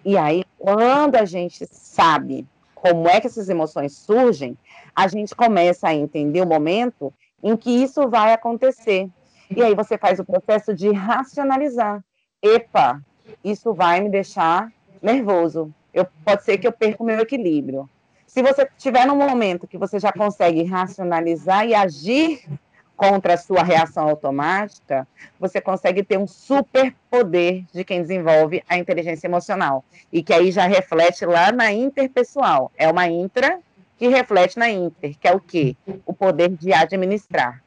E 0.03 0.17
aí, 0.17 0.43
quando 0.57 1.15
a 1.15 1.25
gente 1.25 1.65
sabe 1.71 2.47
como 2.75 3.07
é 3.07 3.21
que 3.21 3.27
essas 3.27 3.47
emoções 3.47 3.93
surgem, 3.95 4.57
a 4.95 5.07
gente 5.07 5.35
começa 5.35 5.87
a 5.87 5.93
entender 5.93 6.41
o 6.41 6.47
momento 6.47 7.13
em 7.43 7.55
que 7.55 7.69
isso 7.69 8.07
vai 8.09 8.33
acontecer. 8.33 9.07
E 9.55 9.61
aí 9.61 9.75
você 9.75 9.97
faz 9.97 10.19
o 10.19 10.25
processo 10.25 10.73
de 10.73 10.91
racionalizar. 10.91 12.03
Epa, 12.41 13.01
isso 13.43 13.73
vai 13.73 14.01
me 14.01 14.09
deixar 14.09 14.71
nervoso. 15.01 15.73
Eu, 15.93 16.07
pode 16.23 16.43
ser 16.43 16.57
que 16.57 16.67
eu 16.67 16.71
perca 16.71 17.03
o 17.03 17.05
meu 17.05 17.19
equilíbrio. 17.19 17.89
Se 18.31 18.41
você 18.41 18.65
estiver 18.77 19.05
num 19.05 19.17
momento 19.17 19.67
que 19.67 19.77
você 19.77 19.99
já 19.99 20.09
consegue 20.09 20.63
racionalizar 20.63 21.67
e 21.67 21.75
agir 21.75 22.47
contra 22.95 23.33
a 23.33 23.37
sua 23.37 23.61
reação 23.61 24.07
automática, 24.07 25.05
você 25.37 25.59
consegue 25.59 26.01
ter 26.01 26.17
um 26.17 26.25
super 26.25 26.95
poder 27.09 27.65
de 27.73 27.83
quem 27.83 28.01
desenvolve 28.01 28.63
a 28.69 28.77
inteligência 28.77 29.27
emocional. 29.27 29.83
E 30.13 30.23
que 30.23 30.33
aí 30.33 30.49
já 30.49 30.65
reflete 30.65 31.25
lá 31.25 31.51
na 31.51 31.73
interpessoal. 31.73 32.71
É 32.77 32.89
uma 32.89 33.05
intra 33.05 33.59
que 33.97 34.07
reflete 34.07 34.57
na 34.57 34.69
inter, 34.69 35.17
que 35.19 35.27
é 35.27 35.33
o 35.33 35.39
quê? 35.41 35.75
O 36.05 36.13
poder 36.13 36.51
de 36.51 36.71
administrar. 36.71 37.61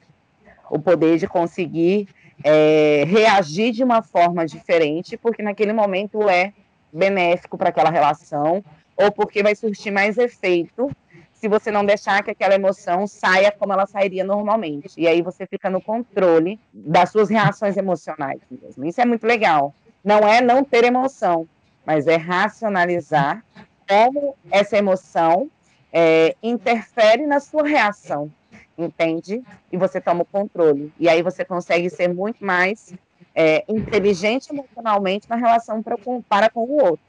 O 0.70 0.78
poder 0.78 1.18
de 1.18 1.28
conseguir 1.28 2.08
é, 2.42 3.04
reagir 3.06 3.70
de 3.70 3.84
uma 3.84 4.00
forma 4.00 4.46
diferente, 4.46 5.18
porque 5.18 5.42
naquele 5.42 5.74
momento 5.74 6.26
é 6.26 6.54
benéfico 6.90 7.58
para 7.58 7.68
aquela 7.68 7.90
relação, 7.90 8.64
ou 8.96 9.10
porque 9.12 9.42
vai 9.42 9.54
surtir 9.54 9.92
mais 9.92 10.18
efeito 10.18 10.90
se 11.32 11.48
você 11.48 11.70
não 11.70 11.84
deixar 11.84 12.22
que 12.22 12.30
aquela 12.30 12.54
emoção 12.54 13.06
saia 13.06 13.52
como 13.52 13.72
ela 13.72 13.86
sairia 13.86 14.24
normalmente. 14.24 14.94
E 14.96 15.06
aí 15.06 15.20
você 15.20 15.46
fica 15.46 15.68
no 15.68 15.80
controle 15.80 16.58
das 16.72 17.10
suas 17.10 17.28
reações 17.28 17.76
emocionais 17.76 18.40
mesmo. 18.50 18.84
Isso 18.84 19.00
é 19.00 19.04
muito 19.04 19.26
legal. 19.26 19.74
Não 20.02 20.20
é 20.20 20.40
não 20.40 20.64
ter 20.64 20.84
emoção, 20.84 21.46
mas 21.84 22.06
é 22.06 22.16
racionalizar 22.16 23.44
como 23.86 24.34
essa 24.50 24.78
emoção 24.78 25.50
é, 25.92 26.34
interfere 26.42 27.26
na 27.26 27.40
sua 27.40 27.66
reação, 27.66 28.30
entende? 28.76 29.42
E 29.70 29.76
você 29.76 30.00
toma 30.00 30.22
o 30.22 30.26
controle. 30.26 30.92
E 30.98 31.08
aí 31.08 31.22
você 31.22 31.44
consegue 31.44 31.90
ser 31.90 32.08
muito 32.08 32.44
mais 32.44 32.94
é, 33.34 33.64
inteligente 33.68 34.48
emocionalmente 34.50 35.28
na 35.28 35.36
relação 35.36 35.82
pra, 35.82 35.96
para 36.28 36.48
com 36.48 36.60
o 36.60 36.82
outro. 36.82 37.04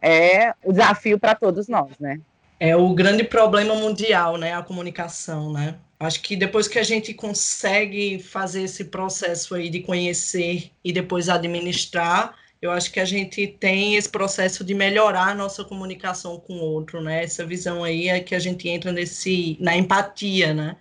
É 0.00 0.54
o 0.64 0.72
desafio 0.72 1.18
para 1.18 1.34
todos 1.34 1.68
nós, 1.68 1.90
né? 1.98 2.20
É 2.60 2.76
o 2.76 2.92
grande 2.94 3.24
problema 3.24 3.74
mundial, 3.74 4.36
né? 4.36 4.54
A 4.54 4.62
comunicação, 4.62 5.52
né? 5.52 5.76
Acho 6.00 6.20
que 6.22 6.36
depois 6.36 6.68
que 6.68 6.78
a 6.78 6.82
gente 6.82 7.12
consegue 7.12 8.20
fazer 8.20 8.62
esse 8.62 8.84
processo 8.84 9.54
aí 9.54 9.68
de 9.68 9.80
conhecer 9.80 10.70
e 10.84 10.92
depois 10.92 11.28
administrar, 11.28 12.34
eu 12.62 12.70
acho 12.70 12.92
que 12.92 13.00
a 13.00 13.04
gente 13.04 13.46
tem 13.46 13.96
esse 13.96 14.08
processo 14.08 14.64
de 14.64 14.74
melhorar 14.74 15.28
a 15.28 15.34
nossa 15.34 15.64
comunicação 15.64 16.38
com 16.38 16.54
o 16.54 16.62
outro, 16.62 17.00
né? 17.00 17.24
Essa 17.24 17.44
visão 17.44 17.82
aí 17.82 18.08
é 18.08 18.20
que 18.20 18.34
a 18.34 18.38
gente 18.38 18.68
entra 18.68 18.92
nesse 18.92 19.56
na 19.60 19.76
empatia, 19.76 20.54
né? 20.54 20.76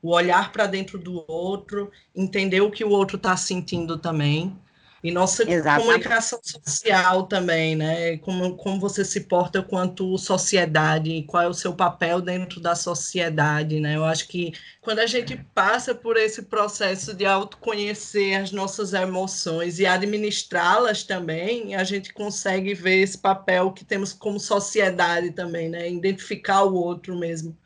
O 0.00 0.10
olhar 0.12 0.50
para 0.52 0.66
dentro 0.66 0.98
do 0.98 1.24
outro, 1.28 1.90
entender 2.14 2.60
o 2.60 2.70
que 2.70 2.84
o 2.84 2.90
outro 2.90 3.16
está 3.16 3.36
sentindo 3.36 3.98
também 3.98 4.56
e 5.02 5.10
nossa 5.10 5.42
Exatamente. 5.42 5.86
comunicação 5.86 6.38
social 6.42 7.24
também, 7.26 7.74
né? 7.74 8.16
Como, 8.18 8.56
como 8.56 8.78
você 8.78 9.04
se 9.04 9.22
porta 9.22 9.60
quanto 9.60 10.16
sociedade, 10.16 11.24
qual 11.26 11.42
é 11.42 11.48
o 11.48 11.54
seu 11.54 11.74
papel 11.74 12.20
dentro 12.20 12.60
da 12.60 12.76
sociedade, 12.76 13.80
né? 13.80 13.96
Eu 13.96 14.04
acho 14.04 14.28
que 14.28 14.52
quando 14.80 15.00
a 15.00 15.06
gente 15.06 15.36
passa 15.52 15.92
por 15.92 16.16
esse 16.16 16.42
processo 16.42 17.14
de 17.14 17.26
autoconhecer 17.26 18.40
as 18.40 18.52
nossas 18.52 18.92
emoções 18.92 19.80
e 19.80 19.86
administrá-las 19.86 21.02
também, 21.02 21.74
a 21.74 21.82
gente 21.82 22.12
consegue 22.12 22.72
ver 22.72 23.02
esse 23.02 23.18
papel 23.18 23.72
que 23.72 23.84
temos 23.84 24.12
como 24.12 24.38
sociedade 24.38 25.32
também, 25.32 25.68
né? 25.68 25.90
Identificar 25.90 26.62
o 26.62 26.74
outro 26.74 27.18
mesmo. 27.18 27.56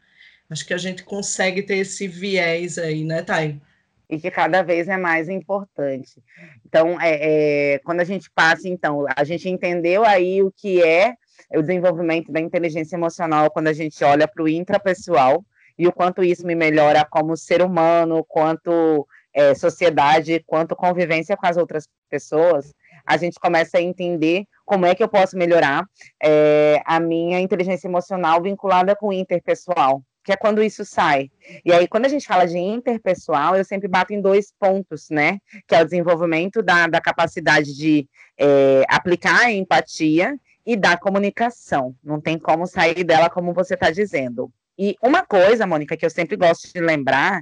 Acho 0.49 0.64
que 0.64 0.72
a 0.72 0.78
gente 0.78 1.03
consegue 1.03 1.62
ter 1.62 1.78
esse 1.78 2.09
viés 2.09 2.78
aí, 2.78 3.05
né, 3.05 3.22
Thay? 3.22 3.61
E 4.09 4.19
que 4.19 4.31
cada 4.31 4.63
vez 4.63 4.89
é 4.89 4.97
mais 4.97 5.29
importante. 5.29 6.23
Então, 6.65 7.01
é, 7.01 7.75
é, 7.75 7.79
quando 7.81 8.01
a 8.01 8.05
gente 8.05 8.31
passa, 8.31 8.69
então, 8.69 9.05
a 9.15 9.25
gente 9.25 9.49
entendeu 9.49 10.05
aí 10.05 10.43
o 10.43 10.53
que 10.53 10.83
é 10.83 11.15
o 11.55 11.61
desenvolvimento 11.61 12.33
da 12.33 12.41
inteligência 12.41 12.97
emocional 12.97 13.51
quando 13.51 13.69
a 13.69 13.73
gente 13.73 14.03
olha 14.05 14.27
para 14.27 14.43
o 14.43 14.49
intrapessoal 14.49 15.45
e 15.79 15.87
o 15.87 15.93
quanto 15.93 16.25
isso 16.25 16.47
me 16.47 16.55
melhora 16.55 17.05
como 17.05 17.37
ser 17.37 17.63
humano, 17.63 18.25
quanto 18.25 19.07
é, 19.35 19.55
sociedade, 19.55 20.43
quanto 20.47 20.75
convivência 20.75 21.37
com 21.37 21.47
as 21.47 21.57
outras 21.57 21.89
pessoas, 22.09 22.73
a 23.05 23.17
gente 23.17 23.39
começa 23.39 23.79
a 23.79 23.83
entender 23.83 24.45
como 24.65 24.87
é 24.87 24.95
que 24.95 25.03
eu 25.03 25.09
posso 25.09 25.37
melhorar 25.37 25.85
é, 26.23 26.81
a 26.85 26.99
minha 26.99 27.39
inteligência 27.39 27.87
emocional 27.87 28.43
vinculada 28.43 28.97
com 28.97 29.09
o 29.09 29.13
interpessoal 29.13 30.03
que 30.27 30.33
é 30.33 30.37
quando 30.37 30.61
isso 30.61 30.85
sai. 30.85 31.31
E 31.64 31.72
aí, 31.72 31.87
quando 31.87 32.05
a 32.05 32.09
gente 32.09 32.27
fala 32.27 32.49
de 32.49 32.59
interpessoal, 32.59 33.55
eu 33.55 33.64
sempre 33.64 33.87
bato 33.87 34.12
em 34.12 34.20
dois 34.20 34.53
pontos, 34.59 35.09
né? 35.09 35.39
Que 35.68 35.77
é 35.77 35.81
o 35.81 35.85
desenvolvimento 35.85 36.64
da, 36.64 36.89
da 36.89 37.01
capacidade 37.01 37.72
de 37.77 38.09
é, 38.37 38.83
aplicar 38.89 39.45
a 39.45 39.53
empatia 39.53 40.37
e 40.66 40.77
da 40.77 40.97
comunicação. 40.97 41.95
Não 42.03 42.20
tem 42.20 42.37
como 42.41 42.66
sair 42.66 43.05
dela, 43.05 43.31
como 43.31 43.55
você 43.55 43.74
está 43.74 43.89
dizendo. 43.93 44.51
E 44.77 44.97
uma 45.01 45.24
coisa, 45.24 45.64
Mônica, 45.64 45.97
que 45.97 46.05
eu 46.05 46.11
sempre 46.11 46.37
gosto 46.37 46.70
de 46.72 46.81
lembrar 46.81 47.41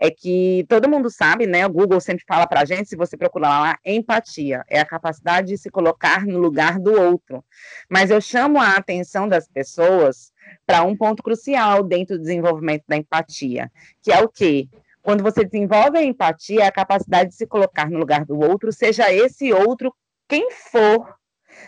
é 0.00 0.10
que 0.10 0.64
todo 0.70 0.88
mundo 0.88 1.10
sabe, 1.10 1.46
né? 1.46 1.66
O 1.66 1.70
Google 1.70 2.00
sempre 2.00 2.24
fala 2.26 2.46
para 2.46 2.62
a 2.62 2.64
gente, 2.64 2.88
se 2.88 2.96
você 2.96 3.14
procurar 3.14 3.60
lá, 3.60 3.78
empatia 3.84 4.64
é 4.68 4.80
a 4.80 4.86
capacidade 4.86 5.48
de 5.48 5.58
se 5.58 5.70
colocar 5.70 6.26
no 6.26 6.38
lugar 6.38 6.80
do 6.80 6.98
outro. 6.98 7.44
Mas 7.90 8.10
eu 8.10 8.22
chamo 8.22 8.58
a 8.58 8.72
atenção 8.72 9.28
das 9.28 9.46
pessoas 9.46 10.31
para 10.66 10.82
um 10.82 10.96
ponto 10.96 11.22
crucial 11.22 11.82
dentro 11.82 12.16
do 12.16 12.22
desenvolvimento 12.22 12.84
da 12.88 12.96
empatia, 12.96 13.70
que 14.02 14.12
é 14.12 14.20
o 14.20 14.28
quê? 14.28 14.68
Quando 15.02 15.22
você 15.22 15.44
desenvolve 15.44 15.98
a 15.98 16.04
empatia, 16.04 16.66
a 16.66 16.72
capacidade 16.72 17.30
de 17.30 17.36
se 17.36 17.46
colocar 17.46 17.90
no 17.90 17.98
lugar 17.98 18.24
do 18.24 18.38
outro, 18.38 18.72
seja 18.72 19.12
esse 19.12 19.52
outro 19.52 19.92
quem 20.28 20.50
for, 20.50 21.14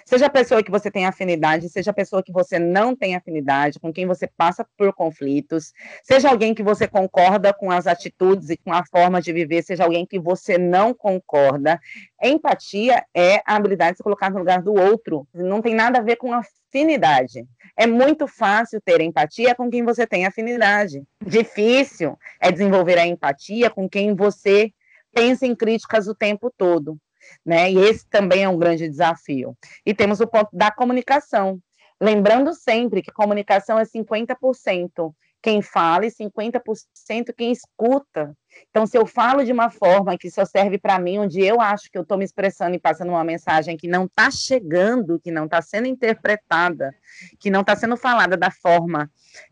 Seja 0.05 0.27
a 0.27 0.31
pessoa 0.31 0.63
que 0.63 0.71
você 0.71 0.91
tem 0.91 1.07
afinidade, 1.07 1.69
seja 1.69 1.91
a 1.91 1.95
pessoa 1.95 2.23
que 2.23 2.33
você 2.33 2.59
não 2.59 2.95
tem 2.95 3.15
afinidade, 3.15 3.79
com 3.79 3.93
quem 3.93 4.07
você 4.07 4.27
passa 4.27 4.67
por 4.77 4.93
conflitos, 4.93 5.73
seja 6.03 6.29
alguém 6.29 6.55
que 6.55 6.63
você 6.63 6.87
concorda 6.87 7.53
com 7.53 7.71
as 7.71 7.87
atitudes 7.87 8.51
e 8.51 8.57
com 8.57 8.73
a 8.73 8.85
forma 8.85 9.21
de 9.21 9.33
viver, 9.33 9.63
seja 9.63 9.85
alguém 9.85 10.07
que 10.07 10.19
você 10.19 10.59
não 10.59 10.95
concorda. 10.95 11.81
Empatia 12.23 13.05
é 13.15 13.37
a 13.47 13.57
habilidade 13.57 13.93
de 13.93 13.97
se 13.99 14.03
colocar 14.03 14.31
no 14.31 14.39
lugar 14.39 14.63
do 14.63 14.75
outro, 14.75 15.27
não 15.35 15.61
tem 15.61 15.75
nada 15.75 15.99
a 15.99 16.03
ver 16.03 16.17
com 16.17 16.33
afinidade. 16.33 17.47
É 17.77 17.87
muito 17.87 18.27
fácil 18.27 18.81
ter 18.81 19.01
empatia 19.01 19.55
com 19.55 19.71
quem 19.71 19.85
você 19.85 20.07
tem 20.07 20.27
afinidade. 20.27 21.03
Difícil 21.25 22.17
é 22.41 22.51
desenvolver 22.51 22.99
a 22.99 23.07
empatia 23.07 23.71
com 23.71 23.89
quem 23.89 24.15
você 24.15 24.71
pensa 25.13 25.47
em 25.47 25.55
críticas 25.55 26.09
o 26.09 26.15
tempo 26.15 26.53
todo 26.57 26.99
né? 27.45 27.71
E 27.71 27.79
esse 27.79 28.09
também 28.09 28.45
é 28.45 28.49
um 28.49 28.59
grande 28.59 28.89
desafio. 28.89 29.57
E 29.85 29.95
temos 29.95 30.21
o 30.21 30.27
ponto 30.27 30.51
da 30.53 30.71
comunicação. 30.71 31.59
Lembrando 32.01 32.53
sempre 32.55 33.03
que 33.03 33.13
comunicação 33.13 33.79
é 33.79 33.85
50% 33.85 35.15
quem 35.45 35.61
fala 35.61 36.07
e 36.07 36.11
50% 36.11 37.35
quem 37.37 37.53
escuta. 37.53 38.35
Então, 38.71 38.87
se 38.87 38.97
eu 38.97 39.05
falo 39.05 39.45
de 39.45 39.53
uma 39.53 39.69
forma 39.71 40.17
que 40.17 40.31
só 40.31 40.43
serve 40.47 40.79
para 40.79 40.99
mim, 40.99 41.19
onde 41.19 41.39
eu 41.43 41.61
acho 41.61 41.91
que 41.91 41.99
eu 41.99 42.03
estou 42.03 42.17
me 42.17 42.25
expressando 42.25 42.75
e 42.75 42.81
passando 42.81 43.11
uma 43.11 43.23
mensagem 43.23 43.77
que 43.77 43.87
não 43.87 44.07
está 44.07 44.31
chegando, 44.31 45.21
que 45.21 45.31
não 45.31 45.45
está 45.45 45.61
sendo 45.61 45.87
interpretada, 45.87 46.95
que 47.39 47.51
não 47.51 47.61
está 47.61 47.77
sendo 47.77 47.95
falada 47.95 48.39
da 48.39 48.51
forma 48.51 49.11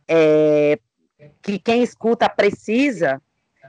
é, 0.08 0.78
que 1.42 1.58
quem 1.58 1.82
escuta 1.82 2.26
precisa, 2.26 3.20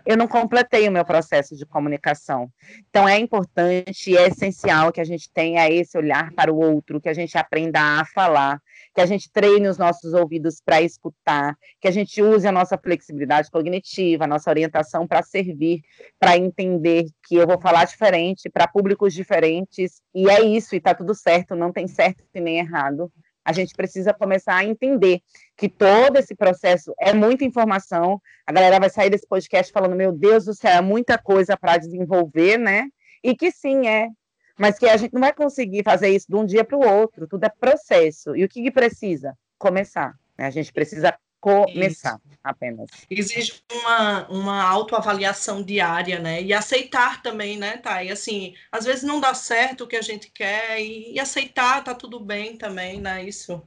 eu 0.05 0.17
não 0.17 0.27
completei 0.27 0.87
o 0.87 0.91
meu 0.91 1.05
processo 1.05 1.55
de 1.55 1.65
comunicação. 1.65 2.49
Então, 2.89 3.07
é 3.07 3.17
importante 3.17 4.11
e 4.11 4.17
é 4.17 4.27
essencial 4.27 4.91
que 4.91 4.99
a 4.99 5.03
gente 5.03 5.31
tenha 5.31 5.69
esse 5.69 5.97
olhar 5.97 6.31
para 6.33 6.51
o 6.51 6.57
outro, 6.57 6.99
que 6.99 7.09
a 7.09 7.13
gente 7.13 7.37
aprenda 7.37 7.79
a 7.79 8.05
falar, 8.05 8.61
que 8.93 9.01
a 9.01 9.05
gente 9.05 9.31
treine 9.31 9.67
os 9.67 9.77
nossos 9.77 10.13
ouvidos 10.13 10.61
para 10.63 10.81
escutar, 10.81 11.57
que 11.79 11.87
a 11.87 11.91
gente 11.91 12.21
use 12.21 12.47
a 12.47 12.51
nossa 12.51 12.77
flexibilidade 12.77 13.49
cognitiva, 13.49 14.25
a 14.25 14.27
nossa 14.27 14.49
orientação 14.49 15.07
para 15.07 15.23
servir, 15.23 15.81
para 16.19 16.37
entender 16.37 17.05
que 17.23 17.35
eu 17.35 17.47
vou 17.47 17.59
falar 17.59 17.85
diferente 17.85 18.49
para 18.49 18.67
públicos 18.67 19.13
diferentes, 19.13 20.01
e 20.13 20.29
é 20.29 20.41
isso, 20.41 20.75
e 20.75 20.77
está 20.77 20.93
tudo 20.93 21.15
certo, 21.15 21.55
não 21.55 21.71
tem 21.71 21.87
certo 21.87 22.23
e 22.33 22.41
nem 22.41 22.59
errado 22.59 23.11
a 23.45 23.51
gente 23.51 23.73
precisa 23.73 24.13
começar 24.13 24.55
a 24.55 24.63
entender 24.63 25.21
que 25.57 25.67
todo 25.67 26.17
esse 26.17 26.35
processo 26.35 26.93
é 26.99 27.13
muita 27.13 27.43
informação. 27.43 28.21
A 28.45 28.51
galera 28.51 28.79
vai 28.79 28.89
sair 28.89 29.09
desse 29.09 29.27
podcast 29.27 29.71
falando: 29.71 29.95
meu 29.95 30.11
Deus 30.11 30.45
do 30.45 30.53
céu, 30.53 30.71
é 30.71 30.81
muita 30.81 31.17
coisa 31.17 31.57
para 31.57 31.77
desenvolver, 31.77 32.57
né? 32.57 32.87
E 33.23 33.35
que 33.35 33.51
sim, 33.51 33.87
é. 33.87 34.09
Mas 34.57 34.77
que 34.77 34.87
a 34.87 34.97
gente 34.97 35.13
não 35.13 35.21
vai 35.21 35.33
conseguir 35.33 35.83
fazer 35.83 36.09
isso 36.09 36.27
de 36.29 36.35
um 36.35 36.45
dia 36.45 36.63
para 36.63 36.77
o 36.77 36.87
outro. 36.87 37.27
Tudo 37.27 37.43
é 37.43 37.49
processo. 37.49 38.35
E 38.35 38.43
o 38.43 38.49
que, 38.49 38.61
que 38.61 38.71
precisa? 38.71 39.35
Começar. 39.57 40.13
Né? 40.37 40.45
A 40.45 40.49
gente 40.49 40.71
precisa 40.71 41.17
começar 41.43 42.21
Isso. 42.25 42.39
apenas. 42.41 42.87
Exige 43.09 43.61
uma, 43.69 44.27
uma 44.29 44.63
autoavaliação 44.63 45.61
diária, 45.61 46.17
né? 46.17 46.41
E 46.41 46.53
aceitar 46.53 47.21
também, 47.21 47.57
né, 47.57 47.75
Thay? 47.77 48.09
Assim, 48.09 48.53
às 48.71 48.85
vezes 48.85 49.03
não 49.03 49.19
dá 49.19 49.33
certo 49.33 49.83
o 49.83 49.87
que 49.87 49.97
a 49.97 50.01
gente 50.01 50.31
quer 50.31 50.79
e, 50.79 51.13
e 51.13 51.19
aceitar, 51.19 51.83
tá 51.83 51.93
tudo 51.93 52.17
bem 52.17 52.55
também, 52.55 53.01
né? 53.01 53.25
Isso. 53.25 53.61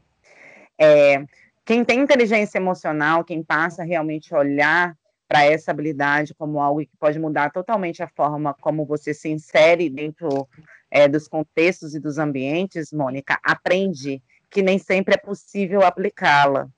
É, 0.79 1.22
quem 1.66 1.85
tem 1.85 2.01
inteligência 2.01 2.57
emocional, 2.57 3.22
quem 3.22 3.43
passa 3.43 3.85
realmente 3.85 4.35
a 4.35 4.39
olhar 4.39 4.97
para 5.29 5.45
essa 5.45 5.70
habilidade 5.70 6.35
como 6.35 6.59
algo 6.59 6.81
que 6.81 6.97
pode 6.99 7.18
mudar 7.18 7.51
totalmente 7.51 8.03
a 8.03 8.09
forma 8.09 8.55
como 8.55 8.87
você 8.87 9.12
se 9.12 9.29
insere 9.29 9.91
dentro 9.91 10.49
é, 10.91 11.07
dos 11.07 11.29
contextos 11.29 11.95
e 11.95 12.01
dos 12.01 12.16
ambientes, 12.16 12.91
Mônica, 12.91 13.39
aprende 13.45 14.22
que 14.49 14.62
nem 14.62 14.79
sempre 14.79 15.14
é 15.14 15.18
possível 15.18 15.85
aplicá-la. 15.85 16.70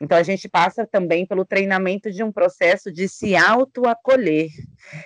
Então, 0.00 0.16
a 0.18 0.22
gente 0.22 0.48
passa 0.48 0.86
também 0.86 1.26
pelo 1.26 1.44
treinamento 1.44 2.10
de 2.10 2.22
um 2.22 2.32
processo 2.32 2.92
de 2.92 3.08
se 3.08 3.36
autoacolher. 3.36 4.48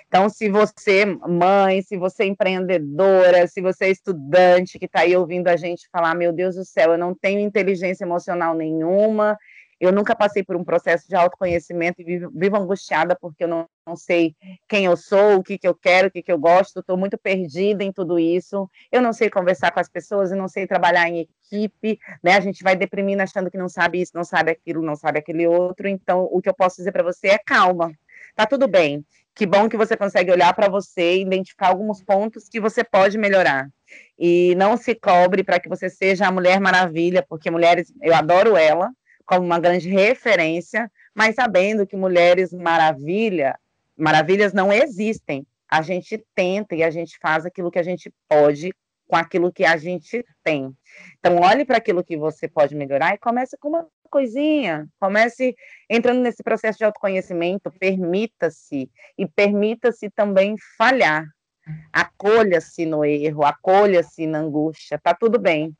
Então, 0.07 0.29
se 0.29 0.49
você, 0.49 1.05
mãe, 1.05 1.81
se 1.81 1.97
você 1.97 2.23
é 2.23 2.27
empreendedora, 2.27 3.47
se 3.47 3.61
você 3.61 3.85
é 3.85 3.89
estudante 3.91 4.79
que 4.79 4.85
está 4.85 5.01
aí 5.01 5.15
ouvindo 5.15 5.47
a 5.47 5.55
gente 5.55 5.87
falar: 5.91 6.15
meu 6.15 6.33
Deus 6.33 6.55
do 6.55 6.65
céu, 6.65 6.91
eu 6.91 6.97
não 6.97 7.13
tenho 7.13 7.39
inteligência 7.39 8.03
emocional 8.03 8.55
nenhuma, 8.55 9.37
eu 9.79 9.91
nunca 9.91 10.15
passei 10.15 10.43
por 10.43 10.55
um 10.55 10.63
processo 10.63 11.07
de 11.07 11.15
autoconhecimento 11.15 12.01
e 12.01 12.03
vivo, 12.03 12.31
vivo 12.33 12.57
angustiada 12.57 13.15
porque 13.15 13.43
eu 13.43 13.47
não, 13.47 13.67
não, 13.85 13.95
sei 13.95 14.35
quem 14.67 14.85
eu 14.85 14.97
sou, 14.97 15.37
o 15.37 15.43
que, 15.43 15.57
que 15.57 15.67
eu 15.67 15.75
quero, 15.75 16.07
o 16.07 16.11
que, 16.11 16.23
que 16.23 16.31
eu 16.31 16.39
gosto, 16.39 16.79
estou 16.79 16.97
muito 16.97 17.17
perdida 17.17 17.83
em 17.83 17.91
tudo 17.91 18.17
isso. 18.17 18.69
Eu 18.91 19.01
não 19.01 19.13
sei 19.13 19.29
conversar 19.29 19.71
com 19.71 19.79
as 19.79 19.89
pessoas, 19.89 20.31
eu 20.31 20.37
não 20.37 20.47
sei 20.47 20.65
trabalhar 20.65 21.07
em 21.07 21.27
equipe, 21.51 21.99
né? 22.23 22.35
A 22.35 22.39
gente 22.39 22.63
vai 22.63 22.75
deprimindo 22.75 23.21
achando 23.21 23.51
que 23.51 23.57
não 23.57 23.69
sabe 23.69 24.01
isso, 24.01 24.11
não 24.15 24.23
sabe 24.23 24.51
aquilo, 24.51 24.81
não 24.81 24.95
sabe 24.95 25.19
aquele 25.19 25.45
outro. 25.47 25.87
Então, 25.87 26.27
o 26.31 26.41
que 26.41 26.49
eu 26.49 26.55
posso 26.55 26.77
dizer 26.77 26.91
para 26.91 27.03
você 27.03 27.27
é 27.29 27.37
calma, 27.37 27.91
tá 28.35 28.45
tudo 28.45 28.67
bem. 28.67 29.05
Que 29.35 29.45
bom 29.45 29.69
que 29.69 29.77
você 29.77 29.95
consegue 29.95 30.31
olhar 30.31 30.51
para 30.55 30.67
você 30.67 31.17
e 31.17 31.21
identificar 31.21 31.67
alguns 31.67 32.01
pontos 32.01 32.49
que 32.49 32.59
você 32.59 32.83
pode 32.83 33.19
melhorar. 33.19 33.69
E 34.17 34.55
não 34.55 34.75
se 34.75 34.95
cobre 34.95 35.43
para 35.43 35.59
que 35.59 35.69
você 35.69 35.91
seja 35.91 36.25
a 36.25 36.31
Mulher 36.31 36.59
Maravilha, 36.59 37.23
porque 37.29 37.51
mulheres, 37.51 37.93
eu 38.01 38.15
adoro 38.15 38.57
ela, 38.57 38.89
como 39.27 39.45
uma 39.45 39.59
grande 39.59 39.89
referência, 39.89 40.89
mas 41.13 41.35
sabendo 41.35 41.85
que 41.85 41.97
mulheres 41.97 42.53
maravilha, 42.53 43.59
maravilhas 43.95 44.53
não 44.53 44.71
existem. 44.71 45.45
a 45.69 45.81
gente 45.81 46.25
tenta 46.33 46.75
e 46.75 46.81
a 46.81 46.89
gente 46.89 47.19
faz 47.21 47.45
aquilo 47.45 47.69
que 47.69 47.77
a 47.77 47.83
gente 47.83 48.09
pode 48.29 48.73
com 49.05 49.15
aquilo 49.15 49.51
que 49.51 49.65
a 49.65 49.77
gente 49.77 50.25
tem. 50.43 50.73
Então, 51.19 51.37
olhe 51.39 51.65
para 51.65 51.77
aquilo 51.77 52.03
que 52.03 52.17
você 52.17 52.47
pode 52.47 52.75
melhorar 52.75 53.13
e 53.13 53.17
comece 53.17 53.57
com 53.57 53.69
uma 53.69 53.87
coisinha. 54.09 54.87
Comece 54.99 55.55
entrando 55.89 56.21
nesse 56.21 56.43
processo 56.43 56.77
de 56.77 56.85
autoconhecimento, 56.85 57.71
permita-se 57.71 58.89
e 59.17 59.27
permita-se 59.27 60.09
também 60.09 60.55
falhar. 60.77 61.25
Acolha-se 61.91 62.85
no 62.85 63.03
erro, 63.03 63.43
acolha-se 63.43 64.25
na 64.25 64.39
angústia, 64.39 64.97
tá 64.97 65.13
tudo 65.13 65.37
bem. 65.37 65.75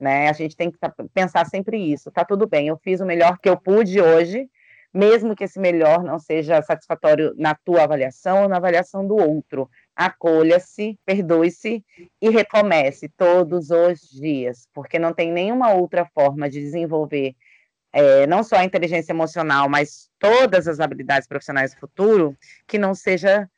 Né? 0.00 0.28
A 0.28 0.32
gente 0.32 0.56
tem 0.56 0.70
que 0.70 0.78
tá, 0.78 0.92
pensar 1.12 1.44
sempre 1.46 1.76
isso, 1.76 2.10
tá 2.10 2.24
tudo 2.24 2.48
bem. 2.48 2.68
Eu 2.68 2.78
fiz 2.78 3.00
o 3.00 3.06
melhor 3.06 3.38
que 3.38 3.48
eu 3.48 3.56
pude 3.56 4.00
hoje, 4.00 4.48
mesmo 4.92 5.36
que 5.36 5.44
esse 5.44 5.60
melhor 5.60 6.02
não 6.02 6.18
seja 6.18 6.62
satisfatório 6.62 7.34
na 7.36 7.54
tua 7.54 7.84
avaliação 7.84 8.42
ou 8.42 8.48
na 8.48 8.56
avaliação 8.56 9.06
do 9.06 9.16
outro. 9.16 9.68
Acolha-se, 9.94 10.98
perdoe-se 11.04 11.84
e 12.20 12.30
recomece 12.30 13.08
todos 13.10 13.70
os 13.70 14.00
dias, 14.00 14.66
porque 14.72 14.98
não 14.98 15.12
tem 15.12 15.30
nenhuma 15.30 15.72
outra 15.72 16.06
forma 16.06 16.48
de 16.48 16.60
desenvolver 16.60 17.36
é, 17.92 18.26
não 18.26 18.42
só 18.42 18.56
a 18.56 18.64
inteligência 18.64 19.12
emocional, 19.12 19.68
mas 19.68 20.08
todas 20.18 20.68
as 20.68 20.80
habilidades 20.80 21.28
profissionais 21.28 21.74
do 21.74 21.80
futuro, 21.80 22.36
que 22.66 22.78
não 22.78 22.94
seja 22.94 23.48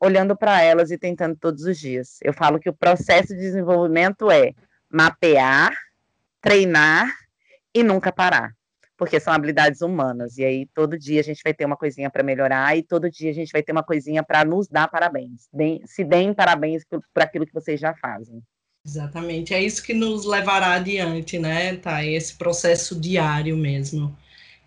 olhando 0.00 0.36
para 0.36 0.62
elas 0.62 0.90
e 0.90 0.98
tentando 0.98 1.36
todos 1.36 1.64
os 1.64 1.78
dias. 1.78 2.18
Eu 2.22 2.32
falo 2.32 2.58
que 2.58 2.68
o 2.68 2.74
processo 2.74 3.28
de 3.28 3.40
desenvolvimento 3.40 4.30
é 4.30 4.52
mapear, 4.90 5.72
treinar 6.42 7.10
e 7.74 7.82
nunca 7.82 8.12
parar 8.12 8.52
porque 9.02 9.18
são 9.18 9.32
habilidades 9.32 9.80
humanas. 9.80 10.38
E 10.38 10.44
aí 10.44 10.66
todo 10.72 10.96
dia 10.96 11.18
a 11.18 11.24
gente 11.24 11.42
vai 11.42 11.52
ter 11.52 11.64
uma 11.64 11.76
coisinha 11.76 12.08
para 12.08 12.22
melhorar 12.22 12.78
e 12.78 12.84
todo 12.84 13.10
dia 13.10 13.32
a 13.32 13.34
gente 13.34 13.50
vai 13.50 13.60
ter 13.60 13.72
uma 13.72 13.82
coisinha 13.82 14.22
para 14.22 14.44
nos 14.44 14.68
dar 14.68 14.86
parabéns. 14.86 15.48
se 15.86 16.04
deem 16.04 16.32
parabéns 16.32 16.84
por, 16.88 17.02
por 17.12 17.20
aquilo 17.20 17.44
que 17.44 17.52
vocês 17.52 17.80
já 17.80 17.92
fazem. 17.96 18.40
Exatamente, 18.86 19.54
é 19.54 19.60
isso 19.60 19.82
que 19.82 19.92
nos 19.92 20.24
levará 20.24 20.74
adiante, 20.74 21.36
né, 21.36 21.76
tá? 21.76 22.04
Esse 22.04 22.34
processo 22.34 23.00
diário 23.00 23.56
mesmo. 23.56 24.16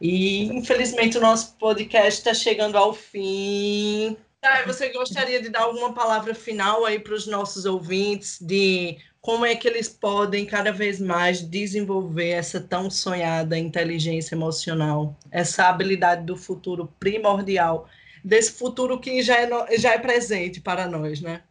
E 0.02 0.46
infelizmente 0.54 1.18
o 1.18 1.22
nosso 1.22 1.56
podcast 1.58 2.20
está 2.20 2.34
chegando 2.34 2.78
ao 2.78 2.94
fim. 2.94 4.18
Tá, 4.42 4.64
você 4.66 4.90
gostaria 4.90 5.42
de 5.42 5.48
dar 5.48 5.62
alguma 5.62 5.94
palavra 5.94 6.36
final 6.36 6.86
aí 6.86 7.00
para 7.00 7.14
os 7.14 7.26
nossos 7.26 7.64
ouvintes 7.64 8.38
de 8.42 8.98
como 9.26 9.44
é 9.44 9.56
que 9.56 9.68
eles 9.68 9.90
podem 9.90 10.46
cada 10.46 10.72
vez 10.72 11.02
mais 11.02 11.42
desenvolver 11.42 12.30
essa 12.30 12.62
tão 12.62 12.92
sonhada 12.92 13.58
inteligência 13.58 14.36
emocional, 14.36 15.18
essa 15.32 15.68
habilidade 15.68 16.24
do 16.24 16.38
futuro 16.38 16.94
primordial, 17.00 17.90
desse 18.24 18.52
futuro 18.52 19.00
que 19.00 19.24
já 19.24 19.42
é, 19.42 19.78
já 19.80 19.96
é 19.96 19.98
presente 19.98 20.62
para 20.62 20.88
nós, 20.88 21.22
né? 21.22 21.42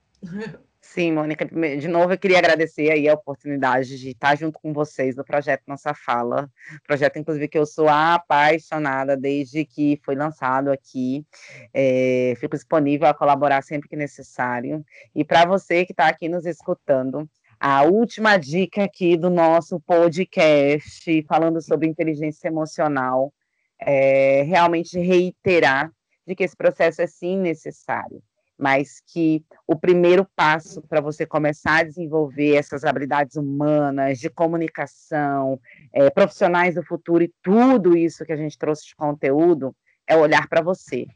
Sim, 0.81 1.15
Mônica, 1.15 1.45
de 1.47 1.89
novo 1.89 2.13
eu 2.13 2.19
queria 2.19 2.39
agradecer 2.39 2.93
aí 2.93 3.09
a 3.09 3.15
oportunidade 3.15 3.99
de 3.99 4.11
estar 4.11 4.37
junto 4.37 4.61
com 4.61 4.73
vocês 4.73 5.17
no 5.17 5.25
projeto 5.25 5.65
Nossa 5.67 5.93
Fala, 5.95 6.49
projeto 6.87 7.19
inclusive 7.19 7.49
que 7.49 7.59
eu 7.59 7.67
sou 7.67 7.89
apaixonada 7.89 9.17
desde 9.17 9.65
que 9.65 10.01
foi 10.05 10.15
lançado 10.15 10.71
aqui, 10.71 11.27
é, 11.73 12.35
fico 12.39 12.55
disponível 12.55 13.09
a 13.09 13.15
colaborar 13.15 13.63
sempre 13.63 13.89
que 13.89 13.97
necessário, 13.97 14.85
e 15.13 15.25
para 15.25 15.45
você 15.45 15.85
que 15.85 15.93
está 15.93 16.07
aqui 16.07 16.29
nos 16.29 16.47
escutando, 16.47 17.29
a 17.67 17.83
última 17.83 18.37
dica 18.37 18.85
aqui 18.85 19.17
do 19.17 19.31
nosso 19.31 19.81
podcast, 19.81 21.23
falando 21.27 21.63
sobre 21.63 21.89
inteligência 21.89 22.49
emocional, 22.49 23.33
é 23.81 24.43
realmente 24.43 24.99
reiterar 24.99 25.91
de 26.27 26.35
que 26.35 26.45
esse 26.45 26.55
processo 26.55 27.01
é 27.01 27.07
sim 27.07 27.39
necessário, 27.39 28.23
mas 28.59 29.01
que 29.07 29.43
o 29.67 29.75
primeiro 29.75 30.29
passo 30.37 30.83
para 30.83 31.01
você 31.01 31.25
começar 31.25 31.79
a 31.79 31.85
desenvolver 31.85 32.55
essas 32.55 32.85
habilidades 32.85 33.37
humanas, 33.37 34.19
de 34.19 34.29
comunicação, 34.29 35.59
é, 35.91 36.11
profissionais 36.11 36.75
do 36.75 36.85
futuro 36.85 37.25
e 37.25 37.33
tudo 37.43 37.97
isso 37.97 38.27
que 38.27 38.33
a 38.35 38.37
gente 38.37 38.59
trouxe 38.59 38.89
de 38.89 38.95
conteúdo, 38.95 39.75
é 40.07 40.17
olhar 40.17 40.49
para 40.49 40.63
você. 40.63 41.07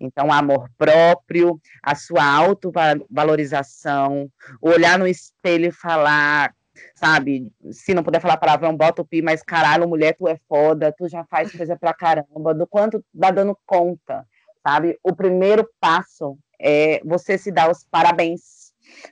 Então, 0.00 0.32
amor 0.32 0.68
próprio, 0.76 1.60
a 1.82 1.94
sua 1.94 2.24
autovalorização, 2.24 4.30
olhar 4.60 4.98
no 4.98 5.06
espelho 5.06 5.66
e 5.66 5.72
falar, 5.72 6.52
sabe? 6.94 7.50
Se 7.70 7.94
não 7.94 8.02
puder 8.02 8.20
falar 8.20 8.36
palavrão, 8.36 8.76
bota 8.76 9.02
o 9.02 9.04
pi, 9.04 9.22
mas 9.22 9.42
caralho, 9.42 9.88
mulher, 9.88 10.16
tu 10.16 10.28
é 10.28 10.36
foda, 10.48 10.94
tu 10.96 11.08
já 11.08 11.24
faz 11.24 11.52
coisa 11.52 11.76
pra 11.76 11.94
caramba, 11.94 12.54
do 12.54 12.66
quanto 12.66 13.04
dá 13.12 13.30
dando 13.30 13.56
conta, 13.64 14.26
sabe? 14.62 14.98
O 15.02 15.14
primeiro 15.14 15.68
passo 15.80 16.36
é 16.60 17.00
você 17.04 17.38
se 17.38 17.52
dar 17.52 17.70
os 17.70 17.84
parabéns. 17.84 18.68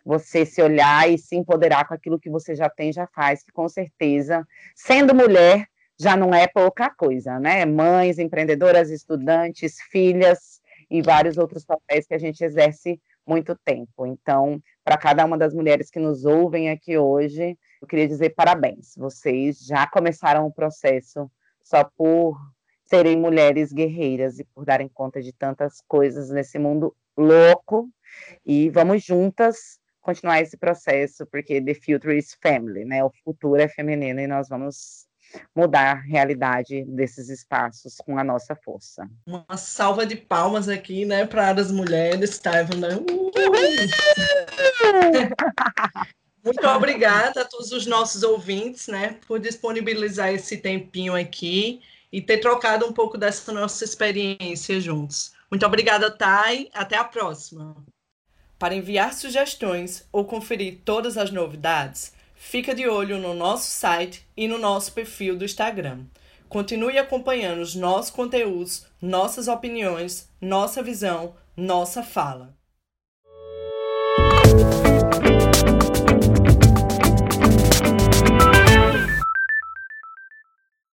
Você 0.06 0.46
se 0.46 0.62
olhar 0.62 1.06
e 1.06 1.18
se 1.18 1.36
empoderar 1.36 1.86
com 1.86 1.92
aquilo 1.92 2.18
que 2.18 2.30
você 2.30 2.54
já 2.54 2.68
tem, 2.68 2.90
já 2.90 3.06
faz, 3.08 3.42
que 3.42 3.52
com 3.52 3.68
certeza, 3.68 4.42
sendo 4.74 5.14
mulher, 5.14 5.66
já 5.98 6.16
não 6.16 6.34
é 6.34 6.46
pouca 6.46 6.90
coisa, 6.90 7.38
né? 7.38 7.64
Mães, 7.64 8.18
empreendedoras, 8.18 8.90
estudantes, 8.90 9.80
filhas 9.90 10.60
e 10.90 11.02
vários 11.02 11.38
outros 11.38 11.64
papéis 11.64 12.06
que 12.06 12.14
a 12.14 12.18
gente 12.18 12.44
exerce 12.44 13.00
muito 13.26 13.56
tempo. 13.56 14.06
Então, 14.06 14.62
para 14.84 14.96
cada 14.96 15.24
uma 15.24 15.36
das 15.36 15.52
mulheres 15.52 15.90
que 15.90 15.98
nos 15.98 16.24
ouvem 16.24 16.70
aqui 16.70 16.96
hoje, 16.96 17.58
eu 17.80 17.88
queria 17.88 18.06
dizer 18.06 18.30
parabéns. 18.30 18.94
Vocês 18.96 19.58
já 19.58 19.86
começaram 19.86 20.46
o 20.46 20.52
processo 20.52 21.30
só 21.62 21.82
por 21.82 22.38
serem 22.84 23.16
mulheres 23.16 23.72
guerreiras 23.72 24.38
e 24.38 24.44
por 24.44 24.64
darem 24.64 24.88
conta 24.88 25.20
de 25.20 25.32
tantas 25.32 25.80
coisas 25.88 26.30
nesse 26.30 26.58
mundo 26.58 26.94
louco. 27.16 27.90
E 28.44 28.70
vamos 28.70 29.02
juntas 29.02 29.80
continuar 30.00 30.40
esse 30.40 30.56
processo, 30.56 31.26
porque 31.26 31.60
the 31.60 31.74
future 31.74 32.16
is 32.16 32.36
family, 32.40 32.84
né? 32.84 33.02
O 33.02 33.10
futuro 33.24 33.60
é 33.60 33.66
feminino 33.66 34.20
e 34.20 34.26
nós 34.28 34.48
vamos 34.48 35.05
mudar 35.54 35.92
a 35.92 36.00
realidade 36.00 36.84
desses 36.84 37.28
espaços 37.28 37.96
com 37.96 38.18
a 38.18 38.24
nossa 38.24 38.54
força. 38.54 39.08
Uma 39.26 39.56
salva 39.56 40.04
de 40.06 40.16
palmas 40.16 40.68
aqui, 40.68 41.04
né, 41.04 41.26
para 41.26 41.50
as 41.50 41.70
mulheres, 41.70 42.38
tá, 42.38 42.62
né? 42.62 42.96
Uh! 42.96 43.30
Muito 46.44 46.66
obrigada 46.68 47.42
a 47.42 47.44
todos 47.44 47.72
os 47.72 47.86
nossos 47.86 48.22
ouvintes, 48.22 48.86
né, 48.86 49.18
por 49.26 49.40
disponibilizar 49.40 50.32
esse 50.32 50.56
tempinho 50.58 51.14
aqui 51.14 51.82
e 52.12 52.22
ter 52.22 52.38
trocado 52.38 52.86
um 52.86 52.92
pouco 52.92 53.18
dessa 53.18 53.52
nossa 53.52 53.84
experiência 53.84 54.80
juntos. 54.80 55.32
Muito 55.50 55.66
obrigada, 55.66 56.10
Thay. 56.10 56.70
Até 56.72 56.96
a 56.96 57.04
próxima. 57.04 57.76
Para 58.58 58.74
enviar 58.74 59.12
sugestões 59.12 60.06
ou 60.10 60.24
conferir 60.24 60.80
todas 60.84 61.18
as 61.18 61.30
novidades, 61.30 62.12
Fica 62.48 62.72
de 62.72 62.88
olho 62.88 63.18
no 63.18 63.34
nosso 63.34 63.68
site 63.68 64.24
e 64.36 64.46
no 64.46 64.56
nosso 64.56 64.92
perfil 64.92 65.36
do 65.36 65.44
Instagram. 65.44 66.04
Continue 66.48 66.96
acompanhando 66.96 67.60
os 67.60 67.74
nossos 67.74 68.12
conteúdos, 68.12 68.86
nossas 69.02 69.48
opiniões, 69.48 70.30
nossa 70.40 70.80
visão, 70.80 71.34
nossa 71.56 72.04
fala. 72.04 72.56